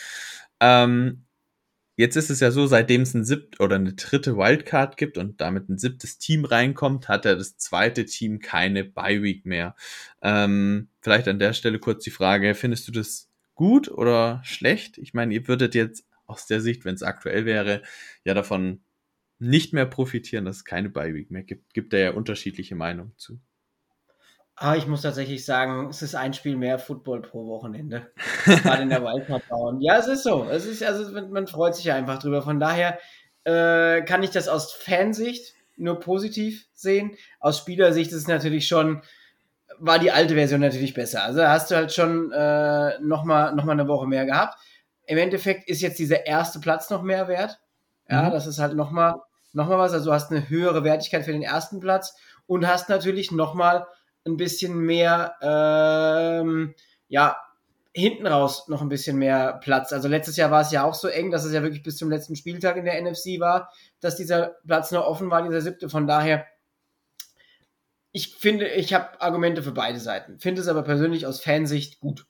Ähm, 0.60 1.26
jetzt 1.96 2.16
ist 2.16 2.30
es 2.30 2.40
ja 2.40 2.50
so, 2.50 2.66
seitdem 2.66 3.02
es 3.02 3.14
ein 3.14 3.24
siebt 3.24 3.60
oder 3.60 3.76
eine 3.76 3.92
dritte 3.92 4.36
Wildcard 4.36 4.96
gibt 4.96 5.18
und 5.18 5.40
damit 5.40 5.68
ein 5.68 5.78
siebtes 5.78 6.18
Team 6.18 6.44
reinkommt, 6.44 7.08
hat 7.08 7.26
ja 7.26 7.34
das 7.34 7.58
zweite 7.58 8.06
Team 8.06 8.38
keine 8.38 8.84
Bye 8.84 9.22
Week 9.22 9.44
mehr. 9.44 9.76
Ähm, 10.22 10.88
vielleicht 11.00 11.28
an 11.28 11.38
der 11.38 11.52
Stelle 11.52 11.78
kurz 11.78 12.04
die 12.04 12.10
Frage, 12.10 12.54
findest 12.54 12.88
du 12.88 12.92
das 12.92 13.28
gut 13.54 13.90
oder 13.90 14.40
schlecht? 14.44 14.98
Ich 14.98 15.12
meine, 15.14 15.34
ihr 15.34 15.46
würdet 15.46 15.74
jetzt 15.74 16.06
aus 16.26 16.46
der 16.46 16.60
Sicht, 16.62 16.84
wenn 16.84 16.94
es 16.94 17.02
aktuell 17.02 17.44
wäre, 17.44 17.82
ja 18.24 18.32
davon 18.32 18.80
nicht 19.42 19.72
mehr 19.72 19.86
profitieren, 19.86 20.44
dass 20.44 20.56
es 20.56 20.64
keine 20.64 20.94
Week 20.94 21.30
mehr 21.30 21.42
gibt. 21.42 21.74
Gibt 21.74 21.92
da 21.92 21.98
ja 21.98 22.12
unterschiedliche 22.12 22.76
Meinungen 22.76 23.12
zu. 23.16 23.40
Aber 24.54 24.76
ich 24.76 24.86
muss 24.86 25.02
tatsächlich 25.02 25.44
sagen, 25.44 25.88
es 25.88 26.00
ist 26.02 26.14
ein 26.14 26.32
Spiel 26.32 26.56
mehr 26.56 26.78
Football 26.78 27.22
pro 27.22 27.48
Wochenende. 27.48 28.12
Gerade 28.44 28.82
in 28.82 28.88
der 28.88 29.02
Wildcard 29.02 29.48
bauen. 29.48 29.80
Ja, 29.80 29.98
es 29.98 30.06
ist 30.06 30.22
so. 30.22 30.44
Es 30.44 30.64
ist, 30.64 30.84
also 30.84 31.10
man, 31.28 31.48
freut 31.48 31.74
sich 31.74 31.86
ja 31.86 31.96
einfach 31.96 32.20
drüber. 32.20 32.42
Von 32.42 32.60
daher 32.60 32.98
äh, 33.42 34.02
kann 34.02 34.22
ich 34.22 34.30
das 34.30 34.46
aus 34.46 34.72
Fansicht 34.72 35.54
nur 35.76 35.98
positiv 35.98 36.68
sehen. 36.72 37.16
Aus 37.40 37.58
Spielersicht 37.58 38.12
ist 38.12 38.18
es 38.18 38.28
natürlich 38.28 38.68
schon, 38.68 39.02
war 39.78 39.98
die 39.98 40.12
alte 40.12 40.34
Version 40.34 40.60
natürlich 40.60 40.94
besser. 40.94 41.24
Also 41.24 41.40
da 41.40 41.50
hast 41.50 41.70
du 41.70 41.74
halt 41.74 41.92
schon 41.92 42.30
äh, 42.30 43.00
nochmal 43.00 43.56
noch 43.56 43.64
mal 43.64 43.72
eine 43.72 43.88
Woche 43.88 44.06
mehr 44.06 44.26
gehabt. 44.26 44.56
Im 45.06 45.18
Endeffekt 45.18 45.68
ist 45.68 45.80
jetzt 45.80 45.98
dieser 45.98 46.26
erste 46.26 46.60
Platz 46.60 46.90
noch 46.90 47.02
mehr 47.02 47.26
wert. 47.26 47.58
Ja, 48.08 48.28
Mhm. 48.28 48.30
das 48.30 48.46
ist 48.46 48.60
halt 48.60 48.76
nochmal 48.76 49.16
noch 49.52 49.68
mal 49.68 49.78
was. 49.78 49.92
Also 49.92 50.06
du 50.06 50.12
hast 50.12 50.30
eine 50.30 50.48
höhere 50.48 50.84
Wertigkeit 50.84 51.24
für 51.24 51.32
den 51.32 51.42
ersten 51.42 51.80
Platz 51.80 52.14
und 52.46 52.66
hast 52.66 52.88
natürlich 52.88 53.32
nochmal 53.32 53.86
ein 54.26 54.36
bisschen 54.36 54.78
mehr, 54.78 55.34
ähm, 55.42 56.74
ja, 57.08 57.36
hinten 57.94 58.26
raus 58.26 58.68
noch 58.68 58.80
ein 58.80 58.88
bisschen 58.88 59.18
mehr 59.18 59.54
Platz. 59.62 59.92
Also 59.92 60.08
letztes 60.08 60.36
Jahr 60.36 60.50
war 60.50 60.62
es 60.62 60.70
ja 60.70 60.84
auch 60.84 60.94
so 60.94 61.08
eng, 61.08 61.30
dass 61.30 61.44
es 61.44 61.52
ja 61.52 61.62
wirklich 61.62 61.82
bis 61.82 61.98
zum 61.98 62.08
letzten 62.08 62.36
Spieltag 62.36 62.76
in 62.76 62.84
der 62.84 63.00
NFC 63.02 63.38
war, 63.38 63.70
dass 64.00 64.16
dieser 64.16 64.56
Platz 64.66 64.90
noch 64.92 65.04
offen 65.04 65.30
war, 65.30 65.42
dieser 65.42 65.60
siebte. 65.60 65.90
Von 65.90 66.06
daher, 66.06 66.46
ich 68.12 68.34
finde, 68.36 68.68
ich 68.68 68.94
habe 68.94 69.20
Argumente 69.20 69.62
für 69.62 69.72
beide 69.72 70.00
Seiten. 70.00 70.38
Finde 70.38 70.62
es 70.62 70.68
aber 70.68 70.82
persönlich 70.82 71.26
aus 71.26 71.42
Fansicht 71.42 72.00
gut. 72.00 72.26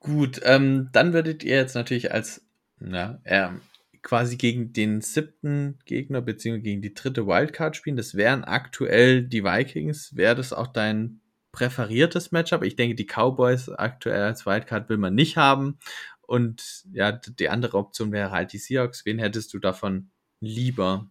Gut, 0.00 0.40
ähm, 0.44 0.90
dann 0.92 1.12
würdet 1.12 1.42
ihr 1.42 1.56
jetzt 1.56 1.74
natürlich 1.74 2.12
als 2.12 2.42
na, 2.80 3.20
ähm, 3.24 3.60
quasi 4.02 4.36
gegen 4.36 4.72
den 4.72 5.00
siebten 5.00 5.78
Gegner 5.84 6.20
beziehungsweise 6.20 6.62
gegen 6.62 6.82
die 6.82 6.94
dritte 6.94 7.26
Wildcard 7.26 7.76
spielen. 7.76 7.96
Das 7.96 8.14
wären 8.14 8.44
aktuell 8.44 9.22
die 9.22 9.44
Vikings. 9.44 10.16
Wäre 10.16 10.34
das 10.34 10.52
auch 10.52 10.68
dein 10.68 11.20
präferiertes 11.52 12.32
Matchup? 12.32 12.62
Ich 12.62 12.76
denke, 12.76 12.94
die 12.94 13.06
Cowboys 13.06 13.68
aktuell 13.68 14.22
als 14.22 14.46
Wildcard 14.46 14.88
will 14.88 14.98
man 14.98 15.14
nicht 15.14 15.36
haben. 15.36 15.78
Und 16.22 16.84
ja, 16.92 17.12
die 17.12 17.48
andere 17.48 17.78
Option 17.78 18.12
wäre 18.12 18.30
halt 18.30 18.52
die 18.52 18.58
Seahawks. 18.58 19.04
Wen 19.06 19.18
hättest 19.18 19.54
du 19.54 19.58
davon 19.58 20.10
lieber? 20.40 21.10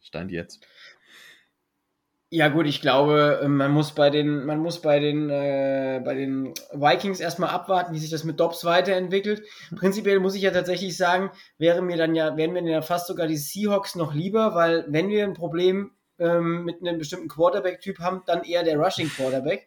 Stand 0.00 0.30
jetzt. 0.30 0.66
Ja 2.30 2.48
gut, 2.48 2.66
ich 2.66 2.82
glaube, 2.82 3.40
äh, 3.42 3.48
man 3.48 3.70
muss 3.72 3.92
bei 3.92 4.10
den, 4.10 4.44
man 4.44 4.58
muss 4.58 4.82
bei 4.82 5.00
den, 5.00 5.30
äh, 5.30 6.02
bei 6.04 6.14
den 6.14 6.52
Vikings 6.74 7.20
erstmal 7.20 7.48
abwarten, 7.50 7.94
wie 7.94 7.98
sich 7.98 8.10
das 8.10 8.24
mit 8.24 8.38
Dobbs 8.38 8.66
weiterentwickelt. 8.66 9.42
Prinzipiell 9.76 10.20
muss 10.20 10.34
ich 10.34 10.42
ja 10.42 10.50
tatsächlich 10.50 10.94
sagen, 10.96 11.30
wäre 11.56 11.80
mir 11.80 11.96
dann 11.96 12.14
ja, 12.14 12.36
wären 12.36 12.52
mir 12.52 12.60
dann 12.60 12.68
ja 12.70 12.82
fast 12.82 13.06
sogar 13.06 13.26
die 13.26 13.38
Seahawks 13.38 13.94
noch 13.94 14.12
lieber, 14.12 14.54
weil 14.54 14.84
wenn 14.88 15.08
wir 15.08 15.24
ein 15.24 15.32
Problem 15.32 15.92
ähm, 16.18 16.64
mit 16.64 16.82
einem 16.82 16.98
bestimmten 16.98 17.28
Quarterback-Typ 17.28 17.98
haben, 17.98 18.22
dann 18.26 18.42
eher 18.44 18.62
der 18.62 18.76
Rushing 18.78 19.08
Quarterback. 19.08 19.66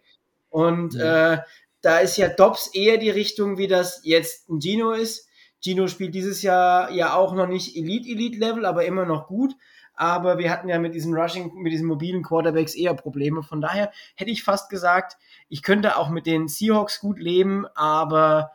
Und 0.50 0.94
Ja. 0.94 1.34
äh, 1.34 1.38
da 1.82 1.98
ist 1.98 2.18
ja 2.18 2.28
Dobbs 2.28 2.70
eher 2.76 2.98
die 2.98 3.10
Richtung, 3.10 3.58
wie 3.58 3.68
das 3.68 4.02
jetzt 4.04 4.50
ein 4.50 4.60
Gino 4.62 4.92
ist. 4.92 5.28
Gino 5.64 5.88
spielt 5.88 6.14
dieses 6.14 6.44
Jahr 6.44 6.92
ja 6.92 7.16
auch 7.16 7.34
noch 7.34 7.48
nicht 7.48 7.76
Elite-Elite-Level, 7.76 8.66
aber 8.66 8.86
immer 8.86 9.06
noch 9.06 9.26
gut 9.28 9.56
aber 10.02 10.40
wir 10.40 10.50
hatten 10.50 10.68
ja 10.68 10.80
mit 10.80 10.96
diesen 10.96 11.14
Rushing, 11.14 11.54
mit 11.62 11.72
diesen 11.72 11.86
mobilen 11.86 12.24
Quarterbacks 12.24 12.74
eher 12.74 12.96
Probleme. 12.96 13.44
Von 13.44 13.62
daher 13.62 13.92
hätte 14.16 14.32
ich 14.32 14.42
fast 14.42 14.72
gesagt, 14.72 15.16
ich 15.48 15.62
könnte 15.62 15.96
auch 15.96 16.10
mit 16.10 16.26
den 16.26 16.48
Seahawks 16.48 17.00
gut 17.00 17.20
leben, 17.20 17.68
aber 17.76 18.52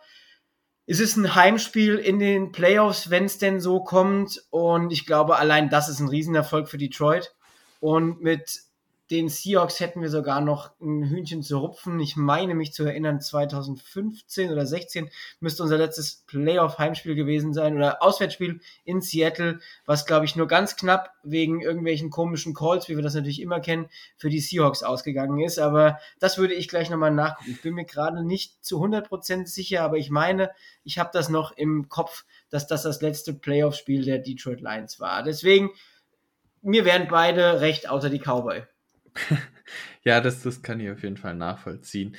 es 0.86 0.98
ist 0.98 1.16
ein 1.16 1.36
Heimspiel 1.36 1.98
in 1.98 2.18
den 2.18 2.50
Playoffs, 2.50 3.10
wenn 3.10 3.26
es 3.26 3.38
denn 3.38 3.60
so 3.60 3.84
kommt. 3.84 4.42
Und 4.50 4.92
ich 4.92 5.06
glaube, 5.06 5.36
allein 5.36 5.70
das 5.70 5.88
ist 5.88 6.00
ein 6.00 6.08
Riesenerfolg 6.08 6.68
für 6.68 6.78
Detroit. 6.78 7.32
Und 7.78 8.20
mit 8.22 8.62
den 9.10 9.28
Seahawks 9.28 9.78
hätten 9.78 10.02
wir 10.02 10.10
sogar 10.10 10.40
noch 10.40 10.72
ein 10.80 11.04
Hühnchen 11.04 11.42
zu 11.42 11.58
rupfen. 11.58 12.00
Ich 12.00 12.16
meine 12.16 12.54
mich 12.54 12.72
zu 12.72 12.84
erinnern, 12.84 13.20
2015 13.20 14.50
oder 14.50 14.66
16 14.66 15.10
müsste 15.38 15.62
unser 15.62 15.78
letztes 15.78 16.24
Playoff-Heimspiel 16.26 17.14
gewesen 17.14 17.54
sein 17.54 17.76
oder 17.76 18.02
Auswärtsspiel 18.02 18.60
in 18.84 19.00
Seattle, 19.00 19.60
was 19.84 20.06
glaube 20.06 20.24
ich 20.24 20.34
nur 20.34 20.48
ganz 20.48 20.76
knapp 20.76 21.12
wegen 21.22 21.60
irgendwelchen 21.60 22.10
komischen 22.10 22.52
Calls, 22.52 22.88
wie 22.88 22.96
wir 22.96 23.02
das 23.02 23.14
natürlich 23.14 23.40
immer 23.40 23.60
kennen, 23.60 23.88
für 24.16 24.28
die 24.28 24.40
Seahawks 24.40 24.82
ausgegangen 24.82 25.40
ist. 25.40 25.60
Aber 25.60 26.00
das 26.18 26.36
würde 26.36 26.54
ich 26.54 26.68
gleich 26.68 26.90
nochmal 26.90 27.12
nachgucken. 27.12 27.50
Ich 27.52 27.62
bin 27.62 27.74
mir 27.74 27.84
gerade 27.84 28.24
nicht 28.24 28.64
zu 28.64 28.82
100% 28.82 29.46
sicher, 29.46 29.82
aber 29.82 29.98
ich 29.98 30.10
meine, 30.10 30.50
ich 30.82 30.98
habe 30.98 31.10
das 31.12 31.28
noch 31.28 31.52
im 31.52 31.88
Kopf, 31.88 32.24
dass 32.50 32.66
das 32.66 32.82
das 32.82 33.02
letzte 33.02 33.34
Playoff-Spiel 33.34 34.04
der 34.04 34.18
Detroit 34.18 34.60
Lions 34.60 34.98
war. 34.98 35.22
Deswegen, 35.22 35.70
mir 36.60 36.84
wären 36.84 37.06
beide 37.06 37.60
recht, 37.60 37.88
außer 37.88 38.10
die 38.10 38.18
Cowboy. 38.18 38.64
ja, 40.04 40.20
das, 40.20 40.42
das 40.42 40.62
kann 40.62 40.80
ich 40.80 40.90
auf 40.90 41.02
jeden 41.02 41.16
Fall 41.16 41.34
nachvollziehen. 41.34 42.16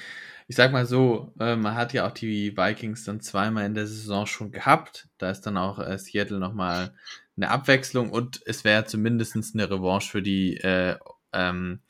Ich 0.48 0.56
sag 0.56 0.72
mal 0.72 0.86
so, 0.86 1.34
äh, 1.40 1.56
man 1.56 1.76
hat 1.76 1.94
ja 1.94 2.08
auch 2.08 2.12
die 2.12 2.56
Vikings 2.56 3.04
dann 3.04 3.20
zweimal 3.22 3.66
in 3.66 3.76
der 3.76 3.88
Saison 3.88 4.26
schon 4.26 4.52
gehabt. 4.52 5.10
Da 5.18 5.30
ist 5.30 5.42
dann 5.42 5.58
auch 5.58 5.80
äh, 5.80 5.98
Seattle 5.98 6.40
nochmal 6.40 6.94
eine 7.36 7.50
Abwechslung 7.50 8.12
und 8.12 8.42
es 8.46 8.64
wäre 8.64 8.86
zumindest 8.86 9.36
eine 9.36 9.70
Revanche 9.70 10.10
für 10.10 10.22
die 10.22 10.58
äh, 10.58 10.98
ähm, 11.34 11.82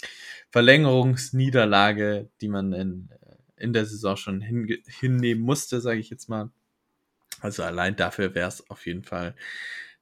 Verlängerungsniederlage, 0.52 2.30
die 2.42 2.48
man 2.48 2.74
in, 2.74 3.10
in 3.58 3.74
der 3.74 3.86
Saison 3.86 4.18
schon 4.18 4.42
hinnehmen 4.42 5.42
musste, 5.42 5.82
sage 5.82 6.00
ich 6.00 6.10
jetzt 6.10 6.30
mal. 6.30 6.50
Also 7.42 7.64
allein 7.64 7.96
dafür 7.96 8.34
wäre 8.36 8.48
es 8.48 8.70
auf 8.70 8.86
jeden 8.88 9.04
Fall 9.04 9.36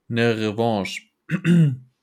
eine 0.10 0.38
Revanche. 0.38 1.04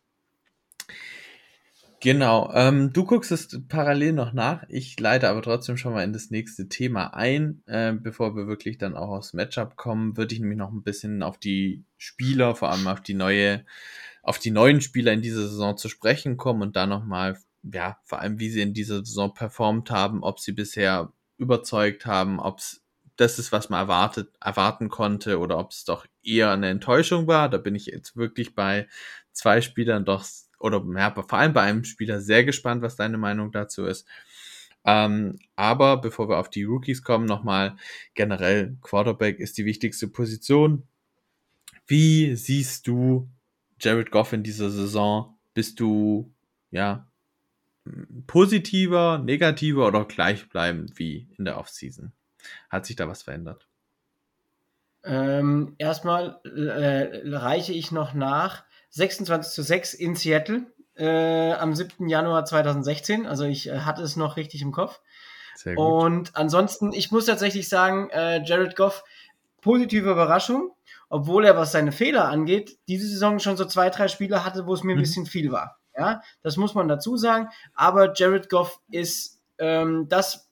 Genau, 2.03 2.51
ähm, 2.53 2.93
du 2.93 3.05
guckst 3.05 3.31
es 3.31 3.61
parallel 3.69 4.13
noch 4.13 4.33
nach. 4.33 4.65
Ich 4.69 4.99
leite 4.99 5.29
aber 5.29 5.41
trotzdem 5.41 5.77
schon 5.77 5.93
mal 5.93 6.03
in 6.03 6.13
das 6.13 6.31
nächste 6.31 6.69
Thema 6.69 7.15
ein. 7.15 7.63
Äh, 7.67 7.93
bevor 7.93 8.35
wir 8.35 8.49
wirklich 8.49 8.77
dann 8.77 8.97
auch 8.97 9.11
aufs 9.11 9.35
Matchup 9.35 9.77
kommen, 9.77 10.17
würde 10.17 10.35
ich 10.35 10.41
nämlich 10.41 10.59
noch 10.59 10.73
ein 10.73 10.83
bisschen 10.83 11.23
auf 11.23 11.39
die 11.39 11.85
Spieler, 11.99 12.57
vor 12.57 12.73
allem 12.73 12.89
auf 12.89 13.03
die 13.03 13.15
neue, 13.15 13.65
auf 14.25 14.41
die 14.41 14.51
neuen 14.51 14.81
Spieler 14.81 15.13
in 15.13 15.23
dieser 15.23 15.43
Saison 15.43 15.77
zu 15.77 15.89
sprechen 15.89 16.37
kommen 16.37 16.63
und 16.63 16.75
da 16.75 16.89
nochmal, 16.89 17.39
ja, 17.63 17.99
vor 18.03 18.19
allem 18.19 18.41
wie 18.41 18.51
sie 18.51 18.63
in 18.63 18.75
dieser 18.75 19.05
Saison 19.05 19.33
performt 19.33 19.93
haben, 19.93 20.25
ob 20.25 20.41
sie 20.41 20.53
bisher 20.53 21.13
überzeugt 21.39 22.05
haben, 22.05 22.41
ob 22.41 22.59
es 22.59 22.83
das 23.15 23.39
ist, 23.39 23.53
was 23.53 23.71
man 23.71 23.79
erwartet, 23.79 24.35
erwarten 24.41 24.89
konnte 24.89 25.39
oder 25.39 25.57
ob 25.57 25.71
es 25.71 25.85
doch 25.85 26.05
eher 26.25 26.51
eine 26.51 26.69
Enttäuschung 26.69 27.29
war. 27.29 27.49
Da 27.49 27.59
bin 27.59 27.77
ich 27.77 27.87
jetzt 27.87 28.17
wirklich 28.17 28.57
bei 28.57 28.89
zwei 29.31 29.61
Spielern 29.61 30.05
doch 30.05 30.25
oder 30.63 30.85
ja, 30.97 31.11
vor 31.11 31.33
allem 31.39 31.53
bei 31.53 31.63
einem 31.63 31.85
Spieler 31.85 32.21
sehr 32.21 32.45
gespannt, 32.45 32.83
was 32.83 32.97
deine 32.97 33.19
Meinung 33.19 33.53
dazu 33.53 33.85
ist. 33.85 34.07
Ähm, 34.85 35.39
aber 35.57 36.01
bevor 36.01 36.29
wir 36.29 36.39
auf 36.39 36.51
die 36.51 36.65
Rookies 36.65 37.03
kommen, 37.03 37.27
nochmal 37.27 37.77
generell, 38.15 38.77
Quarterback 38.83 39.39
ist 39.39 39.59
die 39.59 39.65
wichtigste 39.65 40.09
Position. 40.09 40.85
Wie 41.87 42.35
siehst 42.37 42.87
du 42.87 43.29
Jared 43.81 44.11
Goff 44.11 44.33
in 44.33 44.43
dieser 44.43 44.71
Saison? 44.71 45.37
Bist 45.55 45.81
du, 45.81 46.33
ja, 46.71 47.07
positiver, 48.27 49.19
negativer 49.19 49.87
oder 49.87 50.05
gleichbleibend 50.05 50.99
wie 50.99 51.29
in 51.37 51.45
der 51.45 51.59
Offseason? 51.59 52.13
Hat 52.71 52.87
sich 52.87 52.97
da 52.97 53.09
was 53.09 53.23
verändert? 53.23 53.69
Ähm, 55.05 55.75
erstmal 55.79 56.41
äh, 56.45 57.29
reiche 57.29 57.73
ich 57.73 57.91
noch 57.91 58.15
nach. 58.15 58.65
26 58.93 59.53
zu 59.53 59.63
6 59.63 59.95
in 59.95 60.15
Seattle 60.17 60.67
äh, 60.97 61.53
am 61.53 61.75
7. 61.75 62.09
Januar 62.09 62.45
2016. 62.45 63.27
Also 63.27 63.45
ich 63.45 63.69
äh, 63.69 63.81
hatte 63.81 64.03
es 64.03 64.17
noch 64.17 64.37
richtig 64.37 64.63
im 64.63 64.73
Kopf. 64.73 65.01
Sehr 65.57 65.75
gut. 65.75 65.85
Und 65.85 66.37
ansonsten, 66.37 66.93
ich 66.93 67.11
muss 67.11 67.27
tatsächlich 67.27 67.69
sagen, 67.69 68.11
äh, 68.11 68.43
Jared 68.45 68.77
Goff, 68.77 69.05
positive 69.61 70.11
Überraschung, 70.11 70.73
obwohl 71.09 71.45
er, 71.45 71.57
was 71.57 71.73
seine 71.73 71.93
Fehler 71.93 72.29
angeht, 72.29 72.79
diese 72.89 73.07
Saison 73.07 73.39
schon 73.39 73.57
so 73.57 73.65
zwei, 73.65 73.91
drei 73.91 74.09
Spiele 74.09 74.45
hatte, 74.45 74.67
wo 74.67 74.75
es 74.75 74.83
mir 74.83 74.95
mhm. 74.95 75.01
ein 75.01 75.03
bisschen 75.03 75.27
viel 75.27 75.53
war. 75.53 75.79
Ja, 75.97 76.23
das 76.43 76.57
muss 76.57 76.75
man 76.75 76.89
dazu 76.89 77.17
sagen. 77.17 77.49
Aber 77.75 78.13
Jared 78.15 78.49
Goff 78.49 78.81
ist 78.91 79.41
ähm, 79.59 80.07
das 80.09 80.51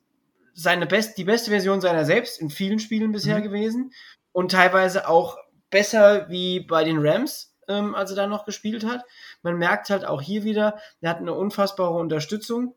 seine 0.54 0.86
best, 0.86 1.16
die 1.16 1.24
beste 1.24 1.50
Version 1.50 1.80
seiner 1.80 2.04
selbst 2.04 2.40
in 2.40 2.50
vielen 2.50 2.78
Spielen 2.78 3.12
bisher 3.12 3.38
mhm. 3.38 3.44
gewesen 3.44 3.92
und 4.32 4.50
teilweise 4.50 5.08
auch 5.08 5.38
besser 5.70 6.28
wie 6.28 6.60
bei 6.60 6.84
den 6.84 6.98
Rams 6.98 7.49
ähm, 7.70 7.94
als 7.94 8.10
er 8.10 8.16
da 8.16 8.26
noch 8.26 8.44
gespielt 8.44 8.84
hat. 8.84 9.04
Man 9.42 9.56
merkt 9.56 9.88
halt 9.88 10.04
auch 10.04 10.20
hier 10.20 10.44
wieder, 10.44 10.78
er 11.00 11.10
hat 11.10 11.18
eine 11.18 11.32
unfassbare 11.32 11.94
Unterstützung. 11.94 12.74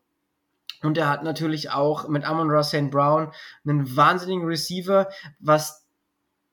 Und 0.82 0.98
er 0.98 1.08
hat 1.08 1.22
natürlich 1.22 1.70
auch 1.70 2.08
mit 2.08 2.24
Amon 2.24 2.50
Ross 2.50 2.68
St. 2.68 2.90
Brown 2.90 3.32
einen 3.66 3.96
wahnsinnigen 3.96 4.46
Receiver, 4.46 5.08
was, 5.38 5.86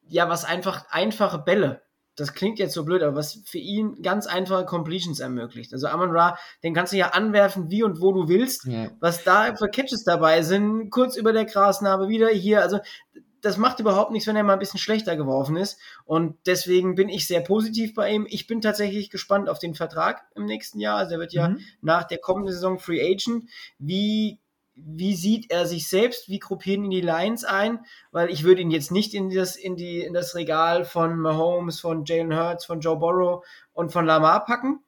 ja, 0.07 0.29
was 0.29 0.45
einfach 0.45 0.85
einfache 0.89 1.39
Bälle 1.39 1.81
das 2.15 2.33
klingt 2.33 2.59
jetzt 2.59 2.73
so 2.73 2.83
blöd, 2.83 3.01
aber 3.03 3.15
was 3.15 3.41
für 3.45 3.57
ihn 3.57 4.01
ganz 4.01 4.27
einfache 4.27 4.65
Completions 4.65 5.19
ermöglicht. 5.19 5.73
Also 5.73 5.87
Amon 5.87 6.11
Ra, 6.11 6.37
den 6.63 6.73
kannst 6.73 6.93
du 6.93 6.97
ja 6.97 7.09
anwerfen, 7.09 7.69
wie 7.69 7.83
und 7.83 8.01
wo 8.01 8.11
du 8.11 8.27
willst. 8.27 8.65
Ja. 8.65 8.89
Was 8.99 9.23
da 9.23 9.55
für 9.55 9.69
Catches 9.69 10.03
dabei 10.03 10.43
sind, 10.43 10.89
kurz 10.89 11.15
über 11.15 11.31
der 11.31 11.45
Grasnarbe, 11.45 12.09
wieder 12.09 12.27
hier. 12.29 12.61
Also 12.61 12.79
das 13.41 13.57
macht 13.57 13.79
überhaupt 13.79 14.11
nichts, 14.11 14.27
wenn 14.27 14.35
er 14.35 14.43
mal 14.43 14.53
ein 14.53 14.59
bisschen 14.59 14.79
schlechter 14.79 15.15
geworfen 15.15 15.57
ist. 15.57 15.79
Und 16.05 16.37
deswegen 16.45 16.95
bin 16.95 17.09
ich 17.09 17.27
sehr 17.27 17.41
positiv 17.41 17.93
bei 17.93 18.11
ihm. 18.11 18.27
Ich 18.29 18.47
bin 18.47 18.61
tatsächlich 18.61 19.09
gespannt 19.09 19.49
auf 19.49 19.59
den 19.59 19.73
Vertrag 19.73 20.23
im 20.35 20.45
nächsten 20.45 20.79
Jahr. 20.79 20.97
Also 20.97 21.15
er 21.15 21.19
wird 21.19 21.33
ja 21.33 21.49
mhm. 21.49 21.59
nach 21.81 22.03
der 22.03 22.19
kommenden 22.19 22.53
Saison 22.53 22.79
Free 22.79 23.01
Agent. 23.01 23.49
Wie, 23.79 24.39
wie 24.75 25.15
sieht 25.15 25.51
er 25.51 25.65
sich 25.65 25.89
selbst? 25.89 26.29
Wie 26.29 26.39
gruppieren 26.39 26.85
ihn 26.85 26.91
die 26.91 27.01
Lions 27.01 27.43
ein? 27.43 27.79
Weil 28.11 28.29
ich 28.29 28.43
würde 28.43 28.61
ihn 28.61 28.71
jetzt 28.71 28.91
nicht 28.91 29.13
in 29.13 29.29
das, 29.29 29.55
in 29.55 29.75
die, 29.75 30.01
in 30.01 30.13
das 30.13 30.35
Regal 30.35 30.85
von 30.85 31.17
Mahomes, 31.17 31.79
von 31.79 32.05
Jalen 32.05 32.35
Hurts, 32.35 32.65
von 32.65 32.79
Joe 32.79 32.97
Burrow 32.97 33.43
und 33.73 33.91
von 33.91 34.05
Lamar 34.05 34.45
packen. 34.45 34.83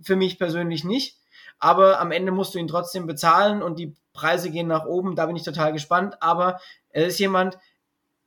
Für 0.00 0.16
mich 0.16 0.38
persönlich 0.38 0.84
nicht. 0.84 1.18
Aber 1.58 2.00
am 2.00 2.12
Ende 2.12 2.32
musst 2.32 2.54
du 2.54 2.58
ihn 2.58 2.68
trotzdem 2.68 3.06
bezahlen 3.06 3.62
und 3.62 3.78
die 3.78 3.94
Preise 4.12 4.50
gehen 4.50 4.68
nach 4.68 4.84
oben. 4.84 5.16
Da 5.16 5.26
bin 5.26 5.36
ich 5.36 5.42
total 5.42 5.72
gespannt. 5.72 6.22
Aber 6.22 6.60
er 6.90 7.06
ist 7.06 7.18
jemand, 7.18 7.58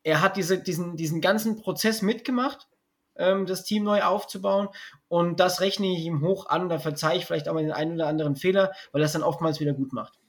er 0.03 0.21
hat 0.21 0.37
diese, 0.37 0.61
diesen, 0.61 0.95
diesen 0.95 1.21
ganzen 1.21 1.57
Prozess 1.57 2.01
mitgemacht, 2.01 2.67
ähm, 3.15 3.45
das 3.45 3.63
Team 3.63 3.83
neu 3.83 4.01
aufzubauen. 4.01 4.69
Und 5.07 5.39
das 5.39 5.61
rechne 5.61 5.87
ich 5.87 6.05
ihm 6.05 6.21
hoch 6.21 6.47
an. 6.47 6.69
Da 6.69 6.79
verzeihe 6.79 7.17
ich 7.17 7.25
vielleicht 7.25 7.49
auch 7.49 7.53
mal 7.53 7.63
den 7.63 7.71
einen 7.71 7.95
oder 7.95 8.07
anderen 8.07 8.35
Fehler, 8.35 8.71
weil 8.91 9.01
es 9.01 9.11
dann 9.11 9.23
oftmals 9.23 9.59
wieder 9.59 9.73
gut 9.73 9.93
macht. 9.93 10.19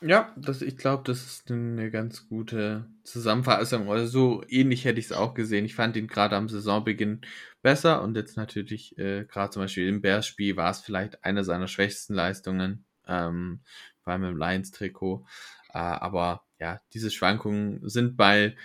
Ja, 0.00 0.32
das, 0.36 0.62
ich 0.62 0.76
glaube, 0.76 1.02
das 1.04 1.24
ist 1.24 1.50
eine 1.50 1.90
ganz 1.90 2.28
gute 2.28 2.86
Zusammenfassung. 3.02 3.90
Also 3.90 4.06
so 4.06 4.44
ähnlich 4.48 4.84
hätte 4.84 5.00
ich 5.00 5.06
es 5.06 5.12
auch 5.12 5.34
gesehen. 5.34 5.64
Ich 5.64 5.74
fand 5.74 5.96
ihn 5.96 6.06
gerade 6.06 6.36
am 6.36 6.48
Saisonbeginn 6.48 7.22
besser 7.62 8.00
und 8.02 8.16
jetzt 8.16 8.36
natürlich 8.36 8.96
äh, 8.96 9.24
gerade 9.24 9.50
zum 9.50 9.62
Beispiel 9.62 9.88
im 9.88 10.00
Bears-Spiel 10.00 10.56
war 10.56 10.70
es 10.70 10.80
vielleicht 10.80 11.24
eine 11.24 11.42
seiner 11.42 11.66
schwächsten 11.66 12.14
Leistungen, 12.14 12.84
ähm, 13.08 13.60
vor 14.04 14.12
allem 14.12 14.22
im 14.22 14.36
Lions-Trikot. 14.38 15.26
Äh, 15.70 15.78
aber 15.78 16.44
ja, 16.58 16.80
diese 16.92 17.10
Schwankungen 17.10 17.88
sind 17.88 18.16
bei 18.16 18.56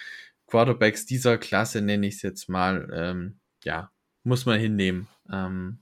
Quarterbacks 0.47 1.05
dieser 1.05 1.37
Klasse, 1.37 1.81
nenne 1.81 2.07
ich 2.07 2.15
es 2.15 2.21
jetzt 2.21 2.49
mal, 2.49 2.89
ähm, 2.93 3.39
ja, 3.63 3.91
muss 4.23 4.45
man 4.45 4.59
hinnehmen. 4.59 5.07
Ähm, 5.31 5.79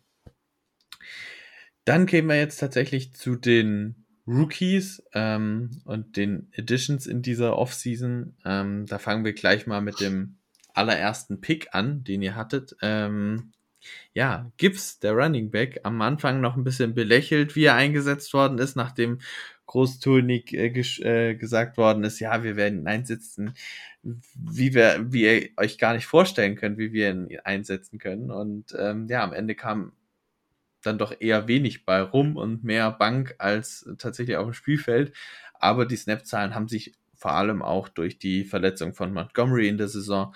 dann 1.86 2.06
kämen 2.06 2.30
wir 2.30 2.38
jetzt 2.38 2.58
tatsächlich 2.58 3.14
zu 3.14 3.36
den 3.36 4.06
Rookies 4.28 5.04
ähm, 5.14 5.82
und 5.86 6.16
den 6.16 6.48
Editions 6.54 7.08
in 7.08 7.22
dieser 7.22 7.58
Offseason. 7.58 8.36
Ähm, 8.46 8.86
da 8.86 9.00
fangen 9.00 9.26
wir 9.26 9.34
gleich 9.34 9.68
mal 9.68 9.82
mit 9.82 10.00
dem 10.00 10.38
allerersten 10.74 11.42
Pick 11.42 11.74
an, 11.74 12.04
den 12.04 12.22
ihr 12.22 12.36
hattet. 12.36 12.76
Ähm, 12.82 13.52
ja, 14.14 14.52
Gibbs, 14.58 15.00
der 15.00 15.14
Running 15.14 15.50
Back, 15.50 15.82
am 15.84 16.02
Anfang 16.02 16.40
noch 16.40 16.56
ein 16.56 16.64
bisschen 16.64 16.94
belächelt, 16.94 17.56
wie 17.56 17.66
er 17.66 17.76
eingesetzt 17.76 18.34
worden 18.34 18.60
ist, 18.60 18.76
nachdem 18.76 19.20
großtönig 19.72 20.54
äh, 20.54 20.68
äh, 20.68 21.36
gesagt 21.36 21.78
worden 21.78 22.04
ist, 22.04 22.20
ja, 22.20 22.44
wir 22.44 22.58
werden 22.58 22.80
ihn 22.80 22.88
einsetzen, 22.88 23.54
wie 24.04 24.74
wir, 24.74 25.14
wie 25.14 25.24
ihr 25.24 25.50
euch 25.56 25.78
gar 25.78 25.94
nicht 25.94 26.08
vorstellen 26.08 26.58
könnt, 26.58 26.78
wie 26.78 26.92
wir 26.92 27.10
ihn 27.10 27.40
einsetzen 27.46 27.98
können. 27.98 28.32
Und 28.32 28.76
ähm, 28.78 29.08
ja, 29.08 29.24
am 29.24 29.32
Ende 29.32 29.56
kam 29.56 29.94
dann 30.82 30.98
doch 30.98 31.14
eher 31.18 31.48
wenig 31.48 31.86
bei 31.86 32.02
rum 32.02 32.36
und 32.36 32.66
mehr 32.66 32.92
Bank 32.92 33.36
als 33.38 33.90
tatsächlich 33.98 34.36
auf 34.36 34.46
dem 34.46 34.54
Spielfeld. 34.54 35.16
Aber 35.54 35.86
die 35.86 35.96
Snap-Zahlen 35.96 36.54
haben 36.54 36.68
sich 36.68 36.98
vor 37.16 37.32
allem 37.32 37.62
auch 37.62 37.88
durch 37.88 38.20
die 38.20 38.44
Verletzung 38.44 38.94
von 38.94 39.14
Montgomery 39.14 39.70
in 39.70 39.78
der 39.78 39.88
Saison 39.88 40.36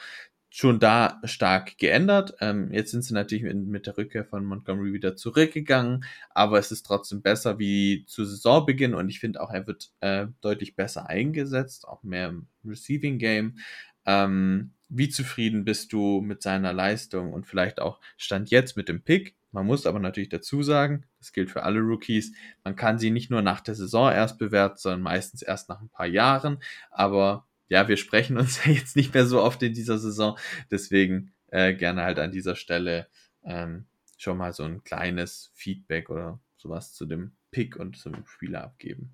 schon 0.56 0.80
da 0.80 1.20
stark 1.26 1.78
geändert. 1.80 2.36
Ähm, 2.40 2.72
jetzt 2.72 2.92
sind 2.92 3.02
sie 3.02 3.14
natürlich 3.14 3.44
mit, 3.44 3.58
mit, 3.58 3.88
der 3.88 3.98
Rückkehr 3.98 4.24
von 4.24 4.46
Montgomery 4.46 4.94
wieder 4.94 5.18
zurückgegangen, 5.18 6.06
aber 6.30 6.58
es 6.60 6.72
ist 6.72 6.86
trotzdem 6.86 7.22
besser 7.22 7.60
wie 7.60 8.06
zu 8.08 8.24
Saisonbeginn 8.24 8.94
und 8.94 9.10
ich 9.10 9.20
finde 9.20 9.42
auch, 9.42 9.52
er 9.52 9.68
wird 9.68 9.92
äh, 10.00 10.28
deutlich 10.40 10.78
besser 10.78 11.10
eingesetzt, 11.10 11.86
auch 11.86 12.04
mehr 12.04 12.30
im 12.30 12.48
Receiving 12.64 13.18
Game. 13.18 13.58
Ähm, 14.06 14.72
wie 14.88 15.10
zufrieden 15.10 15.66
bist 15.66 15.92
du 15.92 16.22
mit 16.22 16.42
seiner 16.42 16.72
Leistung 16.72 17.34
und 17.34 17.46
vielleicht 17.46 17.82
auch 17.82 18.00
Stand 18.16 18.50
jetzt 18.50 18.78
mit 18.78 18.88
dem 18.88 19.04
Pick? 19.04 19.36
Man 19.52 19.66
muss 19.66 19.86
aber 19.86 20.00
natürlich 20.00 20.30
dazu 20.30 20.64
sagen, 20.64 21.04
das 21.20 21.34
gilt 21.34 21.52
für 21.52 21.64
alle 21.64 21.82
Rookies, 21.82 22.34
man 22.64 22.78
kann 22.78 22.98
sie 22.98 23.12
nicht 23.12 23.30
nur 23.30 23.42
nach 23.42 23.60
der 23.60 23.76
Saison 23.76 24.10
erst 24.10 24.38
bewerten, 24.38 24.78
sondern 24.78 25.02
meistens 25.02 25.42
erst 25.42 25.68
nach 25.68 25.82
ein 25.82 25.90
paar 25.90 26.08
Jahren. 26.08 26.60
Aber 26.92 27.45
ja, 27.68 27.88
wir 27.88 27.98
sprechen 27.98 28.38
uns 28.38 28.64
ja 28.66 28.72
jetzt 28.72 28.96
nicht 28.96 29.14
mehr 29.14 29.26
so 29.26 29.42
oft 29.42 29.62
in 29.64 29.74
dieser 29.74 29.98
Saison. 29.98 30.38
Deswegen 30.72 31.34
äh, 31.48 31.74
gerne 31.74 32.04
halt 32.04 32.20
an 32.20 32.32
dieser 32.32 32.56
Stelle 32.56 33.08
ähm, 33.44 33.86
schon 34.18 34.38
mal 34.38 34.54
so 34.54 34.64
ein 34.64 34.84
kleines 34.84 35.52
Feedback 35.54 36.10
oder 36.10 36.40
sowas 36.58 36.94
zu 36.94 37.06
dem 37.06 37.34
Pick 37.52 37.76
und 37.76 37.98
zum 37.98 38.26
Spieler 38.26 38.64
abgeben. 38.64 39.14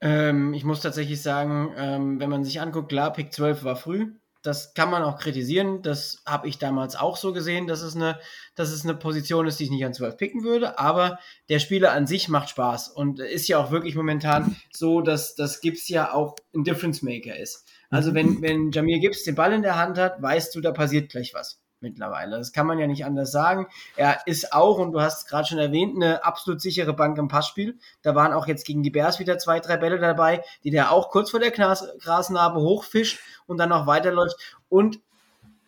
Ähm, 0.00 0.54
ich 0.54 0.64
muss 0.64 0.80
tatsächlich 0.80 1.22
sagen, 1.22 1.72
ähm, 1.76 2.20
wenn 2.20 2.30
man 2.30 2.44
sich 2.44 2.60
anguckt, 2.60 2.90
klar, 2.90 3.12
Pick 3.12 3.32
12 3.32 3.64
war 3.64 3.76
früh. 3.76 4.12
Das 4.46 4.74
kann 4.74 4.90
man 4.90 5.02
auch 5.02 5.18
kritisieren. 5.18 5.82
Das 5.82 6.22
habe 6.24 6.48
ich 6.48 6.58
damals 6.58 6.94
auch 6.96 7.16
so 7.16 7.32
gesehen, 7.32 7.66
dass 7.66 7.82
es, 7.82 7.96
eine, 7.96 8.18
dass 8.54 8.70
es 8.70 8.84
eine 8.84 8.94
Position 8.94 9.46
ist, 9.46 9.58
die 9.58 9.64
ich 9.64 9.70
nicht 9.70 9.84
an 9.84 9.94
12 9.94 10.16
picken 10.16 10.44
würde. 10.44 10.78
Aber 10.78 11.18
der 11.48 11.58
Spieler 11.58 11.92
an 11.92 12.06
sich 12.06 12.28
macht 12.28 12.50
Spaß 12.50 12.88
und 12.88 13.20
ist 13.20 13.48
ja 13.48 13.58
auch 13.58 13.70
wirklich 13.70 13.96
momentan 13.96 14.56
so, 14.72 15.00
dass 15.00 15.34
das 15.34 15.60
Gibbs 15.60 15.88
ja 15.88 16.12
auch 16.12 16.36
ein 16.54 16.64
Difference 16.64 17.02
Maker 17.02 17.36
ist. 17.36 17.66
Also 17.90 18.14
wenn, 18.14 18.40
wenn 18.42 18.70
Jamir 18.70 19.00
Gibbs 19.00 19.24
den 19.24 19.34
Ball 19.34 19.52
in 19.52 19.62
der 19.62 19.76
Hand 19.76 19.98
hat, 19.98 20.22
weißt 20.22 20.54
du, 20.54 20.60
da 20.60 20.72
passiert 20.72 21.10
gleich 21.10 21.34
was 21.34 21.60
mittlerweile. 21.80 22.38
Das 22.38 22.52
kann 22.52 22.66
man 22.66 22.78
ja 22.78 22.86
nicht 22.86 23.04
anders 23.04 23.32
sagen. 23.32 23.66
Er 23.96 24.26
ist 24.26 24.52
auch, 24.52 24.78
und 24.78 24.92
du 24.92 25.00
hast 25.00 25.18
es 25.18 25.26
gerade 25.26 25.46
schon 25.46 25.58
erwähnt, 25.58 25.96
eine 25.96 26.24
absolut 26.24 26.60
sichere 26.60 26.94
Bank 26.94 27.18
im 27.18 27.28
Passspiel. 27.28 27.78
Da 28.02 28.14
waren 28.14 28.32
auch 28.32 28.46
jetzt 28.46 28.66
gegen 28.66 28.82
die 28.82 28.90
Bears 28.90 29.18
wieder 29.18 29.38
zwei, 29.38 29.60
drei 29.60 29.76
Bälle 29.76 29.98
dabei, 29.98 30.42
die 30.64 30.70
der 30.70 30.92
auch 30.92 31.10
kurz 31.10 31.30
vor 31.30 31.40
der 31.40 31.50
Gras 31.50 31.86
Grasnarbe 32.00 32.60
hochfischt 32.60 33.20
und 33.46 33.58
dann 33.58 33.68
noch 33.68 33.86
weiterläuft. 33.86 34.36
Und 34.68 35.00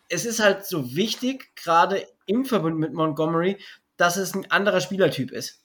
es 0.09 0.25
ist 0.25 0.39
halt 0.39 0.65
so 0.65 0.95
wichtig, 0.95 1.55
gerade 1.55 2.05
im 2.25 2.45
Verbund 2.45 2.77
mit 2.77 2.93
Montgomery, 2.93 3.57
dass 3.97 4.17
es 4.17 4.33
ein 4.33 4.49
anderer 4.49 4.81
Spielertyp 4.81 5.31
ist. 5.31 5.63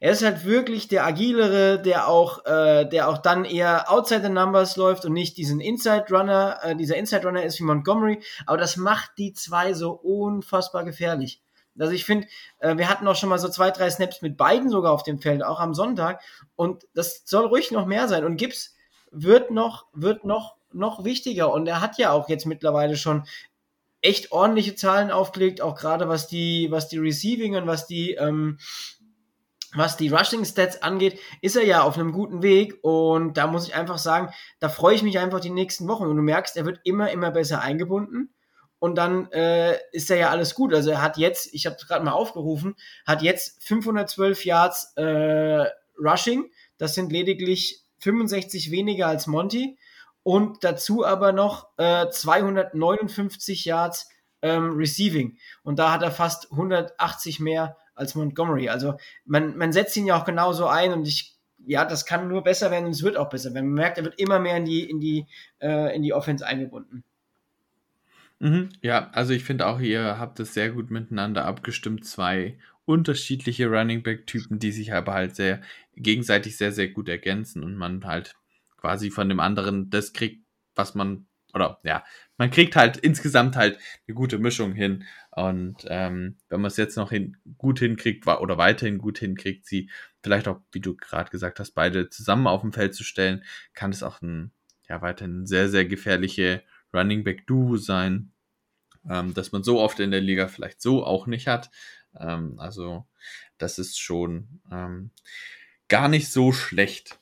Er 0.00 0.12
ist 0.12 0.22
halt 0.22 0.44
wirklich 0.44 0.88
der 0.88 1.04
agilere, 1.06 1.80
der 1.80 2.08
auch, 2.08 2.44
äh, 2.46 2.84
der 2.86 3.08
auch 3.08 3.18
dann 3.18 3.44
eher 3.44 3.90
outside 3.90 4.22
the 4.22 4.28
numbers 4.28 4.76
läuft 4.76 5.04
und 5.04 5.12
nicht 5.12 5.36
diesen 5.36 5.60
Inside 5.60 6.06
Runner, 6.10 6.58
äh, 6.62 6.76
dieser 6.76 6.96
Inside 6.96 7.26
Runner 7.26 7.42
ist 7.42 7.58
wie 7.58 7.64
Montgomery. 7.64 8.22
Aber 8.46 8.58
das 8.58 8.76
macht 8.76 9.12
die 9.18 9.32
zwei 9.32 9.72
so 9.72 9.92
unfassbar 9.92 10.84
gefährlich. 10.84 11.42
Also 11.78 11.92
ich 11.92 12.04
finde, 12.04 12.26
äh, 12.58 12.76
wir 12.76 12.88
hatten 12.88 13.06
auch 13.08 13.16
schon 13.16 13.28
mal 13.28 13.38
so 13.38 13.48
zwei, 13.48 13.70
drei 13.70 13.90
Snaps 13.90 14.22
mit 14.22 14.36
beiden 14.36 14.68
sogar 14.68 14.92
auf 14.92 15.02
dem 15.02 15.18
Feld, 15.18 15.42
auch 15.42 15.60
am 15.60 15.74
Sonntag. 15.74 16.20
Und 16.56 16.86
das 16.94 17.22
soll 17.24 17.46
ruhig 17.46 17.70
noch 17.70 17.86
mehr 17.86 18.08
sein. 18.08 18.24
Und 18.24 18.36
Gibbs 18.36 18.74
wird 19.10 19.50
noch, 19.50 19.86
wird 19.92 20.24
noch, 20.24 20.56
noch 20.72 21.04
wichtiger. 21.04 21.52
Und 21.52 21.66
er 21.66 21.80
hat 21.80 21.98
ja 21.98 22.12
auch 22.12 22.28
jetzt 22.28 22.46
mittlerweile 22.46 22.96
schon 22.96 23.24
echt 24.02 24.32
ordentliche 24.32 24.74
Zahlen 24.74 25.10
aufgelegt, 25.10 25.60
auch 25.60 25.76
gerade 25.76 26.08
was 26.08 26.26
die, 26.26 26.68
was 26.70 26.88
die 26.88 26.98
Receiving 26.98 27.56
und 27.56 27.66
was 27.66 27.86
die, 27.86 28.12
ähm, 28.14 28.58
was 29.74 29.96
die 29.96 30.08
Rushing 30.08 30.44
Stats 30.44 30.82
angeht, 30.82 31.18
ist 31.40 31.56
er 31.56 31.64
ja 31.64 31.82
auf 31.82 31.96
einem 31.96 32.12
guten 32.12 32.42
Weg 32.42 32.78
und 32.82 33.36
da 33.36 33.46
muss 33.46 33.66
ich 33.66 33.74
einfach 33.74 33.98
sagen, 33.98 34.32
da 34.60 34.68
freue 34.68 34.94
ich 34.94 35.02
mich 35.02 35.18
einfach 35.18 35.40
die 35.40 35.50
nächsten 35.50 35.88
Wochen. 35.88 36.04
Und 36.04 36.16
du 36.16 36.22
merkst, 36.22 36.56
er 36.56 36.66
wird 36.66 36.80
immer, 36.84 37.10
immer 37.10 37.30
besser 37.30 37.60
eingebunden 37.60 38.34
und 38.78 38.96
dann 38.96 39.30
äh, 39.32 39.78
ist 39.92 40.10
er 40.10 40.16
ja 40.16 40.30
alles 40.30 40.54
gut. 40.54 40.74
Also 40.74 40.90
er 40.90 41.02
hat 41.02 41.16
jetzt, 41.16 41.54
ich 41.54 41.66
habe 41.66 41.76
es 41.76 41.86
gerade 41.86 42.04
mal 42.04 42.12
aufgerufen, 42.12 42.74
hat 43.06 43.22
jetzt 43.22 43.62
512 43.64 44.44
Yards 44.44 44.92
äh, 44.96 45.64
Rushing, 45.98 46.50
das 46.78 46.94
sind 46.94 47.12
lediglich 47.12 47.84
65 48.00 48.70
weniger 48.70 49.06
als 49.06 49.26
Monty 49.26 49.78
und 50.22 50.64
dazu 50.64 51.04
aber 51.04 51.32
noch 51.32 51.68
äh, 51.78 52.08
259 52.08 53.64
Yards 53.64 54.08
ähm, 54.42 54.76
Receiving. 54.76 55.38
Und 55.62 55.78
da 55.78 55.92
hat 55.92 56.02
er 56.02 56.10
fast 56.10 56.50
180 56.50 57.40
mehr 57.40 57.76
als 58.02 58.14
Montgomery. 58.14 58.68
Also 58.68 58.98
man, 59.24 59.56
man 59.56 59.72
setzt 59.72 59.96
ihn 59.96 60.06
ja 60.06 60.20
auch 60.20 60.24
genauso 60.24 60.66
ein 60.66 60.92
und 60.92 61.06
ich, 61.06 61.34
ja, 61.64 61.84
das 61.84 62.04
kann 62.04 62.28
nur 62.28 62.42
besser 62.42 62.70
werden 62.70 62.86
und 62.86 62.92
es 62.92 63.02
wird 63.02 63.16
auch 63.16 63.30
besser, 63.30 63.54
wenn 63.54 63.66
man 63.66 63.74
merkt, 63.74 63.98
er 63.98 64.04
wird 64.04 64.18
immer 64.18 64.38
mehr 64.38 64.56
in 64.56 64.64
die, 64.64 64.88
in 64.88 65.00
die, 65.00 65.26
äh, 65.60 65.94
in 65.96 66.02
die 66.02 66.12
Offense 66.12 66.46
eingebunden. 66.46 67.04
Mhm, 68.40 68.70
ja, 68.82 69.08
also 69.12 69.32
ich 69.32 69.44
finde 69.44 69.66
auch, 69.68 69.78
ihr 69.78 70.18
habt 70.18 70.40
es 70.40 70.52
sehr 70.52 70.70
gut 70.70 70.90
miteinander 70.90 71.44
abgestimmt. 71.44 72.04
Zwei 72.04 72.58
unterschiedliche 72.84 73.68
Running 73.68 74.02
Back-Typen, 74.02 74.58
die 74.58 74.72
sich 74.72 74.92
aber 74.92 75.14
halt 75.14 75.36
sehr 75.36 75.60
gegenseitig 75.94 76.56
sehr, 76.56 76.72
sehr 76.72 76.88
gut 76.88 77.08
ergänzen 77.08 77.62
und 77.62 77.76
man 77.76 78.04
halt 78.04 78.34
quasi 78.76 79.10
von 79.10 79.28
dem 79.28 79.38
anderen 79.38 79.90
das 79.90 80.12
kriegt, 80.12 80.44
was 80.74 80.96
man, 80.96 81.26
oder 81.54 81.78
ja, 81.82 82.04
man 82.36 82.50
kriegt 82.50 82.76
halt 82.76 82.96
insgesamt 82.96 83.56
halt 83.56 83.78
eine 84.06 84.14
gute 84.14 84.38
Mischung 84.38 84.72
hin. 84.72 85.04
Und 85.30 85.86
ähm, 85.88 86.36
wenn 86.48 86.60
man 86.60 86.68
es 86.68 86.76
jetzt 86.76 86.96
noch 86.96 87.10
hin, 87.10 87.36
gut 87.58 87.78
hinkriegt 87.78 88.26
oder 88.26 88.58
weiterhin 88.58 88.98
gut 88.98 89.18
hinkriegt, 89.18 89.66
sie 89.66 89.90
vielleicht 90.22 90.48
auch, 90.48 90.60
wie 90.72 90.80
du 90.80 90.96
gerade 90.96 91.30
gesagt 91.30 91.60
hast, 91.60 91.72
beide 91.72 92.08
zusammen 92.10 92.46
auf 92.46 92.60
dem 92.62 92.72
Feld 92.72 92.94
zu 92.94 93.04
stellen, 93.04 93.44
kann 93.74 93.90
es 93.90 94.02
auch 94.02 94.20
ein 94.22 94.52
ja 94.88 95.00
weiterhin 95.00 95.46
sehr, 95.46 95.68
sehr 95.68 95.84
gefährliche 95.84 96.62
Running 96.92 97.24
Back 97.24 97.46
Duo 97.46 97.76
sein, 97.76 98.32
ähm, 99.08 99.34
dass 99.34 99.52
man 99.52 99.62
so 99.62 99.80
oft 99.80 100.00
in 100.00 100.10
der 100.10 100.20
Liga 100.20 100.48
vielleicht 100.48 100.82
so 100.82 101.04
auch 101.04 101.26
nicht 101.26 101.46
hat. 101.46 101.70
Ähm, 102.18 102.58
also 102.58 103.06
das 103.58 103.78
ist 103.78 103.98
schon 103.98 104.60
ähm, 104.70 105.10
gar 105.88 106.08
nicht 106.08 106.30
so 106.30 106.52
schlecht. 106.52 107.18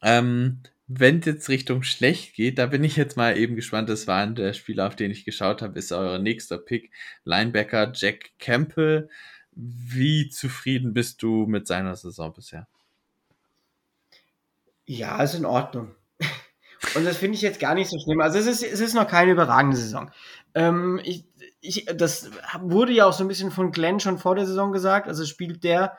Ähm, 0.00 0.62
wenn 0.86 1.20
es 1.20 1.26
jetzt 1.26 1.48
Richtung 1.48 1.82
schlecht 1.82 2.34
geht, 2.34 2.58
da 2.58 2.66
bin 2.66 2.84
ich 2.84 2.96
jetzt 2.96 3.16
mal 3.16 3.38
eben 3.38 3.56
gespannt. 3.56 3.88
Das 3.88 4.06
war 4.06 4.26
der 4.26 4.52
Spieler, 4.52 4.86
auf 4.86 4.96
den 4.96 5.10
ich 5.10 5.24
geschaut 5.24 5.62
habe, 5.62 5.78
ist 5.78 5.92
euer 5.92 6.18
nächster 6.18 6.58
Pick. 6.58 6.92
Linebacker 7.24 7.92
Jack 7.94 8.32
Campbell. 8.38 9.08
Wie 9.52 10.28
zufrieden 10.28 10.92
bist 10.92 11.22
du 11.22 11.46
mit 11.46 11.66
seiner 11.66 11.96
Saison 11.96 12.32
bisher? 12.34 12.68
Ja, 14.84 15.22
ist 15.22 15.34
in 15.34 15.46
Ordnung. 15.46 15.94
Und 16.94 17.06
das 17.06 17.16
finde 17.16 17.36
ich 17.36 17.42
jetzt 17.42 17.60
gar 17.60 17.74
nicht 17.74 17.88
so 17.88 17.98
schlimm. 17.98 18.20
Also 18.20 18.38
es 18.38 18.46
ist, 18.46 18.62
es 18.62 18.80
ist 18.80 18.94
noch 18.94 19.08
keine 19.08 19.32
überragende 19.32 19.78
Saison. 19.78 20.10
Ähm, 20.54 21.00
ich, 21.02 21.24
ich, 21.60 21.86
das 21.86 22.30
wurde 22.60 22.92
ja 22.92 23.06
auch 23.06 23.14
so 23.14 23.24
ein 23.24 23.28
bisschen 23.28 23.50
von 23.50 23.72
Glenn 23.72 24.00
schon 24.00 24.18
vor 24.18 24.34
der 24.34 24.44
Saison 24.44 24.70
gesagt. 24.72 25.08
Also 25.08 25.24
spielt 25.24 25.64
der, 25.64 25.96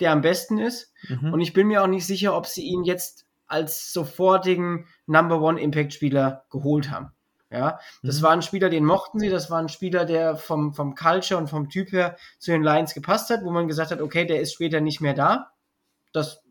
der 0.00 0.12
am 0.12 0.22
besten 0.22 0.58
ist. 0.58 0.90
Mhm. 1.08 1.34
Und 1.34 1.40
ich 1.42 1.52
bin 1.52 1.66
mir 1.66 1.82
auch 1.82 1.88
nicht 1.88 2.06
sicher, 2.06 2.34
ob 2.34 2.46
sie 2.46 2.62
ihn 2.62 2.84
jetzt 2.84 3.26
als 3.52 3.92
sofortigen 3.92 4.86
Number 5.06 5.40
One 5.40 5.60
Impact 5.60 5.92
Spieler 5.92 6.46
geholt 6.50 6.90
haben. 6.90 7.12
Ja, 7.50 7.78
das 8.02 8.18
mhm. 8.18 8.22
war 8.22 8.30
ein 8.30 8.42
Spieler, 8.42 8.70
den 8.70 8.86
mochten 8.86 9.18
sie, 9.18 9.28
das 9.28 9.50
war 9.50 9.58
ein 9.58 9.68
Spieler, 9.68 10.06
der 10.06 10.36
vom, 10.36 10.72
vom 10.72 10.94
Culture 10.94 11.38
und 11.38 11.48
vom 11.48 11.68
Typ 11.68 11.92
her 11.92 12.16
zu 12.38 12.50
den 12.50 12.62
Lions 12.62 12.94
gepasst 12.94 13.28
hat, 13.28 13.44
wo 13.44 13.50
man 13.50 13.68
gesagt 13.68 13.90
hat, 13.90 14.00
okay, 14.00 14.24
der 14.24 14.40
ist 14.40 14.54
später 14.54 14.80
nicht 14.80 15.02
mehr 15.02 15.12
da. 15.12 15.50
Das, 16.12 16.42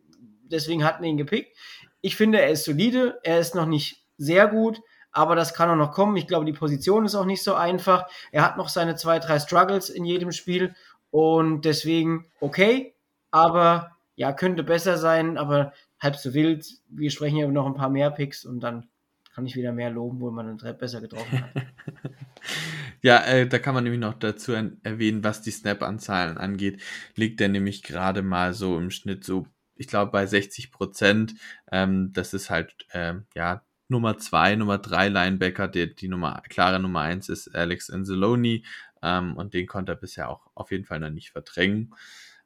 deswegen 0.44 0.84
hatten 0.84 1.02
wir 1.02 1.10
ihn 1.10 1.18
gepickt. 1.18 1.58
Ich 2.02 2.16
finde, 2.16 2.40
er 2.40 2.52
ist 2.52 2.66
solide, 2.66 3.20
er 3.24 3.40
ist 3.40 3.56
noch 3.56 3.66
nicht 3.66 4.06
sehr 4.18 4.48
gut, 4.48 4.80
aber 5.12 5.36
das 5.36 5.56
kann 5.56 5.72
auch 5.72 5.76
noch 5.76 5.92
kommen. 5.92 6.18
Ich 6.18 6.28
glaube, 6.28 6.46
die 6.46 6.54
Position 6.54 7.06
ist 7.06 7.16
auch 7.16 7.26
nicht 7.26 7.44
so 7.44 7.56
einfach. 7.56 8.08
Er 8.32 8.46
hat 8.46 8.58
noch 8.58 8.70
seine 8.70 8.96
zwei, 8.96 9.18
drei 9.18 9.40
Struggles 9.40 9.90
in 9.90 10.06
jedem 10.06 10.32
Spiel 10.32 10.76
und 11.10 11.66
deswegen 11.66 12.32
okay, 12.40 12.94
aber 13.32 13.98
ja, 14.16 14.34
könnte 14.34 14.64
besser 14.64 14.98
sein, 14.98 15.40
aber 15.40 15.74
halb 16.02 16.16
so 16.18 16.34
wild. 16.34 16.68
Wir 16.90 17.12
sprechen 17.12 17.38
ja 17.38 17.48
noch 17.48 17.68
ein 17.68 17.76
paar 17.76 17.90
mehr 17.90 18.12
Picks 18.12 18.44
und 18.44 18.60
dann 18.60 18.90
kann 19.34 19.46
ich 19.46 19.56
wieder 19.56 19.72
mehr 19.72 19.90
loben, 19.90 20.20
wo 20.20 20.30
man 20.30 20.58
den 20.58 20.78
besser 20.78 21.00
getroffen 21.00 21.42
hat. 21.42 21.52
ja, 23.02 23.24
äh, 23.24 23.48
da 23.48 23.60
kann 23.60 23.74
man 23.74 23.84
nämlich 23.86 24.02
noch 24.02 24.16
dazu 24.16 24.52
erwähnen, 24.52 25.24
was 25.24 25.42
die 25.42 25.52
Snap-Anzahlen 25.52 26.38
angeht, 26.38 26.82
liegt 27.16 27.40
er 27.40 27.48
nämlich 27.48 27.84
gerade 27.84 28.24
mal 28.24 28.54
so 28.54 28.78
im 28.78 28.92
Schnitt 28.92 29.24
so, 29.24 29.48
ich 29.76 29.88
glaube, 29.88 30.12
bei 30.12 30.26
60 30.26 30.72
Prozent. 30.72 31.36
Ähm, 31.72 32.12
das 32.12 32.34
ist 32.34 32.50
halt, 32.50 32.76
ähm, 32.92 33.26
ja, 33.36 33.64
Nummer 33.88 34.18
zwei, 34.18 34.56
Nummer 34.56 34.78
drei 34.78 35.08
Linebacker, 35.10 35.68
die, 35.68 35.94
die 35.94 36.08
Nummer, 36.08 36.42
klare 36.50 36.80
Nummer 36.80 37.02
eins 37.02 37.30
ist 37.30 37.54
Alex 37.54 37.90
Anzalone 37.90 38.62
ähm, 39.02 39.36
und 39.36 39.54
den 39.54 39.68
konnte 39.68 39.94
er 39.94 39.98
bisher 39.98 40.30
auch 40.30 40.48
auf 40.56 40.72
jeden 40.72 40.86
Fall 40.86 41.00
noch 41.00 41.10
nicht 41.10 41.32
verdrängen. 41.32 41.94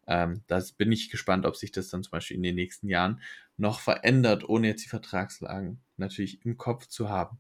Ähm, 0.08 0.44
da 0.48 0.62
bin 0.78 0.92
ich 0.92 1.10
gespannt, 1.10 1.46
ob 1.46 1.56
sich 1.56 1.72
das 1.72 1.90
dann 1.90 2.04
zum 2.04 2.12
Beispiel 2.12 2.38
in 2.38 2.44
den 2.44 2.56
nächsten 2.56 2.88
Jahren 2.88 3.22
noch 3.58 3.80
verändert, 3.80 4.48
ohne 4.48 4.68
jetzt 4.68 4.84
die 4.84 4.90
Vertragslagen 4.90 5.82
natürlich 5.98 6.46
im 6.46 6.58
Kopf 6.58 6.88
zu 6.88 7.10
haben. 7.10 7.40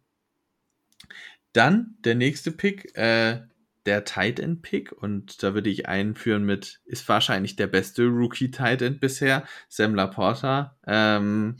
Dann 1.53 1.95
der 1.99 2.15
nächste 2.15 2.51
Pick, 2.51 2.97
äh, 2.97 3.41
der 3.85 4.03
Tight 4.03 4.39
End 4.39 4.61
Pick 4.61 4.91
und 4.91 5.43
da 5.43 5.53
würde 5.53 5.69
ich 5.69 5.87
einführen 5.87 6.43
mit, 6.43 6.81
ist 6.85 7.07
wahrscheinlich 7.07 7.55
der 7.55 7.67
beste 7.67 8.05
Rookie 8.05 8.51
Tight 8.51 8.81
End 8.81 8.99
bisher, 8.99 9.45
Sam 9.69 9.95
Laporta. 9.95 10.77
Ähm, 10.87 11.57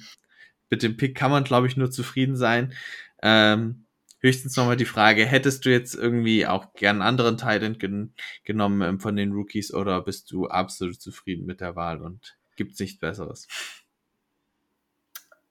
mit 0.69 0.83
dem 0.83 0.97
Pick 0.97 1.15
kann 1.15 1.31
man, 1.31 1.43
glaube 1.43 1.67
ich, 1.67 1.77
nur 1.77 1.91
zufrieden 1.91 2.35
sein. 2.35 2.73
Ähm, 3.21 3.85
höchstens 4.19 4.57
nochmal 4.57 4.75
die 4.75 4.85
Frage, 4.85 5.25
hättest 5.25 5.65
du 5.65 5.71
jetzt 5.71 5.93
irgendwie 5.93 6.47
auch 6.47 6.73
gern 6.73 7.01
einen 7.01 7.07
anderen 7.07 7.37
Titan 7.37 7.77
gen 7.77 8.13
genommen 8.43 8.81
ähm, 8.81 8.99
von 8.99 9.15
den 9.15 9.31
Rookies 9.31 9.73
oder 9.73 10.01
bist 10.01 10.31
du 10.31 10.47
absolut 10.47 10.99
zufrieden 10.99 11.45
mit 11.45 11.61
der 11.61 11.75
Wahl 11.75 12.01
und 12.01 12.37
gibt 12.55 12.73
es 12.73 12.79
nichts 12.79 12.99
Besseres? 12.99 13.47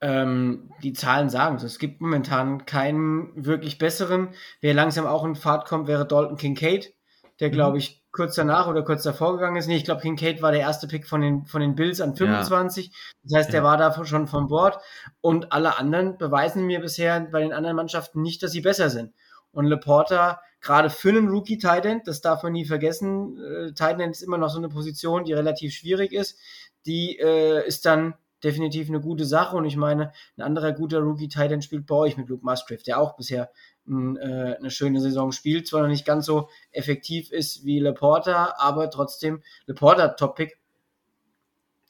Ähm, 0.05 0.69
die 0.83 0.93
Zahlen 0.93 1.31
sagen 1.31 1.57
es. 1.57 1.63
Es 1.63 1.79
gibt 1.79 2.03
momentan 2.03 2.67
keinen 2.67 3.33
wirklich 3.43 3.79
besseren. 3.79 4.29
Wer 4.61 4.75
langsam 4.75 5.07
auch 5.07 5.25
in 5.25 5.35
Fahrt 5.35 5.67
kommt, 5.67 5.89
wäre 5.89 6.07
Dalton 6.07 6.37
Kincaid, 6.37 6.93
der, 7.41 7.49
glaube 7.49 7.77
mhm. 7.77 7.79
ich, 7.79 8.05
kurz 8.13 8.35
danach 8.35 8.69
oder 8.69 8.83
kurz 8.83 9.03
davor 9.03 9.33
gegangen 9.33 9.57
ist. 9.57 9.67
Nee, 9.67 9.79
ich 9.79 9.85
glaube, 9.85 10.03
Kincaid 10.03 10.43
war 10.43 10.53
der 10.53 10.61
erste 10.61 10.89
Pick 10.89 11.07
von 11.07 11.23
den, 11.23 11.47
von 11.47 11.63
den 11.63 11.75
Bills 11.75 12.03
an 12.03 12.17
25. 12.17 12.87
Ja. 12.89 12.93
Das 13.23 13.39
heißt, 13.39 13.53
der 13.55 13.63
ja. 13.63 13.65
war 13.65 13.79
da 13.79 14.05
schon 14.05 14.27
von 14.27 14.49
Bord. 14.49 14.79
Und 15.23 15.53
alle 15.53 15.79
anderen 15.79 16.19
beweisen 16.19 16.67
mir 16.67 16.81
bisher 16.81 17.19
bei 17.21 17.41
den 17.41 17.55
anderen 17.55 17.77
Mannschaften 17.77 18.21
nicht, 18.21 18.43
dass 18.43 18.53
sie 18.53 18.61
besser 18.61 18.91
sind. 18.91 19.15
Und 19.53 19.65
Leporter, 19.65 20.39
gerade 20.61 20.91
für 20.91 21.09
einen 21.09 21.29
Rookie 21.29 21.57
Titan, 21.57 22.03
das 22.05 22.21
darf 22.21 22.43
man 22.43 22.53
nie 22.53 22.67
vergessen, 22.67 23.39
äh, 23.39 23.69
Titan 23.69 24.11
ist 24.11 24.23
immer 24.23 24.37
noch 24.37 24.51
so 24.51 24.59
eine 24.59 24.69
Position, 24.69 25.25
die 25.25 25.33
relativ 25.33 25.73
schwierig 25.73 26.13
ist. 26.13 26.39
Die 26.85 27.19
äh, 27.19 27.67
ist 27.67 27.87
dann 27.87 28.15
definitiv 28.45 28.89
eine 28.89 29.01
gute 29.01 29.25
Sache. 29.25 29.57
Und 29.57 29.65
ich 29.65 29.77
meine, 29.77 30.13
ein 30.37 30.43
anderer 30.43 30.73
guter 30.73 31.01
Rookie-Titan 31.01 31.63
spielt 31.63 31.87
bei 31.87 31.95
euch 31.95 32.17
mit 32.17 32.29
Luke 32.29 32.45
Musgrave, 32.45 32.83
der 32.83 33.01
auch 33.01 33.17
bisher 33.17 33.51
ein, 33.87 34.17
äh, 34.17 34.57
eine 34.59 34.71
schöne 34.71 35.01
Saison 35.01 35.33
spielt. 35.33 35.67
Zwar 35.67 35.83
noch 35.83 35.89
nicht 35.89 36.07
ganz 36.07 36.27
so 36.27 36.49
effektiv 36.71 37.31
ist 37.33 37.65
wie 37.65 37.81
Laporta, 37.81 38.55
aber 38.59 38.91
trotzdem 38.91 39.43
Laporta 39.67 40.09
Top-Pick. 40.09 40.59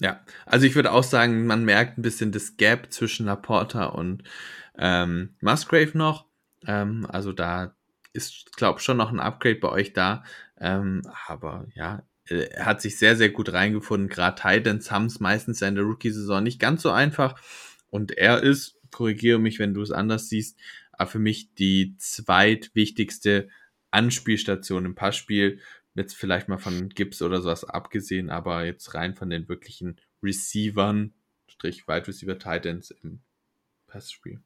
Ja, 0.01 0.21
also 0.47 0.67
ich 0.67 0.75
würde 0.75 0.93
auch 0.93 1.05
sagen, 1.05 1.47
man 1.47 1.65
merkt 1.65 1.99
ein 1.99 2.03
bisschen 2.03 2.33
das 2.33 2.57
Gap 2.57 2.93
zwischen 2.93 3.27
Laporta 3.27 3.87
und 3.87 4.25
ähm, 4.77 5.37
Musgrave 5.41 5.97
noch. 5.97 6.27
Ähm, 6.67 7.07
also 7.09 7.33
da 7.33 7.77
ist, 8.13 8.57
glaube 8.57 8.79
ich, 8.79 8.85
schon 8.85 8.97
noch 8.97 9.13
ein 9.13 9.21
Upgrade 9.21 9.57
bei 9.57 9.69
euch 9.69 9.93
da. 9.93 10.25
Ähm, 10.59 11.03
aber 11.27 11.67
ja, 11.75 12.03
er 12.29 12.64
hat 12.64 12.81
sich 12.81 12.99
sehr, 12.99 13.16
sehr 13.16 13.31
gut 13.31 13.53
reingefunden. 13.53 14.09
Gerade 14.09 14.41
Titans 14.41 14.91
haben 14.91 15.07
es 15.07 15.20
meistens 15.20 15.62
in 15.62 15.75
der 15.75 15.85
Rookie-Saison 15.85 16.43
nicht 16.43 16.59
ganz 16.59 16.83
so 16.83 16.91
einfach. 16.91 17.41
Und 17.91 18.12
er 18.12 18.43
ist, 18.43 18.77
korrigiere 18.91 19.39
mich, 19.39 19.59
wenn 19.59 19.75
du 19.75 19.83
es 19.83 19.91
anders 19.91 20.29
siehst, 20.29 20.59
aber 20.93 21.11
für 21.11 21.18
mich 21.18 21.55
die 21.55 21.97
zweitwichtigste 21.99 23.49
Anspielstation 23.91 24.85
im 24.85 24.95
Passspiel. 24.95 25.61
Jetzt 25.95 26.14
vielleicht 26.16 26.49
mal 26.49 26.59
von 26.59 26.89
Gibbs 26.89 27.22
oder 27.22 27.41
sowas 27.41 27.64
abgesehen, 27.64 28.31
aber 28.31 28.64
jetzt 28.64 28.95
rein 28.95 29.14
von 29.14 29.31
den 29.31 29.49
wirklichen 29.49 29.97
Receivern, 30.22 31.12
Strich 31.47 31.87
Wide 31.87 32.09
Receiver 32.09 32.39
Titans 32.39 32.91
im 32.91 33.20
Passspiel. 33.87 34.41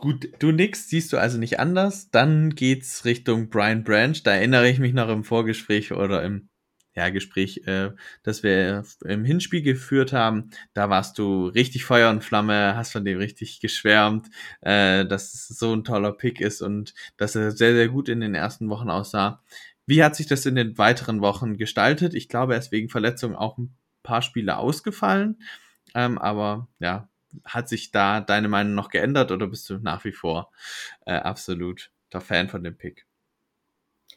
Gut, 0.00 0.28
du 0.38 0.52
nix, 0.52 0.88
siehst 0.88 1.12
du 1.12 1.18
also 1.18 1.38
nicht 1.38 1.58
anders. 1.58 2.10
Dann 2.10 2.54
geht's 2.54 3.04
Richtung 3.04 3.50
Brian 3.50 3.82
Branch. 3.82 4.14
Da 4.22 4.30
erinnere 4.32 4.68
ich 4.68 4.78
mich 4.78 4.92
noch 4.94 5.08
im 5.08 5.24
Vorgespräch 5.24 5.92
oder 5.92 6.22
im 6.22 6.48
ja, 6.94 7.08
Gespräch, 7.10 7.62
äh, 7.66 7.90
das 8.22 8.44
wir 8.44 8.84
im 9.04 9.24
Hinspiel 9.24 9.62
geführt 9.62 10.12
haben. 10.12 10.50
Da 10.72 10.88
warst 10.88 11.18
du 11.18 11.46
richtig 11.48 11.84
Feuer 11.84 12.10
und 12.10 12.22
Flamme, 12.22 12.76
hast 12.76 12.92
von 12.92 13.04
dem 13.04 13.18
richtig 13.18 13.60
geschwärmt, 13.60 14.28
äh, 14.60 15.04
dass 15.04 15.34
es 15.34 15.48
so 15.48 15.74
ein 15.74 15.84
toller 15.84 16.12
Pick 16.12 16.40
ist 16.40 16.62
und 16.62 16.94
dass 17.16 17.34
er 17.34 17.50
sehr, 17.50 17.74
sehr 17.74 17.88
gut 17.88 18.08
in 18.08 18.20
den 18.20 18.34
ersten 18.36 18.68
Wochen 18.68 18.90
aussah. 18.90 19.42
Wie 19.86 20.04
hat 20.04 20.14
sich 20.16 20.26
das 20.26 20.46
in 20.46 20.54
den 20.54 20.78
weiteren 20.78 21.20
Wochen 21.22 21.56
gestaltet? 21.56 22.14
Ich 22.14 22.28
glaube, 22.28 22.54
er 22.54 22.60
ist 22.60 22.72
wegen 22.72 22.88
Verletzungen 22.88 23.36
auch 23.36 23.58
ein 23.58 23.76
paar 24.04 24.22
Spiele 24.22 24.58
ausgefallen. 24.58 25.42
Ähm, 25.94 26.18
aber 26.18 26.68
ja, 26.78 27.08
hat 27.44 27.68
sich 27.68 27.90
da 27.90 28.20
deine 28.20 28.48
Meinung 28.48 28.74
noch 28.74 28.90
geändert 28.90 29.30
oder 29.30 29.46
bist 29.46 29.68
du 29.70 29.78
nach 29.78 30.04
wie 30.04 30.12
vor 30.12 30.50
äh, 31.06 31.14
absolut 31.14 31.90
der 32.12 32.20
Fan 32.20 32.48
von 32.48 32.62
dem 32.62 32.76
Pick? 32.76 33.06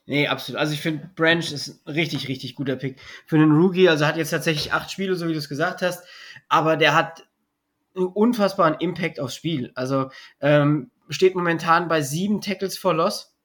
Nee, 0.06 0.28
absolut. 0.28 0.60
Also 0.60 0.74
ich 0.74 0.82
finde, 0.82 1.10
Branch 1.16 1.40
ist 1.40 1.86
ein 1.86 1.94
richtig, 1.94 2.28
richtig 2.28 2.56
guter 2.56 2.76
Pick. 2.76 3.00
Für 3.26 3.36
einen 3.36 3.52
Rookie, 3.52 3.88
also 3.88 4.06
hat 4.06 4.18
jetzt 4.18 4.32
tatsächlich 4.32 4.74
acht 4.74 4.92
Spiele, 4.92 5.16
so 5.16 5.28
wie 5.28 5.34
du 5.34 5.38
es 5.38 5.50
gesagt 5.50 5.82
hast, 5.82 6.04
aber 6.50 6.76
der 6.76 6.96
hat 6.96 7.28
einen 7.96 8.08
unfassbaren 8.08 8.76
Impact 8.80 9.20
aufs 9.20 9.36
Spiel. 9.36 9.72
Also 9.76 10.10
ähm, 10.40 10.92
steht 11.10 11.36
momentan 11.36 11.88
bei 11.88 12.02
sieben 12.02 12.42
Tackles 12.42 12.78
for 12.78 12.94
Loss, 12.94 13.36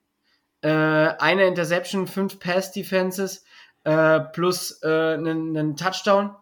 äh, 0.62 0.68
eine 0.68 1.46
Interception, 1.46 2.06
fünf 2.06 2.38
Pass 2.38 2.72
Defenses 2.72 3.44
äh, 3.84 4.20
plus 4.20 4.82
äh, 4.82 5.14
einen, 5.14 5.56
einen 5.56 5.76
Touchdown. 5.76 6.34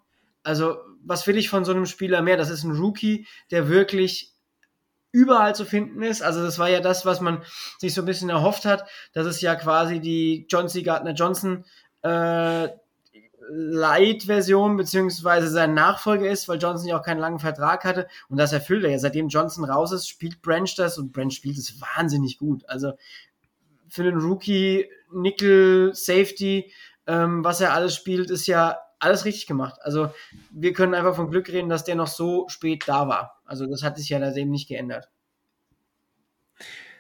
Also 0.43 0.77
was 1.05 1.27
will 1.27 1.37
ich 1.37 1.49
von 1.49 1.65
so 1.65 1.73
einem 1.73 1.87
Spieler 1.87 2.23
mehr? 2.23 2.37
Das 2.37 2.51
ist 2.51 2.65
ein 2.65 2.77
Rookie, 2.77 3.27
der 3.51 3.69
wirklich 3.69 4.33
überall 5.13 5.55
zu 5.55 5.65
finden 5.65 6.03
ist. 6.03 6.23
Also 6.23 6.43
das 6.43 6.59
war 6.59 6.69
ja 6.69 6.81
das, 6.81 7.07
was 7.07 7.21
man 7.21 7.43
sich 7.79 7.95
so 7.95 8.03
ein 8.03 8.07
bisschen 8.07 8.31
erhofft 8.31 8.65
hat, 8.65 8.89
dass 9.13 9.27
es 9.27 9.41
ja 9.41 9.55
quasi 9.55 10.01
die 10.01 10.47
John 10.49 10.69
C. 10.69 10.83
Gardner 10.83 11.13
Johnson 11.13 11.65
äh, 12.03 12.69
Light-Version 13.49 14.77
beziehungsweise 14.77 15.49
sein 15.49 15.75
Nachfolger 15.75 16.29
ist, 16.29 16.49
weil 16.49 16.59
Johnson 16.59 16.89
ja 16.89 16.99
auch 16.99 17.05
keinen 17.05 17.21
langen 17.21 17.39
Vertrag 17.39 17.85
hatte 17.85 18.09
und 18.29 18.39
das 18.39 18.53
erfüllt 18.53 18.85
er 18.85 18.91
ja. 18.91 18.99
Seitdem 18.99 19.29
Johnson 19.29 19.65
raus 19.65 19.93
ist, 19.93 20.09
spielt 20.09 20.43
Branch 20.43 20.71
das 20.77 20.99
und 20.99 21.13
Branch 21.13 21.31
spielt 21.31 21.59
es 21.59 21.81
wahnsinnig 21.81 22.39
gut. 22.39 22.69
Also 22.69 22.95
für 23.89 24.03
den 24.03 24.19
Rookie 24.19 24.89
Nickel 25.13 25.95
Safety, 25.95 26.73
ähm, 27.07 27.45
was 27.45 27.61
er 27.61 27.73
alles 27.73 27.95
spielt, 27.95 28.31
ist 28.31 28.47
ja 28.47 28.79
alles 29.05 29.25
richtig 29.25 29.47
gemacht. 29.47 29.79
Also 29.83 30.11
wir 30.51 30.73
können 30.73 30.95
einfach 30.95 31.15
von 31.15 31.31
Glück 31.31 31.49
reden, 31.49 31.69
dass 31.69 31.85
der 31.85 31.95
noch 31.95 32.09
so 32.09 32.49
spät 32.49 32.85
da 32.87 33.07
war. 33.09 33.41
Also 33.45 33.67
das 33.67 33.83
hat 33.83 33.97
sich 33.97 34.09
ja 34.09 34.19
da 34.19 34.35
eben 34.35 34.51
nicht 34.51 34.69
geändert. 34.69 35.11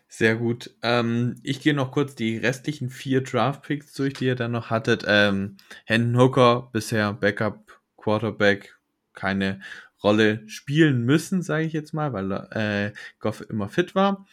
Sehr 0.06 0.36
gut. 0.36 0.70
Ähm, 0.82 1.40
ich 1.42 1.60
gehe 1.60 1.74
noch 1.74 1.90
kurz 1.90 2.14
die 2.14 2.36
restlichen 2.36 2.88
vier 2.88 3.22
Draft-Picks 3.22 3.94
durch, 3.94 4.12
die 4.14 4.26
ihr 4.26 4.36
dann 4.36 4.52
noch 4.52 4.70
hattet. 4.70 5.04
Ähm, 5.08 5.56
Hendon 5.86 6.20
Hooker, 6.20 6.68
bisher 6.72 7.12
Backup, 7.14 7.80
Quarterback, 7.96 8.78
keine 9.12 9.60
Rolle 10.04 10.48
spielen 10.48 11.02
müssen, 11.04 11.42
sage 11.42 11.64
ich 11.64 11.72
jetzt 11.72 11.94
mal, 11.94 12.12
weil 12.12 12.30
äh, 12.52 12.92
Goff 13.18 13.40
immer 13.40 13.68
fit 13.68 13.94
war. 13.94 14.24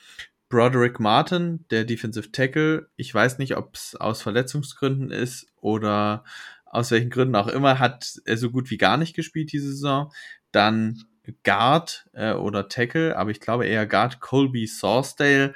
Broderick 0.50 1.00
Martin, 1.00 1.66
der 1.72 1.86
Defensive 1.86 2.32
Tackle. 2.32 2.90
Ich 2.98 3.12
weiß 3.12 3.38
nicht, 3.38 3.56
ob 3.56 3.74
es 3.74 3.96
aus 3.96 4.22
Verletzungsgründen 4.22 5.10
ist 5.10 5.48
oder 5.56 6.26
aus 6.72 6.92
welchen 6.92 7.10
Gründen 7.10 7.36
auch 7.36 7.48
immer, 7.48 7.80
hat 7.80 8.20
er 8.26 8.38
so 8.38 8.50
gut 8.50 8.72
wie 8.72 8.78
gar 8.78 8.98
nicht 8.98 9.16
gespielt 9.16 9.52
diese 9.52 9.72
Saison. 9.72 10.12
Dann 10.52 11.04
Guard 11.44 12.08
äh, 12.14 12.34
oder 12.34 12.70
Tackle, 12.70 13.18
aber 13.18 13.30
ich 13.32 13.40
glaube 13.40 13.68
eher 13.68 13.86
Guard 13.86 14.22
Colby 14.22 14.66
Sawsdale 14.68 15.54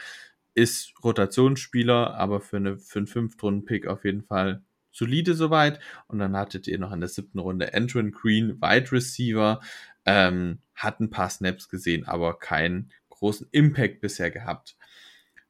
ist 0.54 0.94
Rotationsspieler, 1.04 2.16
aber 2.16 2.42
für, 2.42 2.58
eine, 2.58 2.78
für 2.78 3.00
einen 3.00 3.08
Fünftrunden-Pick 3.08 3.88
auf 3.88 4.06
jeden 4.06 4.24
Fall 4.24 4.64
solide 4.92 5.34
soweit. 5.34 5.80
Und 6.08 6.20
dann 6.20 6.36
hattet 6.36 6.68
ihr 6.68 6.80
noch 6.80 6.92
in 6.92 7.00
der 7.00 7.10
siebten 7.10 7.40
Runde 7.40 7.74
Andrew 7.74 8.04
Green, 8.12 8.62
Wide 8.62 8.92
Receiver, 8.92 9.60
ähm, 10.06 10.60
hat 10.74 11.00
ein 11.00 11.10
paar 11.10 11.30
Snaps 11.30 11.70
gesehen, 11.70 12.06
aber 12.06 12.40
keinen 12.40 12.92
großen 13.10 13.48
Impact 13.52 14.02
bisher 14.02 14.32
gehabt. 14.32 14.78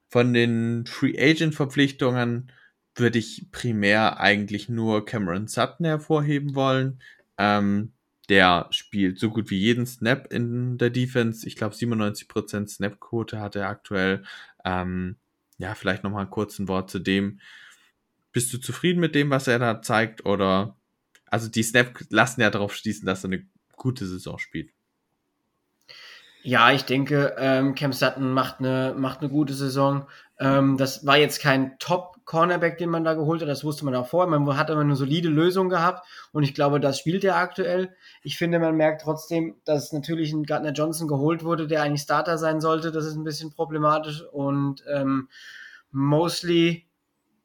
Von 0.07 0.33
den 0.33 0.85
Free 0.85 1.15
Agent 1.19 1.55
Verpflichtungen 1.55 2.51
würde 2.95 3.19
ich 3.19 3.47
primär 3.51 4.19
eigentlich 4.19 4.69
nur 4.69 5.05
Cameron 5.05 5.47
Sutton 5.47 5.85
hervorheben 5.85 6.55
wollen. 6.55 7.01
Ähm, 7.37 7.91
der 8.29 8.67
spielt 8.71 9.19
so 9.19 9.29
gut 9.29 9.49
wie 9.49 9.59
jeden 9.59 9.85
Snap 9.85 10.31
in 10.31 10.77
der 10.77 10.89
Defense. 10.89 11.47
Ich 11.47 11.55
glaube, 11.55 11.75
97% 11.75 12.67
Snap-Quote 12.67 13.39
hat 13.39 13.55
er 13.55 13.69
aktuell. 13.69 14.23
Ähm, 14.63 15.17
ja, 15.57 15.75
vielleicht 15.75 16.03
nochmal 16.03 16.25
ein 16.25 16.31
kurzes 16.31 16.67
Wort 16.67 16.89
zu 16.89 16.99
dem. 16.99 17.39
Bist 18.31 18.51
du 18.53 18.57
zufrieden 18.57 18.99
mit 18.99 19.15
dem, 19.15 19.29
was 19.29 19.47
er 19.47 19.59
da 19.59 19.81
zeigt? 19.81 20.25
Oder, 20.25 20.75
also 21.25 21.47
die 21.49 21.63
Snap 21.63 21.99
lassen 22.09 22.41
ja 22.41 22.49
darauf 22.49 22.75
schließen, 22.75 23.05
dass 23.05 23.23
er 23.23 23.31
eine 23.31 23.45
gute 23.75 24.07
Saison 24.07 24.39
spielt. 24.39 24.74
Ja, 26.45 26.71
ich 26.71 26.85
denke, 26.85 27.35
ähm, 27.39 27.73
Cam 27.73 27.91
Sutton 27.91 28.31
macht 28.31 28.59
eine, 28.59 28.93
macht 28.95 29.21
eine 29.21 29.29
gute 29.29 29.55
Saison. 29.55 30.05
Ähm, 30.37 30.77
das 30.77 31.03
war 31.03 31.17
jetzt 31.17 31.41
kein 31.41 31.79
Top-Cornerback, 31.79 32.77
den 32.77 32.91
man 32.91 33.03
da 33.03 33.15
geholt 33.15 33.41
hat, 33.41 33.49
das 33.49 33.63
wusste 33.63 33.83
man 33.83 33.95
auch 33.95 34.05
vorher. 34.05 34.29
Man 34.29 34.55
hat 34.55 34.69
aber 34.69 34.81
eine 34.81 34.95
solide 34.95 35.29
Lösung 35.29 35.69
gehabt 35.69 36.05
und 36.33 36.43
ich 36.43 36.53
glaube, 36.53 36.79
das 36.79 36.99
spielt 36.99 37.23
er 37.23 37.37
aktuell. 37.37 37.95
Ich 38.21 38.37
finde, 38.37 38.59
man 38.59 38.75
merkt 38.75 39.01
trotzdem, 39.01 39.55
dass 39.65 39.91
natürlich 39.91 40.33
ein 40.33 40.43
Gardner 40.43 40.71
Johnson 40.71 41.07
geholt 41.07 41.43
wurde, 41.43 41.65
der 41.65 41.81
eigentlich 41.81 42.03
Starter 42.03 42.37
sein 42.37 42.61
sollte. 42.61 42.91
Das 42.91 43.05
ist 43.05 43.15
ein 43.15 43.23
bisschen 43.23 43.51
problematisch 43.51 44.21
und 44.31 44.83
ähm, 44.87 45.29
Mosley 45.89 46.85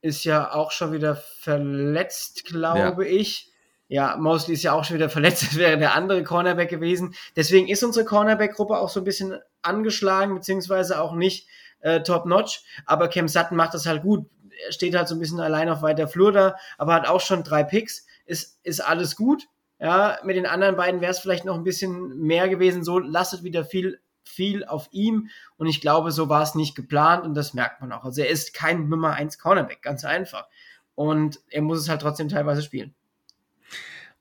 ist 0.03 0.25
ja 0.25 0.53
auch 0.53 0.73
schon 0.73 0.93
wieder 0.93 1.17
verletzt, 1.17 2.45
glaube 2.45 3.07
ja. 3.07 3.11
ich. 3.11 3.50
Ja, 3.91 4.17
Mosley 4.17 4.55
ist 4.55 4.63
ja 4.63 4.73
auch 4.73 4.85
schon 4.85 4.97
wieder 4.97 5.11
verletzt, 5.11 5.43
das 5.43 5.57
wäre 5.57 5.77
der 5.77 5.95
andere 5.97 6.23
Cornerback 6.23 6.71
gewesen. 6.71 7.15
Deswegen 7.35 7.67
ist 7.69 7.83
unsere 7.83 8.07
Cornerback-Gruppe 8.07 8.79
auch 8.79 8.89
so 8.89 9.01
ein 9.01 9.05
bisschen 9.05 9.39
angeschlagen, 9.63 10.35
beziehungsweise 10.35 11.01
auch 11.01 11.13
nicht 11.13 11.49
äh, 11.81 12.01
top-notch. 12.01 12.63
Aber 12.87 13.09
Cam 13.09 13.27
Sutton 13.27 13.57
macht 13.57 13.75
das 13.75 13.87
halt 13.87 14.03
gut. 14.03 14.27
Er 14.65 14.73
steht 14.73 14.95
halt 14.95 15.09
so 15.09 15.17
ein 15.17 15.19
bisschen 15.19 15.41
allein 15.41 15.69
auf 15.69 15.83
weiter 15.83 16.07
Flur 16.07 16.31
da, 16.31 16.57
aber 16.79 16.95
hat 16.95 17.09
auch 17.09 17.21
schon 17.21 17.43
drei 17.43 17.65
Picks. 17.65 18.07
Ist, 18.27 18.61
ist 18.63 18.81
alles 18.81 19.17
gut. 19.17 19.49
Ja, 19.81 20.19
mit 20.23 20.37
den 20.37 20.47
anderen 20.47 20.77
beiden 20.77 21.01
wäre 21.01 21.11
es 21.11 21.19
vielleicht 21.19 21.45
noch 21.45 21.57
ein 21.57 21.65
bisschen 21.65 22.17
mehr 22.17 22.49
gewesen. 22.49 22.85
So 22.85 23.01
lastet 23.01 23.43
wieder 23.43 23.65
viel, 23.65 24.01
viel 24.23 24.65
auf 24.65 24.87
ihm. 24.93 25.31
Und 25.57 25.67
ich 25.67 25.81
glaube, 25.81 26.13
so 26.13 26.29
war 26.29 26.43
es 26.43 26.55
nicht 26.55 26.77
geplant 26.77 27.25
und 27.25 27.35
das 27.35 27.55
merkt 27.55 27.81
man 27.81 27.91
auch. 27.91 28.05
Also 28.05 28.21
er 28.21 28.29
ist 28.29 28.55
kein 28.55 28.89
Nummer 28.89 29.15
1 29.15 29.41
Cornerback, 29.41 29.83
ganz 29.83 30.05
einfach. 30.05 30.47
Und 30.95 31.41
er 31.49 31.63
muss 31.63 31.81
es 31.81 31.89
halt 31.89 32.03
trotzdem 32.03 32.29
teilweise 32.29 32.63
spielen. 32.63 32.95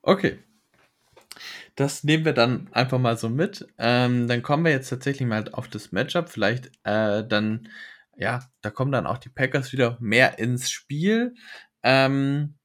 Okay, 0.01 0.39
das 1.79 2.03
nehmen 2.03 2.25
wir 2.25 2.33
dann 2.33 2.67
einfach 2.73 2.99
mal 2.99 3.17
so 3.17 3.29
mit. 3.29 3.65
Ähm, 3.77 4.27
dann 4.27 4.43
kommen 4.43 4.65
wir 4.65 4.71
jetzt 4.71 4.89
tatsächlich 4.89 5.27
mal 5.27 5.49
auf 5.53 5.69
das 5.69 5.91
Matchup. 5.91 6.29
Vielleicht 6.29 6.67
äh, 6.83 7.25
dann, 7.25 7.69
ja, 8.17 8.49
da 8.61 8.69
kommen 8.69 8.91
dann 8.91 9.07
auch 9.07 9.17
die 9.17 9.29
Packers 9.29 9.71
wieder 9.71 9.97
mehr 10.01 10.39
ins 10.39 10.69
Spiel. 10.69 11.35
Ähm, 11.83 12.55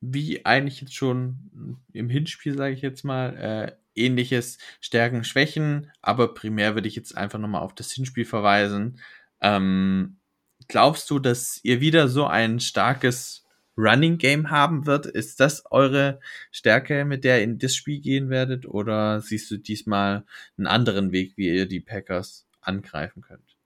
wie 0.00 0.44
eigentlich 0.44 0.80
jetzt 0.80 0.94
schon 0.94 1.78
im 1.92 2.08
Hinspiel, 2.10 2.56
sage 2.56 2.74
ich 2.74 2.82
jetzt 2.82 3.04
mal, 3.04 3.36
äh, 3.36 3.72
ähnliches 3.94 4.58
Stärken, 4.80 5.22
Schwächen, 5.22 5.92
aber 6.00 6.34
primär 6.34 6.74
würde 6.74 6.88
ich 6.88 6.96
jetzt 6.96 7.16
einfach 7.16 7.38
nochmal 7.38 7.62
auf 7.62 7.74
das 7.76 7.92
Hinspiel 7.92 8.24
verweisen. 8.24 9.00
Ähm, 9.40 10.18
glaubst 10.66 11.08
du, 11.10 11.20
dass 11.20 11.60
ihr 11.62 11.80
wieder 11.80 12.08
so 12.08 12.26
ein 12.26 12.58
starkes 12.58 13.44
Running 13.76 14.18
Game 14.18 14.50
haben 14.50 14.86
wird. 14.86 15.06
Ist 15.06 15.40
das 15.40 15.64
eure 15.70 16.20
Stärke, 16.50 17.04
mit 17.04 17.24
der 17.24 17.38
ihr 17.38 17.44
in 17.44 17.58
das 17.58 17.74
Spiel 17.74 18.00
gehen 18.00 18.28
werdet? 18.30 18.66
Oder 18.66 19.20
siehst 19.20 19.50
du 19.50 19.56
diesmal 19.56 20.24
einen 20.58 20.66
anderen 20.66 21.12
Weg, 21.12 21.32
wie 21.36 21.48
ihr 21.48 21.66
die 21.66 21.80
Packers 21.80 22.46
angreifen 22.60 23.22
könnt? 23.22 23.56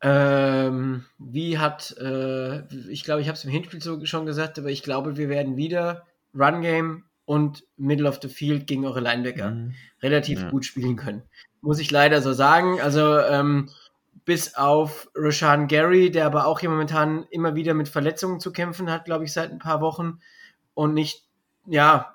Ähm, 0.00 1.04
wie 1.18 1.58
hat, 1.58 1.96
äh, 1.98 2.60
ich 2.88 3.02
glaube, 3.02 3.20
ich 3.20 3.26
habe 3.28 3.36
es 3.36 3.44
im 3.44 3.50
Hinspiel 3.50 3.82
so 3.82 4.04
schon 4.04 4.26
gesagt, 4.26 4.58
aber 4.58 4.68
ich 4.70 4.82
glaube, 4.84 5.16
wir 5.16 5.28
werden 5.28 5.56
wieder 5.56 6.06
Run 6.34 6.62
Game 6.62 7.04
und 7.24 7.64
Middle 7.76 8.08
of 8.08 8.20
the 8.22 8.28
Field 8.28 8.66
gegen 8.68 8.86
eure 8.86 9.00
Linebacker 9.00 9.50
Mhm. 9.50 9.74
relativ 10.00 10.40
Ja. 10.40 10.50
gut 10.50 10.64
spielen 10.64 10.96
können. 10.96 11.22
Muss 11.60 11.80
ich 11.80 11.90
leider 11.90 12.22
so 12.22 12.32
sagen. 12.32 12.80
Also 12.80 13.18
ähm, 13.18 13.70
bis 14.28 14.56
auf 14.56 15.08
Rashan 15.14 15.68
Gary, 15.68 16.10
der 16.10 16.26
aber 16.26 16.44
auch 16.44 16.60
hier 16.60 16.68
momentan 16.68 17.26
immer 17.30 17.54
wieder 17.54 17.72
mit 17.72 17.88
Verletzungen 17.88 18.40
zu 18.40 18.52
kämpfen 18.52 18.90
hat, 18.90 19.06
glaube 19.06 19.24
ich, 19.24 19.32
seit 19.32 19.50
ein 19.50 19.58
paar 19.58 19.80
Wochen 19.80 20.20
und 20.74 20.92
nicht, 20.92 21.26
ja, 21.64 22.14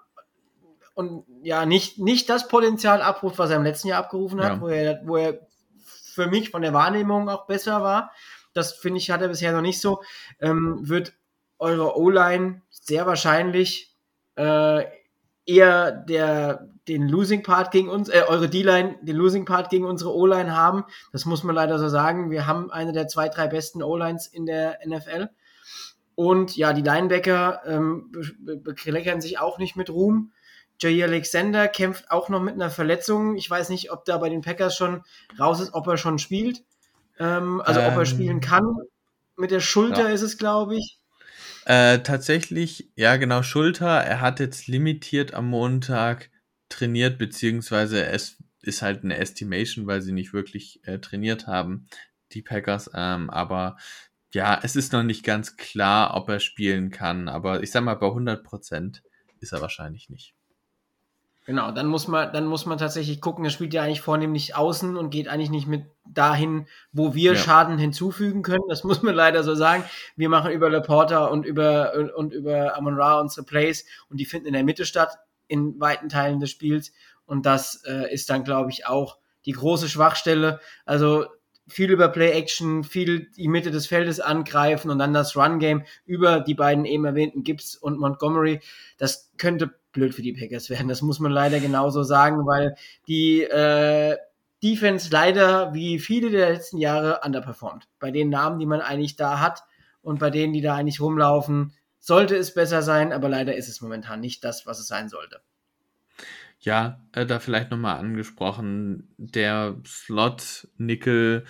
und 0.94 1.26
ja, 1.42 1.66
nicht, 1.66 1.98
nicht 1.98 2.30
das 2.30 2.48
Potenzial 2.48 3.02
abruft, 3.02 3.40
was 3.40 3.50
er 3.50 3.56
im 3.58 3.64
letzten 3.64 3.88
Jahr 3.88 3.98
abgerufen 3.98 4.40
hat, 4.44 4.54
Ja. 4.54 4.62
wo, 4.62 4.68
er, 4.68 5.02
wo 5.06 5.18
er 5.18 5.40
für 5.82 6.28
mich 6.28 6.52
von 6.52 6.62
der 6.62 6.72
Wahrnehmung 6.72 7.30
auch 7.30 7.48
besser 7.48 7.82
war. 7.82 8.12
Das 8.54 8.74
finde 8.74 9.00
ich, 9.00 9.10
hat 9.10 9.24
er 9.24 9.30
bisher 9.30 9.52
noch 9.52 9.62
nicht 9.62 9.82
so. 9.82 10.04
Ähm, 10.40 10.88
wird 10.88 11.14
eure 11.58 11.98
O-Line 11.98 12.62
sehr 12.70 13.08
wahrscheinlich 13.08 13.92
äh, 14.36 14.84
eher 15.46 15.92
der, 15.92 16.70
den 16.88 17.08
Losing 17.08 17.44
Part 17.44 17.72
gegen 17.72 17.90
uns, 17.90 18.10
äh, 18.10 18.24
eure 18.28 18.50
D-Line, 18.50 18.98
den 19.02 19.16
Losing 19.16 19.46
Part 19.46 19.70
gegen 19.70 19.86
unsere 19.86 20.16
O-Line 20.16 20.56
haben. 20.56 20.86
Das 21.12 21.26
muss 21.26 21.44
man 21.44 21.56
leider 21.56 21.80
so 21.80 21.90
sagen. 21.90 22.30
Wir 22.32 22.48
haben 22.48 22.72
eine 22.72 22.94
der 22.94 23.08
zwei, 23.08 23.30
drei 23.30 23.48
besten 23.48 23.84
O-Lines 23.84 24.28
in 24.28 24.46
der 24.46 24.80
NFL. 24.86 25.30
Und 26.16 26.56
ja, 26.56 26.74
die 26.74 26.82
Linebacker 26.82 27.62
ähm, 27.66 28.12
be- 28.12 28.32
be- 28.40 28.58
bekleckern 28.58 29.20
sich 29.22 29.40
auch 29.40 29.58
nicht 29.58 29.76
mit 29.76 29.90
Ruhm. 29.90 30.32
Jair 30.80 31.06
Alexander 31.08 31.68
kämpft 31.68 32.12
auch 32.12 32.30
noch 32.30 32.42
mit 32.42 32.54
einer 32.56 32.70
Verletzung. 32.70 33.36
Ich 33.36 33.50
weiß 33.50 33.70
nicht, 33.70 33.92
ob 33.92 34.06
da 34.06 34.18
bei 34.18 34.30
den 34.30 34.42
Packers 34.42 34.76
schon 34.76 35.02
raus 35.40 35.60
ist, 35.60 35.74
ob 35.74 35.88
er 35.88 35.98
schon 35.98 36.20
spielt. 36.20 36.64
Ähm, 37.20 37.62
also 37.62 37.80
ob 37.80 37.88
er 37.88 38.00
Ähm, 38.00 38.06
spielen 38.06 38.42
kann. 38.42 38.78
Mit 39.36 39.52
der 39.52 39.60
Schulter 39.60 40.08
ja. 40.10 40.14
ist 40.14 40.22
es, 40.22 40.38
glaube 40.38 40.76
ich. 40.76 41.00
Äh, 41.66 42.00
tatsächlich, 42.00 42.92
ja 42.96 43.16
genau, 43.18 43.42
Schulter. 43.44 43.88
Er 43.88 44.22
hat 44.22 44.40
jetzt 44.40 44.68
limitiert 44.68 45.34
am 45.34 45.48
Montag 45.48 46.30
trainiert, 46.70 47.18
beziehungsweise 47.18 48.06
es 48.06 48.44
ist 48.62 48.82
halt 48.82 49.04
eine 49.04 49.18
Estimation, 49.18 49.88
weil 49.88 50.02
sie 50.02 50.12
nicht 50.12 50.34
wirklich 50.34 50.82
äh, 50.84 51.00
trainiert 51.00 51.48
haben, 51.48 51.88
die 52.32 52.42
Packers. 52.42 52.90
Ähm, 52.94 53.30
aber 53.30 53.78
ja, 54.34 54.60
es 54.64 54.76
ist 54.76 54.94
noch 54.94 55.04
nicht 55.04 55.24
ganz 55.24 55.58
klar, 55.58 56.16
ob 56.16 56.28
er 56.30 56.40
spielen 56.40 56.90
kann. 56.90 57.30
Aber 57.30 57.64
ich 57.64 57.72
sag 57.72 57.84
mal, 57.84 57.96
bei 57.96 58.08
100% 58.08 59.02
ist 59.40 59.54
er 59.54 59.62
wahrscheinlich 59.62 60.10
nicht. 60.10 60.34
Genau, 61.46 61.72
dann 61.72 61.88
muss 61.88 62.08
man, 62.08 62.32
dann 62.32 62.46
muss 62.46 62.66
man 62.66 62.78
tatsächlich 62.78 63.20
gucken, 63.20 63.44
er 63.44 63.52
spielt 63.52 63.74
ja 63.74 63.84
eigentlich 63.84 64.00
vornehmlich 64.00 64.56
außen 64.56 64.96
und 64.96 65.10
geht 65.10 65.28
eigentlich 65.28 65.50
nicht 65.50 65.68
mit 65.68 65.86
dahin, 66.06 66.68
wo 66.94 67.14
wir 67.16 67.34
Ja. 67.34 67.38
Schaden 67.38 67.78
hinzufügen 67.78 68.44
können. 68.44 68.64
Das 68.70 68.84
muss 68.86 69.04
man 69.04 69.14
leider 69.14 69.44
so 69.44 69.54
sagen. 69.54 69.84
Wir 70.16 70.30
machen 70.30 70.52
über 70.52 70.70
Laporta 70.70 71.26
und 71.26 71.46
über 71.46 72.14
und 72.16 72.34
über 72.34 72.78
Amon 72.78 72.96
Ra 72.96 73.20
unsere 73.20 73.46
Plays 73.46 73.86
und 74.10 74.20
die 74.22 74.26
finden 74.26 74.48
in 74.48 74.54
der 74.54 74.64
Mitte 74.64 74.86
statt, 74.86 75.18
in 75.48 75.80
weiten 75.82 76.08
Teilen 76.08 76.40
des 76.40 76.50
Spiels. 76.50 76.94
Und 77.26 77.46
das 77.46 77.84
äh, 77.86 78.14
ist 78.14 78.30
dann, 78.30 78.44
glaube 78.46 78.70
ich, 78.72 78.88
auch 78.88 79.18
die 79.46 79.52
große 79.52 79.90
Schwachstelle. 79.90 80.62
Also 80.86 81.26
viel 81.68 81.92
über 81.92 82.08
Play-Action, 82.10 82.84
viel 82.84 83.32
die 83.32 83.48
Mitte 83.48 83.72
des 83.72 83.88
Feldes 83.88 84.20
angreifen 84.20 84.90
und 84.92 85.00
dann 85.00 85.14
das 85.14 85.36
Run-Game 85.36 85.84
über 86.06 86.40
die 86.40 86.56
beiden 86.56 86.86
eben 86.86 87.06
erwähnten 87.06 87.44
Gibbs 87.44 87.76
und 87.76 88.00
Montgomery. 88.00 88.62
Das 88.98 89.32
könnte 89.38 89.74
blöd 89.94 90.14
für 90.14 90.22
die 90.22 90.34
Packers 90.34 90.70
werden. 90.70 90.88
Das 90.88 91.02
muss 91.02 91.20
man 91.20 91.32
leider 91.32 91.60
genauso 91.60 92.04
sagen, 92.04 92.46
weil 92.46 92.76
die 93.08 93.44
äh, 93.44 94.18
Defense 94.62 95.10
leider 95.12 95.74
wie 95.74 96.00
viele 96.00 96.30
der 96.30 96.52
letzten 96.52 96.78
Jahre 96.78 97.22
underperformt. 97.24 97.88
Bei 98.00 98.12
den 98.12 98.30
Namen, 98.30 98.60
die 98.60 98.66
man 98.66 98.82
eigentlich 98.82 99.16
da 99.16 99.40
hat 99.40 99.64
und 100.02 100.20
bei 100.20 100.30
denen, 100.30 100.54
die 100.54 100.62
da 100.62 100.76
eigentlich 100.76 101.00
rumlaufen, 101.00 101.74
sollte 102.00 102.36
es 102.36 102.54
besser 102.54 102.82
sein, 102.82 103.14
aber 103.14 103.30
leider 103.30 103.56
ist 103.56 103.70
es 103.70 103.82
momentan 103.82 104.20
nicht 104.20 104.44
das, 104.44 104.66
was 104.66 104.80
es 104.80 104.88
sein 104.88 105.08
sollte. 105.08 105.42
Ja, 106.60 107.02
äh, 107.12 107.26
da 107.26 107.40
vielleicht 107.40 107.72
nochmal 107.72 107.98
angesprochen, 108.00 109.14
der 109.18 109.76
Slot-Nickel 109.86 111.46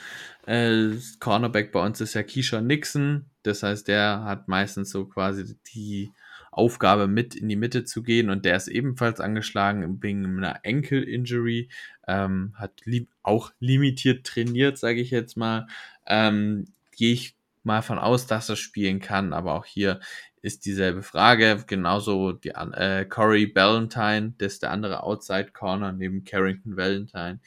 äh, 0.48 0.90
bei 1.20 1.86
uns 1.86 2.02
ist 2.02 2.16
ja 2.16 2.24
Keyshawn 2.24 2.66
Nixon. 2.66 3.26
Das 3.44 3.62
heißt, 3.62 3.88
der 3.88 4.24
hat 4.24 4.48
meistens 4.48 4.90
so 4.90 5.06
quasi 5.06 5.56
die 5.74 6.12
Aufgabe, 6.58 7.08
mit 7.08 7.36
in 7.36 7.50
die 7.50 7.56
Mitte 7.56 7.84
zu 7.84 8.04
gehen. 8.04 8.30
Und 8.30 8.46
der 8.46 8.56
ist 8.56 8.68
ebenfalls 8.68 9.20
angeschlagen 9.20 10.02
wegen 10.02 10.38
einer 10.38 10.60
Enkel-Injury, 10.64 11.70
ähm, 12.08 12.54
hat 12.56 12.82
li 12.86 13.08
auch 13.24 13.52
limitiert 13.60 14.26
trainiert, 14.26 14.78
sage 14.78 15.02
ich 15.02 15.12
jetzt 15.12 15.38
mal. 15.38 15.68
Ähm, 16.08 16.66
Gehe 16.96 17.14
ich 17.14 17.36
mal 17.64 17.82
von 17.82 17.98
aus, 17.98 18.28
dass 18.28 18.50
er 18.50 18.56
spielen 18.56 19.00
kann, 19.00 19.34
aber 19.34 19.56
auch 19.56 19.66
hier 19.66 20.00
ist 20.44 20.66
dieselbe 20.66 21.02
Frage. 21.02 21.64
Genauso 21.66 22.34
die 22.34 22.50
äh, 22.50 23.06
Corey 23.06 23.48
Ballantyne, 23.48 24.34
das 24.38 24.54
ist 24.54 24.64
der 24.64 24.72
andere 24.72 25.02
Outside 25.04 25.52
Corner 25.54 25.94
neben 25.94 26.26
Carrington 26.26 26.76
Valentine. 26.76 27.40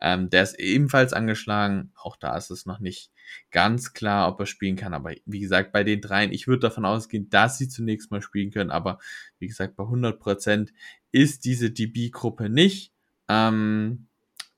Ähm, 0.00 0.30
der 0.30 0.42
ist 0.42 0.58
ebenfalls 0.58 1.12
angeschlagen. 1.12 1.92
Auch 1.94 2.16
da 2.16 2.36
ist 2.36 2.50
es 2.50 2.66
noch 2.66 2.80
nicht 2.80 3.12
ganz 3.52 3.92
klar, 3.92 4.28
ob 4.28 4.40
er 4.40 4.46
spielen 4.46 4.74
kann. 4.74 4.94
Aber 4.94 5.12
wie 5.24 5.40
gesagt, 5.40 5.70
bei 5.70 5.84
den 5.84 6.00
dreien, 6.00 6.32
ich 6.32 6.48
würde 6.48 6.60
davon 6.60 6.84
ausgehen, 6.84 7.30
dass 7.30 7.56
sie 7.56 7.68
zunächst 7.68 8.10
mal 8.10 8.20
spielen 8.20 8.50
können. 8.50 8.72
Aber 8.72 8.98
wie 9.38 9.46
gesagt, 9.46 9.76
bei 9.76 9.84
100% 9.84 10.70
ist 11.12 11.44
diese 11.44 11.70
DB-Gruppe 11.70 12.48
nicht. 12.48 12.92
Ähm, 13.28 14.08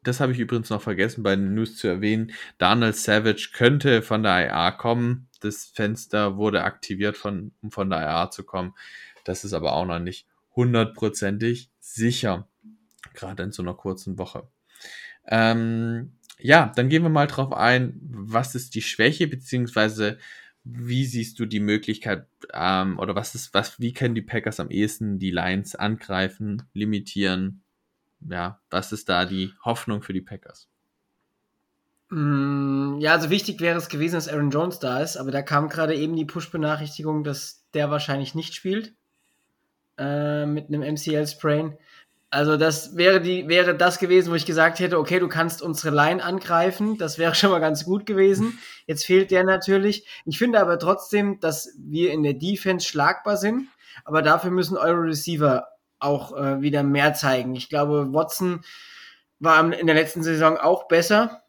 das 0.02 0.18
habe 0.18 0.32
ich 0.32 0.38
übrigens 0.38 0.70
noch 0.70 0.80
vergessen 0.80 1.22
bei 1.22 1.36
den 1.36 1.54
News 1.54 1.76
zu 1.76 1.88
erwähnen. 1.88 2.32
Donald 2.56 2.96
Savage 2.96 3.50
könnte 3.52 4.00
von 4.00 4.22
der 4.22 4.48
IA 4.48 4.70
kommen. 4.70 5.28
Das 5.42 5.66
Fenster 5.66 6.36
wurde 6.36 6.64
aktiviert, 6.64 7.16
von, 7.16 7.52
um 7.62 7.70
von 7.70 7.90
der 7.90 8.00
IA 8.00 8.30
zu 8.30 8.44
kommen. 8.44 8.74
Das 9.24 9.44
ist 9.44 9.52
aber 9.52 9.72
auch 9.72 9.86
noch 9.86 9.98
nicht 9.98 10.26
hundertprozentig 10.54 11.70
sicher. 11.80 12.48
Gerade 13.14 13.42
in 13.42 13.52
so 13.52 13.62
einer 13.62 13.74
kurzen 13.74 14.18
Woche. 14.18 14.48
Ähm, 15.26 16.12
ja, 16.38 16.72
dann 16.74 16.88
gehen 16.88 17.02
wir 17.02 17.10
mal 17.10 17.26
drauf 17.26 17.52
ein, 17.52 18.00
was 18.02 18.54
ist 18.54 18.74
die 18.74 18.82
Schwäche, 18.82 19.28
beziehungsweise 19.28 20.18
wie 20.64 21.06
siehst 21.06 21.38
du 21.38 21.46
die 21.46 21.60
Möglichkeit, 21.60 22.26
ähm, 22.52 22.98
oder 22.98 23.14
was 23.14 23.34
ist, 23.34 23.52
was, 23.54 23.80
wie 23.80 23.92
können 23.92 24.14
die 24.14 24.22
Packers 24.22 24.60
am 24.60 24.70
ehesten 24.70 25.18
die 25.18 25.30
Lions 25.30 25.74
angreifen, 25.74 26.62
limitieren? 26.72 27.62
Ja, 28.20 28.60
was 28.70 28.92
ist 28.92 29.08
da 29.08 29.24
die 29.24 29.52
Hoffnung 29.64 30.02
für 30.02 30.12
die 30.12 30.20
Packers? 30.20 30.68
Mm, 32.12 32.98
Ja, 33.00 33.12
also 33.14 33.30
wichtig 33.30 33.60
wäre 33.62 33.78
es 33.78 33.88
gewesen, 33.88 34.16
dass 34.16 34.28
Aaron 34.28 34.50
Jones 34.50 34.78
da 34.78 35.00
ist, 35.00 35.16
aber 35.16 35.30
da 35.30 35.40
kam 35.40 35.68
gerade 35.70 35.94
eben 35.94 36.14
die 36.14 36.26
Push-Benachrichtigung, 36.26 37.24
dass 37.24 37.64
der 37.72 37.90
wahrscheinlich 37.90 38.34
nicht 38.34 38.54
spielt. 38.54 38.94
Äh, 39.98 40.46
mit 40.46 40.68
einem 40.68 40.82
MCL-Sprain. 40.82 41.76
Also 42.30 42.56
das 42.56 42.96
wäre 42.96 43.20
die, 43.20 43.48
wäre 43.48 43.76
das 43.76 43.98
gewesen, 43.98 44.30
wo 44.30 44.34
ich 44.34 44.46
gesagt 44.46 44.78
hätte, 44.78 44.98
okay, 44.98 45.18
du 45.20 45.28
kannst 45.28 45.62
unsere 45.62 45.94
Line 45.94 46.22
angreifen. 46.22 46.98
Das 46.98 47.18
wäre 47.18 47.34
schon 47.36 47.50
mal 47.50 47.60
ganz 47.60 47.84
gut 47.84 48.06
gewesen. 48.06 48.58
Jetzt 48.86 49.04
fehlt 49.06 49.30
der 49.30 49.44
natürlich. 49.44 50.06
Ich 50.26 50.38
finde 50.38 50.60
aber 50.60 50.78
trotzdem, 50.78 51.40
dass 51.40 51.74
wir 51.78 52.12
in 52.12 52.22
der 52.22 52.34
Defense 52.34 52.86
schlagbar 52.86 53.36
sind. 53.38 53.68
Aber 54.04 54.22
dafür 54.22 54.50
müssen 54.50 54.76
eure 54.76 55.02
Receiver 55.02 55.68
auch 55.98 56.36
äh, 56.36 56.60
wieder 56.62 56.82
mehr 56.82 57.14
zeigen. 57.14 57.54
Ich 57.54 57.68
glaube, 57.68 58.12
Watson 58.12 58.62
war 59.38 59.72
in 59.72 59.86
der 59.86 59.96
letzten 59.96 60.22
Saison 60.22 60.56
auch 60.56 60.88
besser 60.88 61.41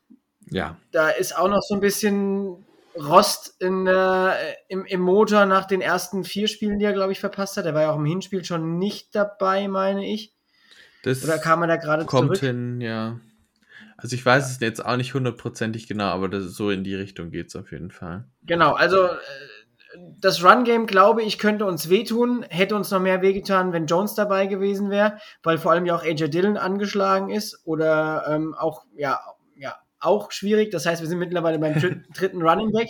Ja, 0.54 0.78
da 0.92 1.10
ist 1.10 1.38
auch 1.38 1.50
noch 1.50 1.62
so 1.62 1.74
ein 1.74 1.80
bisschen 1.80 2.66
Rost 2.96 3.56
in, 3.60 3.88
äh, 3.88 4.32
im, 4.68 4.86
im 4.86 5.02
Motor 5.02 5.46
nach 5.46 5.66
den 5.66 5.82
ersten 5.82 6.24
vier 6.24 6.48
Spielen, 6.48 6.80
die 6.80 6.86
er, 6.86 6.94
glaube 6.94 7.12
ich, 7.12 7.20
verpasst 7.20 7.58
hat. 7.58 7.66
Er 7.66 7.74
war 7.74 7.82
ja 7.82 7.92
auch 7.92 7.98
im 7.98 8.06
Hinspiel 8.06 8.46
schon 8.46 8.78
nicht 8.78 9.16
dabei, 9.16 9.68
meine 9.68 10.06
ich. 10.06 10.34
das 11.04 11.24
Oder 11.24 11.40
kam 11.40 11.62
er 11.64 11.68
da 11.68 11.76
gerade 11.78 12.06
kommt 12.06 12.38
zurück? 12.38 12.40
hin, 12.40 12.82
ja. 12.82 13.20
Also 13.98 14.16
ich 14.16 14.26
weiß 14.26 14.52
es 14.52 14.60
jetzt 14.60 14.86
auch 14.86 14.98
nicht 14.98 15.14
hundertprozentig 15.14 15.88
genau, 15.88 16.06
aber 16.06 16.28
das, 16.28 16.44
so 16.54 16.70
in 16.70 16.84
die 16.84 16.96
Richtung 16.96 17.32
geht's 17.32 17.56
auf 17.56 17.72
jeden 17.72 17.90
Fall. 17.90 18.26
Genau, 18.44 18.74
also 18.74 19.06
äh, 19.06 19.18
das 20.20 20.44
Run-Game, 20.44 20.86
glaube 20.88 21.24
ich, 21.24 21.40
könnte 21.40 21.66
uns 21.66 21.90
wehtun, 21.90 22.44
hätte 22.50 22.76
uns 22.76 22.92
noch 22.92 23.00
mehr 23.00 23.22
wehgetan, 23.22 23.74
wenn 23.74 23.86
Jones 23.86 24.16
dabei 24.16 24.48
gewesen 24.48 24.90
wäre, 24.90 25.18
weil 25.42 25.58
vor 25.58 25.72
allem 25.72 25.86
ja 25.86 25.96
auch 25.96 26.04
AJ 26.04 26.30
Dillon 26.30 26.58
angeschlagen 26.58 27.30
ist 27.30 27.62
oder 27.66 28.26
ähm, 28.28 28.54
auch, 28.56 28.84
ja, 28.96 29.20
auch 30.04 30.32
schwierig. 30.32 30.72
Das 30.72 30.86
heißt, 30.86 31.02
wir 31.02 31.08
sind 31.10 31.20
mittlerweile 31.20 31.60
beim 31.60 31.74
dr- 31.80 31.96
dritten 32.16 32.42
Running 32.42 32.72
Back. 32.72 32.90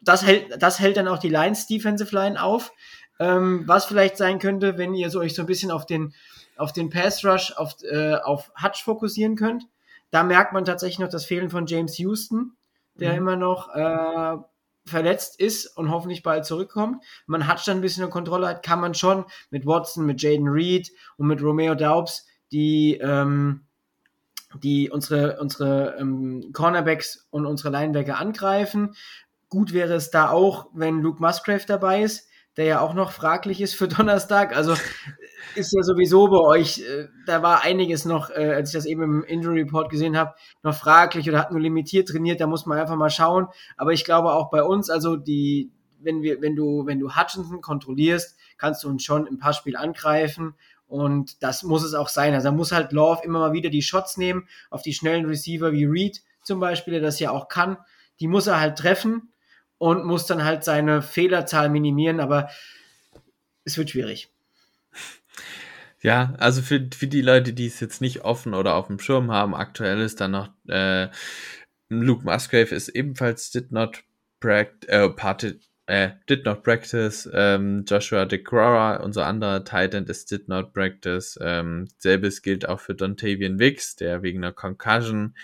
Das 0.00 0.24
hält, 0.26 0.60
das 0.62 0.80
hält 0.80 0.96
dann 0.96 1.08
auch 1.08 1.18
die 1.18 1.28
Lions 1.28 1.66
Defensive 1.66 2.14
Line 2.14 2.42
auf. 2.42 2.72
Ähm, 3.20 3.62
was 3.66 3.84
vielleicht 3.84 4.16
sein 4.16 4.38
könnte, 4.38 4.78
wenn 4.78 4.94
ihr 4.94 5.10
so 5.10 5.20
euch 5.20 5.34
so 5.34 5.42
ein 5.42 5.46
bisschen 5.46 5.70
auf 5.70 5.86
den, 5.86 6.14
auf 6.56 6.72
den 6.72 6.90
Pass 6.90 7.24
Rush, 7.24 7.52
auf, 7.52 7.74
äh, 7.82 8.14
auf 8.14 8.50
Hutch 8.60 8.82
fokussieren 8.82 9.36
könnt. 9.36 9.64
Da 10.10 10.22
merkt 10.24 10.52
man 10.52 10.64
tatsächlich 10.64 10.98
noch 10.98 11.08
das 11.08 11.24
Fehlen 11.24 11.50
von 11.50 11.66
James 11.66 11.98
Houston, 11.98 12.56
der 12.94 13.12
Mhm. 13.12 13.18
immer 13.18 13.36
noch 13.36 13.74
äh, 13.74 14.36
verletzt 14.84 15.38
ist 15.38 15.66
und 15.76 15.90
hoffentlich 15.90 16.22
bald 16.24 16.44
zurückkommt, 16.44 17.04
man 17.26 17.46
hat 17.46 17.66
dann 17.68 17.78
ein 17.78 17.80
bisschen 17.82 18.02
eine 18.02 18.10
Kontrolle 18.10 18.48
hat, 18.48 18.64
kann 18.64 18.80
man 18.80 18.94
schon 18.94 19.24
mit 19.50 19.64
Watson, 19.64 20.04
mit 20.04 20.20
Jaden 20.20 20.48
Reed 20.48 20.90
und 21.16 21.28
mit 21.28 21.40
Romeo 21.40 21.76
Daubs 21.76 22.26
die 22.50 22.98
ähm, 23.00 23.64
die 24.58 24.90
unsere 24.90 25.40
unsere 25.40 25.96
ähm, 25.98 26.50
Cornerbacks 26.52 27.26
und 27.30 27.46
unsere 27.46 27.70
Linebacker 27.70 28.18
angreifen. 28.18 28.94
Gut 29.48 29.72
wäre 29.72 29.94
es 29.94 30.10
da 30.10 30.30
auch, 30.30 30.68
wenn 30.72 31.00
Luke 31.00 31.22
Musgrave 31.22 31.64
dabei 31.66 32.02
ist, 32.02 32.28
der 32.56 32.64
ja 32.66 32.80
auch 32.80 32.94
noch 32.94 33.12
fraglich 33.12 33.60
ist 33.60 33.74
für 33.74 33.88
Donnerstag. 33.88 34.56
Also 34.56 34.74
ist 35.54 35.72
ja 35.72 35.82
sowieso 35.82 36.28
bei 36.28 36.38
euch, 36.38 36.78
äh, 36.80 37.08
da 37.26 37.42
war 37.42 37.62
einiges 37.62 38.04
noch, 38.04 38.30
äh, 38.30 38.52
als 38.54 38.70
ich 38.70 38.74
das 38.74 38.86
eben 38.86 39.02
im 39.02 39.24
Injury 39.24 39.62
Report 39.62 39.90
gesehen 39.90 40.16
habe, 40.16 40.34
noch 40.62 40.74
fraglich 40.74 41.28
oder 41.28 41.38
hat 41.38 41.50
nur 41.50 41.60
limitiert 41.60 42.08
trainiert, 42.08 42.40
da 42.40 42.46
muss 42.46 42.66
man 42.66 42.78
einfach 42.78 42.96
mal 42.96 43.10
schauen. 43.10 43.48
Aber 43.76 43.92
ich 43.92 44.04
glaube 44.04 44.32
auch 44.32 44.50
bei 44.50 44.62
uns, 44.62 44.90
also 44.90 45.16
die, 45.16 45.72
wenn 46.00 46.22
wir, 46.22 46.40
wenn 46.40 46.56
du, 46.56 46.86
wenn 46.86 46.98
du 46.98 47.14
Hutchinson 47.14 47.60
kontrollierst, 47.60 48.36
kannst 48.58 48.84
du 48.84 48.88
uns 48.88 49.04
schon 49.04 49.26
im 49.26 49.38
Passspiel 49.38 49.76
angreifen. 49.76 50.54
Und 50.92 51.42
das 51.42 51.62
muss 51.62 51.82
es 51.82 51.94
auch 51.94 52.10
sein. 52.10 52.34
Also 52.34 52.48
da 52.48 52.52
muss 52.52 52.70
halt 52.70 52.92
Love 52.92 53.22
immer 53.24 53.38
mal 53.38 53.52
wieder 53.54 53.70
die 53.70 53.80
Shots 53.80 54.18
nehmen 54.18 54.46
auf 54.68 54.82
die 54.82 54.92
schnellen 54.92 55.24
Receiver 55.24 55.72
wie 55.72 55.86
Reed 55.86 56.22
zum 56.42 56.60
Beispiel, 56.60 56.92
der 56.92 57.00
das 57.00 57.18
ja 57.18 57.30
auch 57.30 57.48
kann. 57.48 57.78
Die 58.20 58.28
muss 58.28 58.46
er 58.46 58.60
halt 58.60 58.78
treffen 58.78 59.32
und 59.78 60.04
muss 60.04 60.26
dann 60.26 60.44
halt 60.44 60.64
seine 60.64 61.00
Fehlerzahl 61.00 61.70
minimieren, 61.70 62.20
aber 62.20 62.50
es 63.64 63.78
wird 63.78 63.88
schwierig. 63.88 64.28
Ja, 66.02 66.34
also 66.38 66.60
für, 66.60 66.90
für 66.94 67.06
die 67.06 67.22
Leute, 67.22 67.54
die 67.54 67.66
es 67.66 67.80
jetzt 67.80 68.02
nicht 68.02 68.22
offen 68.22 68.52
oder 68.52 68.74
auf 68.74 68.88
dem 68.88 68.98
Schirm 68.98 69.30
haben, 69.30 69.54
aktuell 69.54 70.00
ist 70.00 70.20
dann 70.20 70.32
noch 70.32 70.50
äh, 70.68 71.08
Luke 71.88 72.24
Musgrave 72.24 72.74
ist 72.74 72.88
ebenfalls 72.90 73.50
did 73.50 73.72
not 73.72 74.04
practice, 74.40 74.88
äh, 74.88 75.54
äh, 75.92 76.12
did 76.26 76.46
not 76.46 76.62
practice. 76.62 77.28
Ähm, 77.34 77.84
Joshua 77.86 78.24
DeCrora, 78.24 78.96
unser 79.02 79.26
anderer 79.26 79.62
Titan, 79.62 80.06
ist 80.06 80.30
did 80.30 80.48
not 80.48 80.72
practice. 80.72 81.38
Ähm, 81.42 81.86
selbes 81.98 82.40
gilt 82.40 82.66
auch 82.66 82.80
für 82.80 82.94
Dontavian 82.94 83.58
Wicks, 83.58 83.96
der 83.96 84.22
wegen 84.22 84.42
einer 84.42 84.54
Concussion 84.54 85.36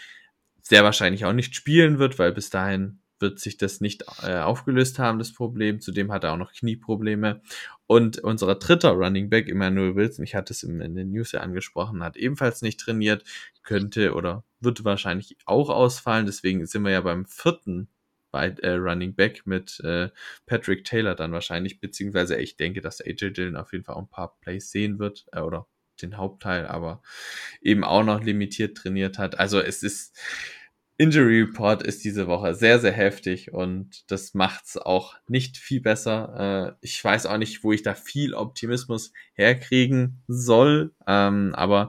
sehr 0.63 0.85
wahrscheinlich 0.85 1.27
auch 1.27 1.35
nicht 1.35 1.55
spielen 1.55 1.99
wird, 1.99 2.19
weil 2.19 2.33
bis 2.33 2.49
dahin 2.49 3.01
wird 3.19 3.41
sich 3.41 3.59
das 3.59 3.83
nicht 3.83 4.05
äh, 4.23 4.39
aufgelöst 4.39 4.99
haben, 4.99 5.19
das 5.19 5.35
Problem. 5.35 5.83
Zudem 5.83 6.11
hat 6.11 6.25
er 6.25 6.33
auch 6.33 6.39
noch 6.39 6.55
Knieprobleme. 6.55 7.43
Und 7.87 8.19
unser 8.19 8.55
dritter 8.55 8.93
Running 8.93 9.29
Back, 9.29 9.51
Emmanuel 9.51 9.97
Wilson, 9.97 10.25
ich 10.25 10.35
hatte 10.35 10.55
es 10.55 10.63
in 10.63 10.79
den 10.79 11.11
News 11.11 11.33
ja 11.33 11.41
angesprochen, 11.41 12.03
hat 12.03 12.17
ebenfalls 12.17 12.63
nicht 12.63 12.81
trainiert, 12.81 13.23
könnte 13.65 14.15
oder 14.15 14.45
wird 14.61 14.83
wahrscheinlich 14.83 15.37
auch 15.45 15.69
ausfallen. 15.69 16.25
Deswegen 16.25 16.65
sind 16.65 16.85
wir 16.85 16.93
ja 16.93 17.03
beim 17.03 17.27
vierten 17.27 17.89
bei, 18.31 18.49
äh, 18.49 18.73
Running 18.73 19.15
Back 19.15 19.47
mit 19.47 19.81
äh, 19.81 20.11
Patrick 20.47 20.85
Taylor 20.85 21.15
dann 21.15 21.33
wahrscheinlich, 21.33 21.81
beziehungsweise 21.81 22.37
ich 22.37 22.57
denke, 22.57 22.81
dass 22.81 23.01
AJ 23.01 23.33
Dillon 23.33 23.57
auf 23.57 23.73
jeden 23.73 23.85
Fall 23.85 23.95
auch 23.95 24.03
ein 24.03 24.11
paar 24.11 24.39
Plays 24.41 24.71
sehen 24.71 24.99
wird 24.99 25.27
äh, 25.33 25.41
oder 25.41 25.67
den 26.03 26.17
Hauptteil, 26.17 26.67
aber 26.67 27.03
eben 27.61 27.85
auch 27.85 28.05
noch 28.05 28.23
limitiert 28.23 28.77
trainiert 28.77 29.19
hat. 29.19 29.39
Also 29.39 29.61
es 29.61 29.83
ist 29.83 30.17
Injury 31.01 31.43
Report 31.43 31.85
ist 31.85 32.03
diese 32.03 32.27
Woche 32.27 32.55
sehr, 32.55 32.81
sehr 32.81 32.93
heftig 32.93 33.53
und 33.53 34.11
das 34.11 34.35
macht's 34.35 34.77
auch 34.77 35.15
nicht 35.29 35.57
viel 35.57 35.81
besser. 35.81 36.75
Äh, 36.81 36.85
ich 36.85 37.03
weiß 37.03 37.27
auch 37.27 37.39
nicht, 37.39 37.63
wo 37.63 37.73
ich 37.73 37.83
da 37.83 37.95
viel 37.95 38.35
Optimismus 38.35 39.13
herkriegen 39.35 40.25
soll, 40.27 40.93
ähm, 41.07 41.55
aber 41.55 41.89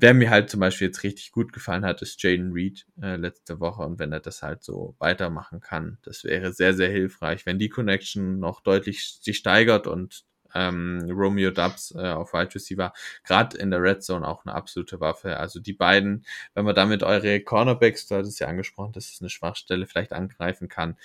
wer 0.00 0.14
mir 0.14 0.30
halt 0.30 0.50
zum 0.50 0.60
Beispiel 0.60 0.88
jetzt 0.88 1.02
richtig 1.02 1.30
gut 1.32 1.52
gefallen 1.52 1.84
hat, 1.84 2.02
ist 2.02 2.22
Jaden 2.22 2.52
Reed 2.52 2.86
äh, 3.02 3.16
letzte 3.16 3.60
Woche 3.60 3.82
und 3.82 3.98
wenn 3.98 4.12
er 4.12 4.20
das 4.20 4.42
halt 4.42 4.62
so 4.62 4.96
weitermachen 4.98 5.60
kann, 5.60 5.98
das 6.02 6.24
wäre 6.24 6.52
sehr, 6.52 6.74
sehr 6.74 6.90
hilfreich, 6.90 7.46
wenn 7.46 7.58
die 7.58 7.68
Connection 7.68 8.38
noch 8.38 8.60
deutlich 8.62 9.18
sich 9.20 9.36
steigert 9.36 9.86
und 9.86 10.24
ähm, 10.54 11.08
Romeo 11.10 11.50
Dubs 11.50 11.94
äh, 11.96 12.08
auf 12.08 12.32
Wide 12.32 12.54
Receiver, 12.54 12.92
gerade 13.24 13.56
in 13.58 13.70
der 13.70 13.82
Red 13.82 14.02
Zone 14.02 14.26
auch 14.26 14.44
eine 14.44 14.54
absolute 14.54 14.98
Waffe. 15.00 15.36
Also 15.36 15.60
die 15.60 15.74
beiden, 15.74 16.24
wenn 16.54 16.64
man 16.64 16.74
damit 16.74 17.02
eure 17.02 17.40
Cornerbacks, 17.40 18.06
du 18.06 18.16
hattest 18.16 18.40
ja 18.40 18.48
angesprochen, 18.48 18.92
dass 18.92 19.12
es 19.12 19.20
eine 19.20 19.30
Schwachstelle 19.30 19.86
vielleicht 19.86 20.12
angreifen 20.12 20.68
kann, 20.68 20.96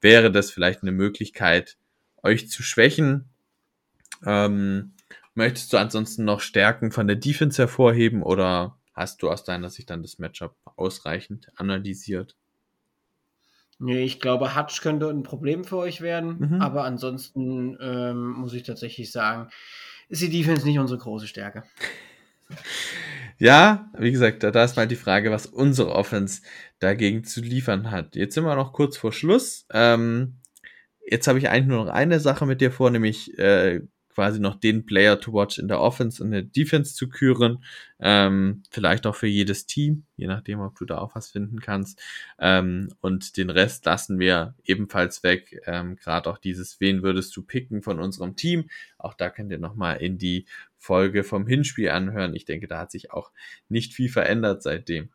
wäre 0.00 0.32
das 0.32 0.50
vielleicht 0.50 0.82
eine 0.82 0.92
Möglichkeit, 0.92 1.76
euch 2.22 2.48
zu 2.50 2.62
schwächen. 2.62 3.28
Ähm, 4.26 4.94
möchtest 5.38 5.72
du 5.72 5.78
ansonsten 5.78 6.24
noch 6.24 6.40
Stärken 6.40 6.92
von 6.92 7.06
der 7.06 7.16
Defense 7.16 7.62
hervorheben 7.62 8.22
oder 8.22 8.76
hast 8.92 9.22
du 9.22 9.30
aus 9.30 9.44
deiner 9.44 9.70
Sicht 9.70 9.88
dann 9.88 10.02
das 10.02 10.18
Matchup 10.18 10.56
ausreichend 10.76 11.48
analysiert? 11.56 12.36
Nee, 13.78 14.02
ich 14.02 14.20
glaube, 14.20 14.56
Hutch 14.56 14.82
könnte 14.82 15.08
ein 15.08 15.22
Problem 15.22 15.64
für 15.64 15.76
euch 15.76 16.00
werden, 16.00 16.38
mhm. 16.40 16.60
aber 16.60 16.84
ansonsten 16.84 17.78
ähm, 17.80 18.32
muss 18.32 18.52
ich 18.52 18.64
tatsächlich 18.64 19.12
sagen, 19.12 19.48
ist 20.08 20.20
die 20.20 20.28
Defense 20.28 20.66
nicht 20.66 20.80
unsere 20.80 21.00
große 21.00 21.26
Stärke. 21.26 21.62
Ja, 23.40 23.88
wie 23.96 24.10
gesagt, 24.10 24.42
da, 24.42 24.50
da 24.50 24.64
ist 24.64 24.76
mal 24.76 24.88
die 24.88 24.96
Frage, 24.96 25.30
was 25.30 25.46
unsere 25.46 25.92
Offense 25.92 26.42
dagegen 26.80 27.22
zu 27.22 27.40
liefern 27.40 27.92
hat. 27.92 28.16
Jetzt 28.16 28.34
sind 28.34 28.42
wir 28.42 28.56
noch 28.56 28.72
kurz 28.72 28.96
vor 28.96 29.12
Schluss. 29.12 29.64
Ähm, 29.70 30.38
jetzt 31.08 31.28
habe 31.28 31.38
ich 31.38 31.48
eigentlich 31.48 31.68
nur 31.68 31.84
noch 31.84 31.92
eine 31.92 32.18
Sache 32.18 32.46
mit 32.46 32.60
dir 32.60 32.72
vor, 32.72 32.90
nämlich 32.90 33.38
äh, 33.38 33.82
quasi 34.18 34.40
noch 34.40 34.56
den 34.56 34.84
Player 34.84 35.20
to 35.20 35.32
watch 35.32 35.60
in 35.60 35.68
der 35.68 35.80
Offense 35.80 36.20
und 36.20 36.32
der 36.32 36.42
Defense 36.42 36.92
zu 36.96 37.08
küren. 37.08 37.62
Ähm, 38.00 38.64
vielleicht 38.68 39.06
auch 39.06 39.14
für 39.14 39.28
jedes 39.28 39.66
Team, 39.66 40.06
je 40.16 40.26
nachdem, 40.26 40.58
ob 40.58 40.76
du 40.76 40.84
da 40.84 40.98
auch 40.98 41.14
was 41.14 41.30
finden 41.30 41.60
kannst. 41.60 42.02
Ähm, 42.40 42.88
und 43.00 43.36
den 43.36 43.48
Rest 43.48 43.84
lassen 43.84 44.18
wir 44.18 44.56
ebenfalls 44.64 45.22
weg. 45.22 45.62
Ähm, 45.66 45.94
Gerade 45.94 46.28
auch 46.28 46.38
dieses, 46.38 46.80
wen 46.80 47.04
würdest 47.04 47.36
du 47.36 47.44
picken 47.44 47.80
von 47.80 48.00
unserem 48.00 48.34
Team? 48.34 48.68
Auch 48.98 49.14
da 49.14 49.30
könnt 49.30 49.52
ihr 49.52 49.60
nochmal 49.60 49.98
in 49.98 50.18
die 50.18 50.46
Folge 50.78 51.22
vom 51.22 51.46
Hinspiel 51.46 51.90
anhören. 51.90 52.34
Ich 52.34 52.44
denke, 52.44 52.66
da 52.66 52.80
hat 52.80 52.90
sich 52.90 53.12
auch 53.12 53.30
nicht 53.68 53.94
viel 53.94 54.08
verändert 54.08 54.64
seitdem. 54.64 55.10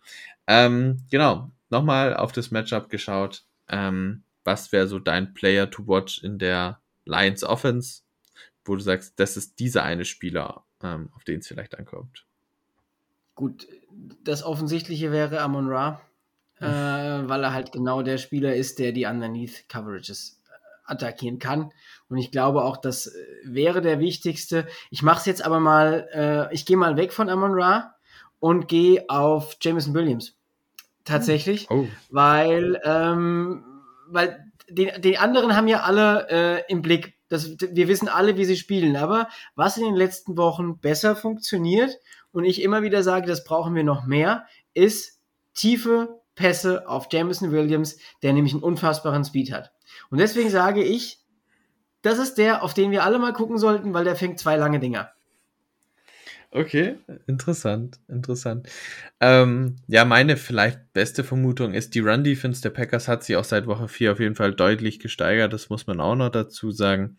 Ähm, 0.47 0.99
genau, 1.11 1.51
nochmal 1.69 2.15
auf 2.15 2.31
das 2.31 2.51
Matchup 2.51 2.89
geschaut. 2.89 3.43
Ähm, 3.67 4.23
was 4.45 4.71
wäre 4.71 4.87
so 4.87 4.97
dein 4.97 5.33
Player 5.33 5.69
to 5.69 5.85
watch 5.87 6.23
in 6.23 6.39
der 6.39 6.79
Lions 7.03 7.43
Offense? 7.43 8.03
Wo 8.65 8.75
du 8.75 8.81
sagst, 8.81 9.19
das 9.19 9.37
ist 9.37 9.59
dieser 9.59 9.83
eine 9.83 10.05
Spieler, 10.05 10.63
ähm, 10.81 11.09
auf 11.15 11.23
den 11.23 11.39
es 11.39 11.47
vielleicht 11.47 11.77
ankommt? 11.77 12.25
Gut, 13.35 13.67
das 14.23 14.43
Offensichtliche 14.43 15.11
wäre 15.11 15.41
Amon 15.41 15.67
Ra, 15.67 16.01
äh, 16.59 16.65
weil 16.65 17.43
er 17.43 17.53
halt 17.53 17.71
genau 17.71 18.03
der 18.03 18.17
Spieler 18.17 18.55
ist, 18.55 18.79
der 18.79 18.91
die 18.91 19.05
Underneath 19.05 19.67
Coverages 19.69 20.41
äh, 20.47 20.91
attackieren 20.91 21.39
kann. 21.39 21.71
Und 22.09 22.17
ich 22.17 22.31
glaube 22.31 22.63
auch, 22.63 22.77
das 22.77 23.07
äh, 23.07 23.11
wäre 23.43 23.81
der 23.81 23.99
wichtigste. 23.99 24.67
Ich 24.91 25.01
mache 25.01 25.19
es 25.19 25.25
jetzt 25.25 25.43
aber 25.43 25.59
mal, 25.59 26.07
äh, 26.13 26.53
ich 26.53 26.65
gehe 26.65 26.77
mal 26.77 26.95
weg 26.95 27.11
von 27.11 27.29
Amon 27.29 27.53
Ra 27.53 27.95
und 28.39 28.67
gehe 28.67 29.05
auf 29.09 29.57
Jameson 29.61 29.93
Williams. 29.93 30.35
Tatsächlich. 31.05 31.69
Oh. 31.69 31.87
Weil, 32.11 32.79
ähm, 32.85 33.63
weil 34.07 34.51
die, 34.69 34.91
die 34.99 35.17
anderen 35.17 35.55
haben 35.55 35.67
ja 35.67 35.81
alle 35.81 36.27
äh, 36.29 36.71
im 36.71 36.81
Blick, 36.81 37.13
das, 37.33 37.57
wir 37.59 37.87
wissen 37.87 38.07
alle, 38.07 38.37
wie 38.37 38.45
sie 38.45 38.57
spielen, 38.57 38.95
aber 38.95 39.27
was 39.55 39.77
in 39.77 39.83
den 39.83 39.95
letzten 39.95 40.37
Wochen 40.37 40.77
besser 40.79 41.15
funktioniert 41.15 41.97
und 42.31 42.45
ich 42.45 42.61
immer 42.61 42.83
wieder 42.83 43.01
sage, 43.01 43.27
das 43.27 43.43
brauchen 43.43 43.75
wir 43.75 43.83
noch 43.83 44.05
mehr, 44.05 44.45
ist 44.73 45.19
tiefe 45.53 46.21
Pässe 46.35 46.87
auf 46.87 47.07
Jameson 47.11 47.51
Williams, 47.51 47.97
der 48.21 48.33
nämlich 48.33 48.53
einen 48.53 48.63
unfassbaren 48.63 49.23
Speed 49.23 49.51
hat. 49.51 49.71
Und 50.09 50.19
deswegen 50.19 50.49
sage 50.49 50.83
ich, 50.83 51.19
das 52.01 52.19
ist 52.19 52.35
der, 52.35 52.63
auf 52.63 52.73
den 52.73 52.91
wir 52.91 53.03
alle 53.03 53.19
mal 53.19 53.33
gucken 53.33 53.57
sollten, 53.57 53.93
weil 53.93 54.03
der 54.03 54.15
fängt 54.15 54.39
zwei 54.39 54.55
lange 54.55 54.79
Dinger. 54.79 55.11
Okay, 56.55 56.97
interessant, 57.25 57.99
interessant. 58.07 58.69
Ähm, 59.19 59.77
ja, 59.87 60.05
meine 60.05 60.37
vielleicht 60.37 60.93
beste 60.93 61.23
Vermutung 61.23 61.73
ist, 61.73 61.95
die 61.95 61.99
Run-Defense 61.99 62.61
der 62.61 62.69
Packers 62.69 63.07
hat 63.07 63.23
sich 63.23 63.35
auch 63.37 63.43
seit 63.43 63.65
Woche 63.65 63.87
4 63.87 64.11
auf 64.11 64.19
jeden 64.19 64.35
Fall 64.35 64.53
deutlich 64.53 64.99
gesteigert. 64.99 65.51
Das 65.51 65.69
muss 65.69 65.87
man 65.87 65.99
auch 65.99 66.15
noch 66.15 66.29
dazu 66.29 66.69
sagen. 66.69 67.17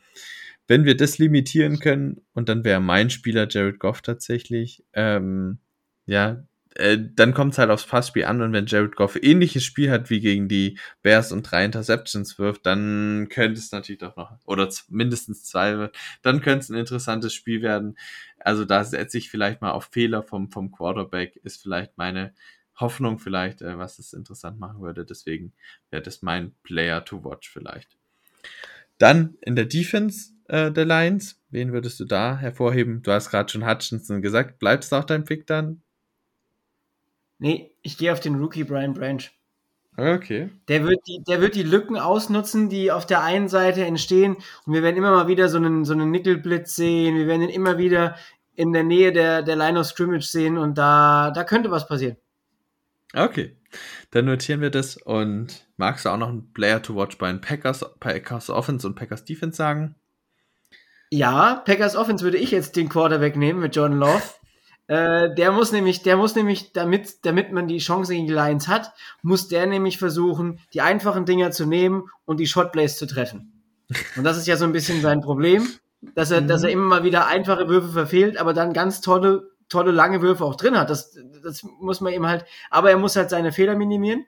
Wenn 0.68 0.84
wir 0.84 0.96
das 0.96 1.18
limitieren 1.18 1.80
können, 1.80 2.20
und 2.32 2.48
dann 2.48 2.64
wäre 2.64 2.80
mein 2.80 3.10
Spieler 3.10 3.48
Jared 3.50 3.80
Goff 3.80 4.02
tatsächlich, 4.02 4.84
ähm, 4.92 5.58
ja, 6.06 6.44
äh, 6.74 6.98
dann 6.98 7.34
kommt 7.34 7.52
es 7.52 7.58
halt 7.58 7.70
aufs 7.70 7.86
Passspiel 7.86 8.24
an 8.24 8.42
und 8.42 8.52
wenn 8.52 8.66
Jared 8.66 8.96
Goff 8.96 9.16
ähnliches 9.20 9.64
Spiel 9.64 9.90
hat 9.90 10.10
wie 10.10 10.20
gegen 10.20 10.48
die 10.48 10.78
Bears 11.02 11.30
und 11.30 11.42
drei 11.42 11.64
Interceptions 11.64 12.38
wirft, 12.38 12.66
dann 12.66 13.28
könnte 13.30 13.60
es 13.60 13.70
natürlich 13.70 14.00
doch 14.00 14.16
noch, 14.16 14.36
oder 14.44 14.68
mindestens 14.88 15.44
zwei, 15.44 15.90
dann 16.22 16.40
könnte 16.40 16.64
es 16.64 16.70
ein 16.70 16.76
interessantes 16.76 17.32
Spiel 17.32 17.62
werden. 17.62 17.96
Also 18.38 18.64
da 18.64 18.84
setze 18.84 19.18
ich 19.18 19.30
vielleicht 19.30 19.60
mal 19.62 19.70
auf 19.70 19.88
Fehler 19.92 20.22
vom, 20.22 20.50
vom 20.50 20.72
Quarterback, 20.72 21.36
ist 21.44 21.62
vielleicht 21.62 21.96
meine 21.96 22.34
Hoffnung 22.76 23.18
vielleicht, 23.18 23.62
äh, 23.62 23.78
was 23.78 23.98
es 23.98 24.12
interessant 24.12 24.58
machen 24.58 24.80
würde. 24.80 25.04
Deswegen 25.04 25.52
wäre 25.90 26.02
das 26.02 26.22
mein 26.22 26.54
Player 26.64 27.04
to 27.04 27.24
watch 27.24 27.50
vielleicht. 27.50 27.96
Dann 28.98 29.36
in 29.42 29.54
der 29.56 29.66
Defense 29.66 30.32
äh, 30.48 30.70
der 30.72 30.84
Lions, 30.84 31.40
wen 31.50 31.72
würdest 31.72 32.00
du 32.00 32.04
da 32.04 32.36
hervorheben? 32.36 33.02
Du 33.02 33.12
hast 33.12 33.30
gerade 33.30 33.50
schon 33.50 33.66
Hutchinson 33.66 34.22
gesagt. 34.22 34.58
Bleibst 34.58 34.92
du 34.92 34.96
auch 34.96 35.04
dein 35.04 35.24
Pick 35.24 35.46
dann? 35.46 35.82
Nee, 37.38 37.72
ich 37.82 37.98
gehe 37.98 38.12
auf 38.12 38.20
den 38.20 38.36
Rookie 38.36 38.64
Brian 38.64 38.94
Branch. 38.94 39.22
Okay. 39.96 40.50
Der 40.68 40.84
wird, 40.84 41.00
die, 41.06 41.22
der 41.26 41.40
wird 41.40 41.54
die 41.54 41.62
Lücken 41.62 41.96
ausnutzen, 41.96 42.68
die 42.68 42.90
auf 42.90 43.06
der 43.06 43.22
einen 43.22 43.48
Seite 43.48 43.84
entstehen. 43.84 44.36
Und 44.66 44.72
wir 44.72 44.82
werden 44.82 44.96
immer 44.96 45.12
mal 45.12 45.28
wieder 45.28 45.48
so 45.48 45.58
einen, 45.58 45.84
so 45.84 45.92
einen 45.92 46.10
Nickelblitz 46.10 46.74
sehen. 46.74 47.16
Wir 47.16 47.26
werden 47.26 47.42
ihn 47.42 47.50
immer 47.50 47.78
wieder 47.78 48.16
in 48.56 48.72
der 48.72 48.82
Nähe 48.82 49.12
der, 49.12 49.42
der 49.42 49.56
Line 49.56 49.78
of 49.78 49.86
Scrimmage 49.86 50.26
sehen. 50.26 50.58
Und 50.58 50.78
da, 50.78 51.30
da 51.30 51.44
könnte 51.44 51.70
was 51.70 51.86
passieren. 51.86 52.16
Okay. 53.14 53.56
Dann 54.10 54.24
notieren 54.24 54.60
wir 54.60 54.70
das. 54.70 54.96
Und 54.96 55.66
magst 55.76 56.04
du 56.04 56.08
auch 56.08 56.16
noch 56.16 56.28
einen 56.28 56.52
Player 56.52 56.82
to 56.82 56.96
watch 56.96 57.16
bei 57.18 57.28
den 57.28 57.40
Packers, 57.40 57.84
Packers 58.00 58.50
Offense 58.50 58.86
und 58.86 58.96
Packers 58.96 59.24
Defense 59.24 59.56
sagen? 59.56 59.94
Ja, 61.10 61.62
Packers 61.64 61.94
Offense 61.94 62.24
würde 62.24 62.38
ich 62.38 62.50
jetzt 62.50 62.74
den 62.74 62.88
Quarterback 62.88 63.36
nehmen 63.36 63.60
mit 63.60 63.76
Jordan 63.76 63.98
Love. 63.98 64.22
Äh, 64.86 65.34
der 65.34 65.50
muss 65.52 65.72
nämlich, 65.72 66.02
der 66.02 66.16
muss 66.16 66.34
nämlich, 66.34 66.72
damit, 66.72 67.24
damit 67.24 67.52
man 67.52 67.68
die 67.68 67.78
Chance 67.78 68.12
gegen 68.12 68.26
die 68.26 68.34
Lions 68.34 68.68
hat, 68.68 68.92
muss 69.22 69.48
der 69.48 69.66
nämlich 69.66 69.98
versuchen, 69.98 70.60
die 70.74 70.82
einfachen 70.82 71.24
Dinger 71.24 71.50
zu 71.50 71.66
nehmen 71.66 72.04
und 72.26 72.38
die 72.38 72.46
Shotplays 72.46 72.96
zu 72.98 73.06
treffen. 73.06 73.62
Und 74.16 74.24
das 74.24 74.36
ist 74.36 74.46
ja 74.46 74.56
so 74.56 74.64
ein 74.64 74.72
bisschen 74.72 75.00
sein 75.00 75.20
Problem, 75.20 75.66
dass 76.14 76.30
er, 76.30 76.42
mhm. 76.42 76.48
dass 76.48 76.62
er 76.62 76.70
immer 76.70 76.86
mal 76.86 77.04
wieder 77.04 77.26
einfache 77.26 77.68
Würfe 77.68 77.88
verfehlt, 77.88 78.36
aber 78.36 78.52
dann 78.52 78.72
ganz 78.72 79.00
tolle, 79.00 79.50
tolle 79.68 79.90
lange 79.90 80.20
Würfe 80.20 80.44
auch 80.44 80.56
drin 80.56 80.78
hat. 80.78 80.90
Das, 80.90 81.16
das 81.42 81.62
muss 81.62 82.00
man 82.00 82.12
ihm 82.12 82.26
halt, 82.26 82.44
aber 82.70 82.90
er 82.90 82.98
muss 82.98 83.16
halt 83.16 83.30
seine 83.30 83.52
Fehler 83.52 83.76
minimieren. 83.76 84.26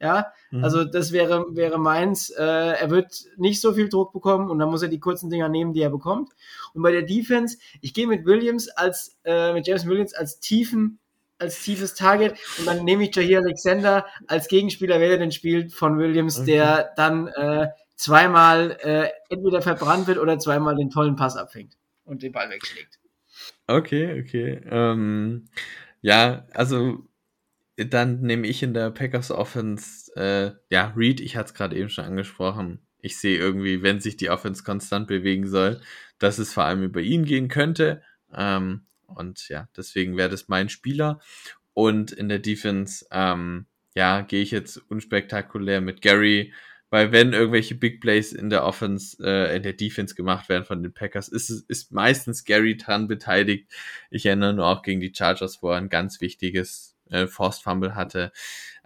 Ja, 0.00 0.32
mhm. 0.50 0.62
also 0.62 0.84
das 0.84 1.10
wäre, 1.12 1.46
wäre 1.50 1.78
meins. 1.78 2.30
Äh, 2.30 2.42
er 2.44 2.90
wird 2.90 3.24
nicht 3.36 3.60
so 3.60 3.72
viel 3.72 3.88
Druck 3.88 4.12
bekommen 4.12 4.48
und 4.48 4.58
dann 4.58 4.70
muss 4.70 4.82
er 4.82 4.88
die 4.88 5.00
kurzen 5.00 5.28
Dinger 5.28 5.48
nehmen, 5.48 5.72
die 5.72 5.82
er 5.82 5.90
bekommt. 5.90 6.30
Und 6.72 6.82
bei 6.82 6.92
der 6.92 7.02
Defense, 7.02 7.58
ich 7.80 7.94
gehe 7.94 8.06
mit 8.06 8.24
Williams 8.24 8.68
als, 8.68 9.18
äh, 9.24 9.52
mit 9.52 9.66
James 9.66 9.86
Williams 9.86 10.14
als 10.14 10.38
tiefen, 10.38 11.00
als 11.38 11.62
tiefes 11.62 11.94
Target 11.94 12.36
und 12.58 12.66
dann 12.66 12.84
nehme 12.84 13.04
ich 13.04 13.14
Jair 13.14 13.38
Alexander 13.38 14.06
als 14.26 14.48
Gegenspieler, 14.48 15.00
wer 15.00 15.18
denn 15.18 15.32
spielt, 15.32 15.72
von 15.72 15.98
Williams, 15.98 16.38
okay. 16.38 16.52
der 16.52 16.92
dann 16.96 17.28
äh, 17.28 17.68
zweimal 17.96 18.78
äh, 18.80 19.08
entweder 19.28 19.62
verbrannt 19.62 20.06
wird 20.06 20.18
oder 20.18 20.38
zweimal 20.38 20.76
den 20.76 20.90
tollen 20.90 21.16
Pass 21.16 21.36
abfängt 21.36 21.76
und 22.04 22.22
den 22.22 22.32
Ball 22.32 22.50
wegschlägt. 22.50 22.98
Okay, 23.66 24.20
okay. 24.20 24.60
Ähm, 24.70 25.48
ja, 26.00 26.46
also 26.54 27.07
dann 27.78 28.20
nehme 28.22 28.46
ich 28.46 28.62
in 28.62 28.74
der 28.74 28.90
Packers 28.90 29.30
Offense, 29.30 30.12
äh, 30.16 30.52
ja, 30.70 30.92
Reed, 30.96 31.20
ich 31.20 31.36
hatte 31.36 31.48
es 31.48 31.54
gerade 31.54 31.76
eben 31.76 31.88
schon 31.88 32.04
angesprochen. 32.04 32.80
Ich 33.00 33.18
sehe 33.18 33.38
irgendwie, 33.38 33.82
wenn 33.82 34.00
sich 34.00 34.16
die 34.16 34.30
Offense 34.30 34.64
konstant 34.64 35.06
bewegen 35.06 35.46
soll, 35.46 35.80
dass 36.18 36.38
es 36.38 36.52
vor 36.52 36.64
allem 36.64 36.82
über 36.82 37.00
ihn 37.00 37.24
gehen 37.24 37.48
könnte. 37.48 38.02
Ähm, 38.34 38.86
und 39.06 39.48
ja, 39.48 39.68
deswegen 39.76 40.16
wäre 40.16 40.28
das 40.28 40.48
mein 40.48 40.68
Spieler. 40.68 41.20
Und 41.72 42.10
in 42.10 42.28
der 42.28 42.40
Defense, 42.40 43.06
ähm, 43.12 43.66
ja, 43.94 44.22
gehe 44.22 44.42
ich 44.42 44.50
jetzt 44.50 44.78
unspektakulär 44.90 45.80
mit 45.80 46.02
Gary, 46.02 46.52
weil 46.90 47.12
wenn 47.12 47.32
irgendwelche 47.32 47.76
Big 47.76 48.00
Plays 48.00 48.32
in 48.32 48.50
der 48.50 48.64
Offense, 48.64 49.16
äh, 49.22 49.56
in 49.56 49.62
der 49.62 49.74
Defense 49.74 50.14
gemacht 50.14 50.48
werden 50.48 50.64
von 50.64 50.82
den 50.82 50.92
Packers, 50.92 51.28
ist, 51.28 51.50
ist 51.50 51.92
meistens 51.92 52.44
Gary 52.44 52.76
dran 52.76 53.06
beteiligt. 53.06 53.70
Ich 54.10 54.26
erinnere 54.26 54.54
nur 54.54 54.66
auch 54.66 54.82
gegen 54.82 55.00
die 55.00 55.12
Chargers, 55.14 55.62
wo 55.62 55.70
er 55.70 55.76
ein 55.76 55.90
ganz 55.90 56.20
wichtiges 56.20 56.97
äh, 57.10 57.26
Forced 57.26 57.62
Fumble 57.62 57.94
hatte. 57.94 58.32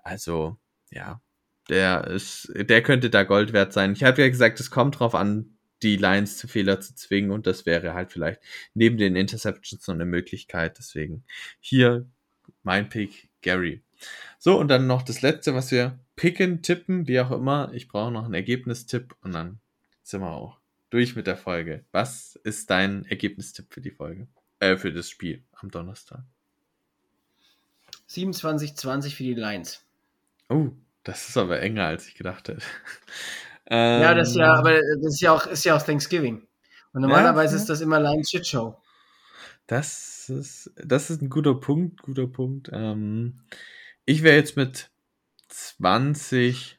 Also, 0.03 0.59
ja, 0.91 1.21
der 1.69 2.07
ist, 2.09 2.53
der 2.55 2.83
könnte 2.83 3.11
da 3.11 3.25
Gold 3.25 3.53
wert 3.53 3.73
sein. 3.73 3.93
Ich 3.93 4.05
habe 4.05 4.23
ja 4.23 4.29
gesagt, 4.29 4.61
es 4.61 4.71
kommt 4.71 4.99
drauf 4.99 5.15
an, 5.15 5.59
die 5.83 5.97
Lions 5.97 6.39
zu 6.39 6.49
Fehler 6.49 6.81
zu 6.81 6.95
zwingen 6.95 7.31
und 7.31 7.47
das 7.47 7.67
wäre 7.67 7.95
halt 7.95 8.13
vielleicht 8.13 8.41
neben 8.75 8.97
den 8.99 9.17
Interceptions 9.17 9.87
noch 9.87 9.95
eine 9.95 10.05
Möglichkeit. 10.05 10.79
Deswegen 10.79 11.25
hier 11.61 12.07
mein 12.63 12.89
Pick, 12.89 13.31
Gary. 13.43 13.83
So, 14.39 14.59
und 14.59 14.69
dann 14.69 14.87
noch 14.87 15.03
das 15.03 15.23
letzte, 15.23 15.55
was 15.55 15.71
wir 15.71 15.99
picken, 16.17 16.63
tippen, 16.63 17.09
wie 17.09 17.21
auch 17.21 17.31
immer. 17.31 17.73
Ich 17.73 17.89
brauche 17.89 18.13
noch 18.13 18.25
einen 18.25 18.35
Ergebnistipp 18.35 19.15
und 19.23 19.33
dann 19.33 19.61
sind 20.03 20.21
wir 20.21 20.31
auch 20.31 20.61
durch 20.91 21.17
mit 21.17 21.27
der 21.27 21.37
Folge. 21.37 21.85
Was 21.93 22.37
ist 22.45 22.71
dein 22.71 23.05
Ergebnistipp 23.07 23.73
für 23.73 23.81
die 23.81 23.91
Folge? 23.91 24.29
Äh, 24.59 24.77
für 24.77 24.93
das 24.93 25.09
Spiel 25.09 25.45
am 25.53 25.71
Donnerstag? 25.71 26.25
27-20 28.13 29.15
für 29.15 29.23
die 29.23 29.35
Lions. 29.35 29.85
Oh, 30.49 30.71
das 31.05 31.29
ist 31.29 31.37
aber 31.37 31.61
enger, 31.61 31.87
als 31.87 32.07
ich 32.07 32.15
gedacht 32.15 32.49
hätte. 32.49 32.63
ähm, 33.67 34.03
ja, 34.03 34.15
das 34.15 34.31
ist 34.31 34.37
ja, 34.37 34.55
aber 34.55 34.75
das 34.75 35.15
ist 35.15 35.21
ja 35.21 35.33
auch, 35.33 35.47
ist 35.47 35.65
ja 35.65 35.77
auch 35.77 35.83
Thanksgiving. 35.83 36.47
Und 36.93 37.01
normalerweise 37.01 37.57
ja, 37.57 37.61
ist 37.61 37.69
das 37.69 37.81
immer 37.81 38.01
Lions 38.01 38.31
Shit 38.31 38.47
Show. 38.47 38.77
Das 39.67 40.29
ist, 40.29 40.71
das 40.77 41.11
ist 41.11 41.23
ein 41.23 41.31
guter 41.31 41.55
Punkt, 41.55 42.03
guter 42.03 42.27
Punkt. 42.27 42.69
Ähm, 42.73 43.41
ich 44.05 44.23
wäre 44.23 44.37
jetzt 44.37 44.57
mit 44.57 44.91
20 45.49 46.79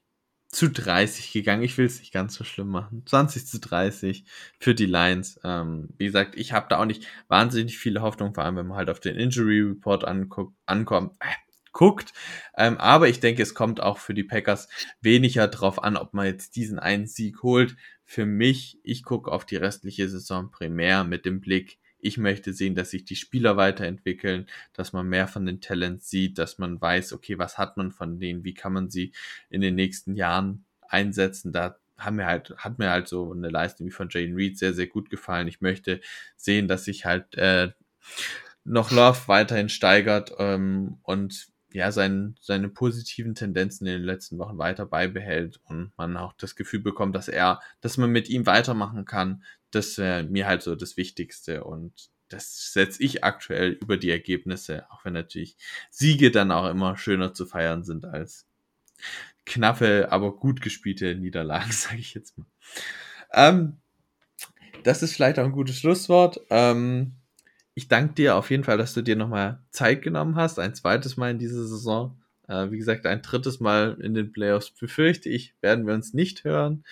zu 0.53 0.69
30 0.69 1.31
gegangen. 1.31 1.63
Ich 1.63 1.77
will 1.77 1.85
es 1.85 1.99
nicht 1.99 2.13
ganz 2.13 2.35
so 2.35 2.43
schlimm 2.43 2.69
machen. 2.69 3.03
20 3.05 3.45
zu 3.47 3.59
30 3.59 4.25
für 4.59 4.75
die 4.75 4.85
Lions. 4.85 5.39
Ähm, 5.43 5.89
wie 5.97 6.05
gesagt, 6.05 6.35
ich 6.35 6.53
habe 6.53 6.67
da 6.69 6.79
auch 6.79 6.85
nicht 6.85 7.07
wahnsinnig 7.27 7.77
viele 7.77 8.01
Hoffnung, 8.01 8.33
vor 8.33 8.43
allem 8.43 8.55
wenn 8.57 8.67
man 8.67 8.77
halt 8.77 8.89
auf 8.89 8.99
den 8.99 9.15
Injury 9.15 9.61
Report 9.61 10.05
anguckt, 10.05 10.55
ankommt. 10.65 11.13
Äh, 11.19 11.25
guckt. 11.73 12.13
Ähm, 12.55 12.77
aber 12.77 13.09
ich 13.09 13.19
denke, 13.19 13.41
es 13.41 13.53
kommt 13.53 13.81
auch 13.81 13.97
für 13.97 14.13
die 14.13 14.23
Packers 14.23 14.69
weniger 15.01 15.47
drauf 15.47 15.83
an, 15.83 15.97
ob 15.97 16.13
man 16.13 16.27
jetzt 16.27 16.55
diesen 16.55 16.79
einen 16.79 17.07
Sieg 17.07 17.43
holt. 17.43 17.75
Für 18.05 18.25
mich, 18.25 18.79
ich 18.83 19.03
gucke 19.03 19.31
auf 19.31 19.45
die 19.45 19.57
restliche 19.57 20.07
Saison 20.07 20.51
primär 20.51 21.03
mit 21.03 21.25
dem 21.25 21.41
Blick, 21.41 21.79
ich 22.03 22.17
möchte 22.17 22.53
sehen, 22.53 22.75
dass 22.75 22.91
sich 22.91 23.05
die 23.05 23.15
Spieler 23.15 23.57
weiterentwickeln, 23.57 24.47
dass 24.73 24.93
man 24.93 25.07
mehr 25.07 25.27
von 25.27 25.45
den 25.45 25.61
Talents 25.61 26.09
sieht, 26.09 26.37
dass 26.37 26.57
man 26.57 26.79
weiß, 26.79 27.13
okay, 27.13 27.37
was 27.39 27.57
hat 27.57 27.77
man 27.77 27.91
von 27.91 28.19
denen, 28.19 28.43
wie 28.43 28.53
kann 28.53 28.73
man 28.73 28.89
sie 28.89 29.13
in 29.49 29.61
den 29.61 29.75
nächsten 29.75 30.15
Jahren 30.15 30.65
einsetzen. 30.87 31.53
Da 31.53 31.77
haben 31.97 32.17
mir 32.17 32.25
halt, 32.25 32.53
hat 32.57 32.77
mir 32.79 32.89
halt 32.89 33.07
so 33.07 33.31
eine 33.31 33.49
Leistung 33.49 33.87
wie 33.87 33.91
von 33.91 34.09
Jane 34.11 34.35
Reed 34.35 34.57
sehr, 34.57 34.73
sehr 34.73 34.87
gut 34.87 35.09
gefallen. 35.09 35.47
Ich 35.47 35.61
möchte 35.61 36.01
sehen, 36.35 36.67
dass 36.67 36.85
sich 36.85 37.05
halt 37.05 37.35
äh, 37.35 37.71
noch 38.65 38.91
Love 38.91 39.27
weiterhin 39.27 39.69
steigert 39.69 40.33
ähm, 40.39 40.99
und 41.03 41.47
ja, 41.71 41.91
sein, 41.91 42.35
seine 42.39 42.69
positiven 42.69 43.33
Tendenzen 43.33 43.87
in 43.87 43.93
den 43.93 44.03
letzten 44.03 44.37
Wochen 44.37 44.59
weiter 44.59 44.85
beibehält 44.85 45.59
und 45.65 45.91
man 45.97 46.17
auch 46.17 46.33
das 46.33 46.55
Gefühl 46.55 46.81
bekommt, 46.81 47.15
dass 47.15 47.27
er, 47.27 47.61
dass 47.81 47.97
man 47.97 48.11
mit 48.11 48.29
ihm 48.29 48.45
weitermachen 48.45 49.05
kann, 49.05 49.43
das 49.75 49.97
wäre 49.97 50.23
mir 50.23 50.47
halt 50.47 50.61
so 50.61 50.75
das 50.75 50.97
Wichtigste 50.97 51.63
und 51.63 52.09
das 52.29 52.73
setze 52.73 53.03
ich 53.03 53.23
aktuell 53.23 53.71
über 53.71 53.97
die 53.97 54.09
Ergebnisse, 54.09 54.89
auch 54.91 55.05
wenn 55.05 55.13
natürlich 55.13 55.57
Siege 55.89 56.31
dann 56.31 56.51
auch 56.51 56.69
immer 56.69 56.97
schöner 56.97 57.33
zu 57.33 57.45
feiern 57.45 57.83
sind 57.83 58.05
als 58.05 58.47
knappe, 59.45 60.11
aber 60.11 60.35
gut 60.35 60.61
gespielte 60.61 61.15
Niederlagen, 61.15 61.71
sage 61.71 61.99
ich 61.99 62.13
jetzt 62.13 62.37
mal. 62.37 62.47
Ähm, 63.33 63.77
das 64.83 65.03
ist 65.03 65.13
vielleicht 65.13 65.39
auch 65.39 65.45
ein 65.45 65.51
gutes 65.51 65.79
Schlusswort. 65.79 66.41
Ähm, 66.49 67.13
ich 67.75 67.87
danke 67.87 68.13
dir 68.15 68.35
auf 68.35 68.51
jeden 68.51 68.63
Fall, 68.63 68.77
dass 68.77 68.93
du 68.93 69.01
dir 69.01 69.15
nochmal 69.15 69.61
Zeit 69.71 70.01
genommen 70.01 70.35
hast, 70.35 70.59
ein 70.59 70.75
zweites 70.75 71.17
Mal 71.17 71.31
in 71.31 71.39
dieser 71.39 71.65
Saison. 71.65 72.21
Äh, 72.47 72.71
wie 72.71 72.77
gesagt, 72.77 73.05
ein 73.05 73.21
drittes 73.21 73.59
Mal 73.59 73.97
in 74.01 74.13
den 74.13 74.31
Playoffs 74.31 74.71
befürchte 74.71 75.29
ich, 75.29 75.55
werden 75.61 75.87
wir 75.87 75.93
uns 75.93 76.13
nicht 76.13 76.43
hören. 76.43 76.83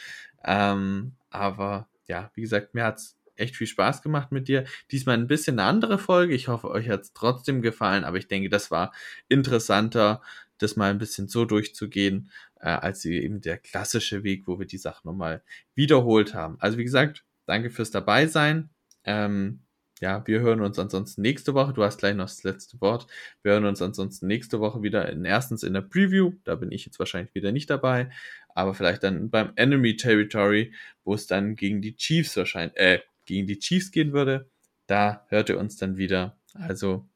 Ähm, 0.43 1.13
aber 1.29 1.87
ja, 2.11 2.29
wie 2.35 2.41
gesagt, 2.41 2.75
mir 2.75 2.83
hat's 2.83 3.17
echt 3.35 3.55
viel 3.55 3.67
Spaß 3.67 4.01
gemacht 4.01 4.33
mit 4.33 4.49
dir. 4.49 4.65
Diesmal 4.91 5.17
ein 5.17 5.27
bisschen 5.27 5.57
eine 5.57 5.67
andere 5.67 5.97
Folge. 5.97 6.33
Ich 6.35 6.49
hoffe, 6.49 6.69
euch 6.69 6.89
hat's 6.89 7.13
trotzdem 7.13 7.61
gefallen, 7.61 8.03
aber 8.03 8.17
ich 8.17 8.27
denke, 8.27 8.49
das 8.49 8.69
war 8.69 8.93
interessanter, 9.29 10.21
das 10.57 10.75
mal 10.75 10.91
ein 10.91 10.97
bisschen 10.97 11.29
so 11.29 11.45
durchzugehen, 11.45 12.29
äh, 12.59 12.67
als 12.67 13.05
eben 13.05 13.39
der 13.39 13.57
klassische 13.57 14.23
Weg, 14.23 14.45
wo 14.45 14.59
wir 14.59 14.67
die 14.67 14.77
Sachen 14.77 15.07
nochmal 15.07 15.41
wiederholt 15.73 16.33
haben. 16.33 16.57
Also 16.59 16.77
wie 16.77 16.83
gesagt, 16.83 17.23
danke 17.45 17.69
fürs 17.69 17.91
dabei 17.91 18.27
sein. 18.27 18.69
Ähm, 19.05 19.61
ja, 20.01 20.25
wir 20.27 20.41
hören 20.41 20.61
uns 20.61 20.77
ansonsten 20.79 21.21
nächste 21.21 21.53
Woche. 21.53 21.73
Du 21.73 21.83
hast 21.83 21.99
gleich 21.99 22.15
noch 22.15 22.25
das 22.25 22.43
letzte 22.43 22.81
Wort. 22.81 23.07
Wir 23.43 23.53
hören 23.53 23.65
uns 23.65 23.81
ansonsten 23.81 24.27
nächste 24.27 24.59
Woche 24.59 24.81
wieder 24.81 25.07
in, 25.09 25.23
erstens 25.23 25.63
in 25.63 25.73
der 25.73 25.81
Preview. 25.81 26.33
Da 26.43 26.55
bin 26.55 26.71
ich 26.71 26.85
jetzt 26.85 26.99
wahrscheinlich 26.99 27.33
wieder 27.35 27.51
nicht 27.51 27.69
dabei. 27.69 28.09
Aber 28.55 28.73
vielleicht 28.73 29.03
dann 29.03 29.29
beim 29.29 29.53
Enemy 29.55 29.97
Territory, 29.97 30.73
wo 31.03 31.13
es 31.13 31.27
dann 31.27 31.55
gegen 31.55 31.81
die 31.81 31.95
Chiefs 31.95 32.35
wahrscheinlich, 32.37 32.77
äh, 32.77 32.99
gegen 33.25 33.47
die 33.47 33.59
Chiefs 33.59 33.91
gehen 33.91 34.13
würde. 34.13 34.49
Da 34.87 35.25
hört 35.29 35.49
ihr 35.49 35.57
uns 35.57 35.77
dann 35.77 35.97
wieder. 35.97 36.37
Also 36.53 37.07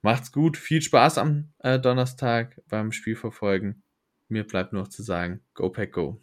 macht's 0.00 0.32
gut. 0.32 0.56
Viel 0.56 0.82
Spaß 0.82 1.18
am 1.18 1.52
äh, 1.58 1.78
Donnerstag 1.78 2.60
beim 2.68 2.92
Spiel 2.92 3.16
verfolgen. 3.16 3.82
Mir 4.28 4.46
bleibt 4.46 4.72
nur 4.72 4.82
noch 4.82 4.88
zu 4.88 5.02
sagen, 5.02 5.40
go 5.54 5.70
Pack 5.70 5.92
go. 5.92 6.20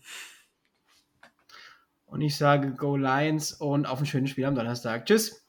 Und 2.10 2.22
ich 2.22 2.36
sage 2.36 2.72
Go 2.72 2.98
Lions 2.98 3.54
und 3.54 3.86
auf 3.86 4.00
ein 4.00 4.06
schönes 4.06 4.32
Spiel 4.32 4.46
am 4.46 4.56
Donnerstag. 4.56 5.06
Tschüss. 5.06 5.48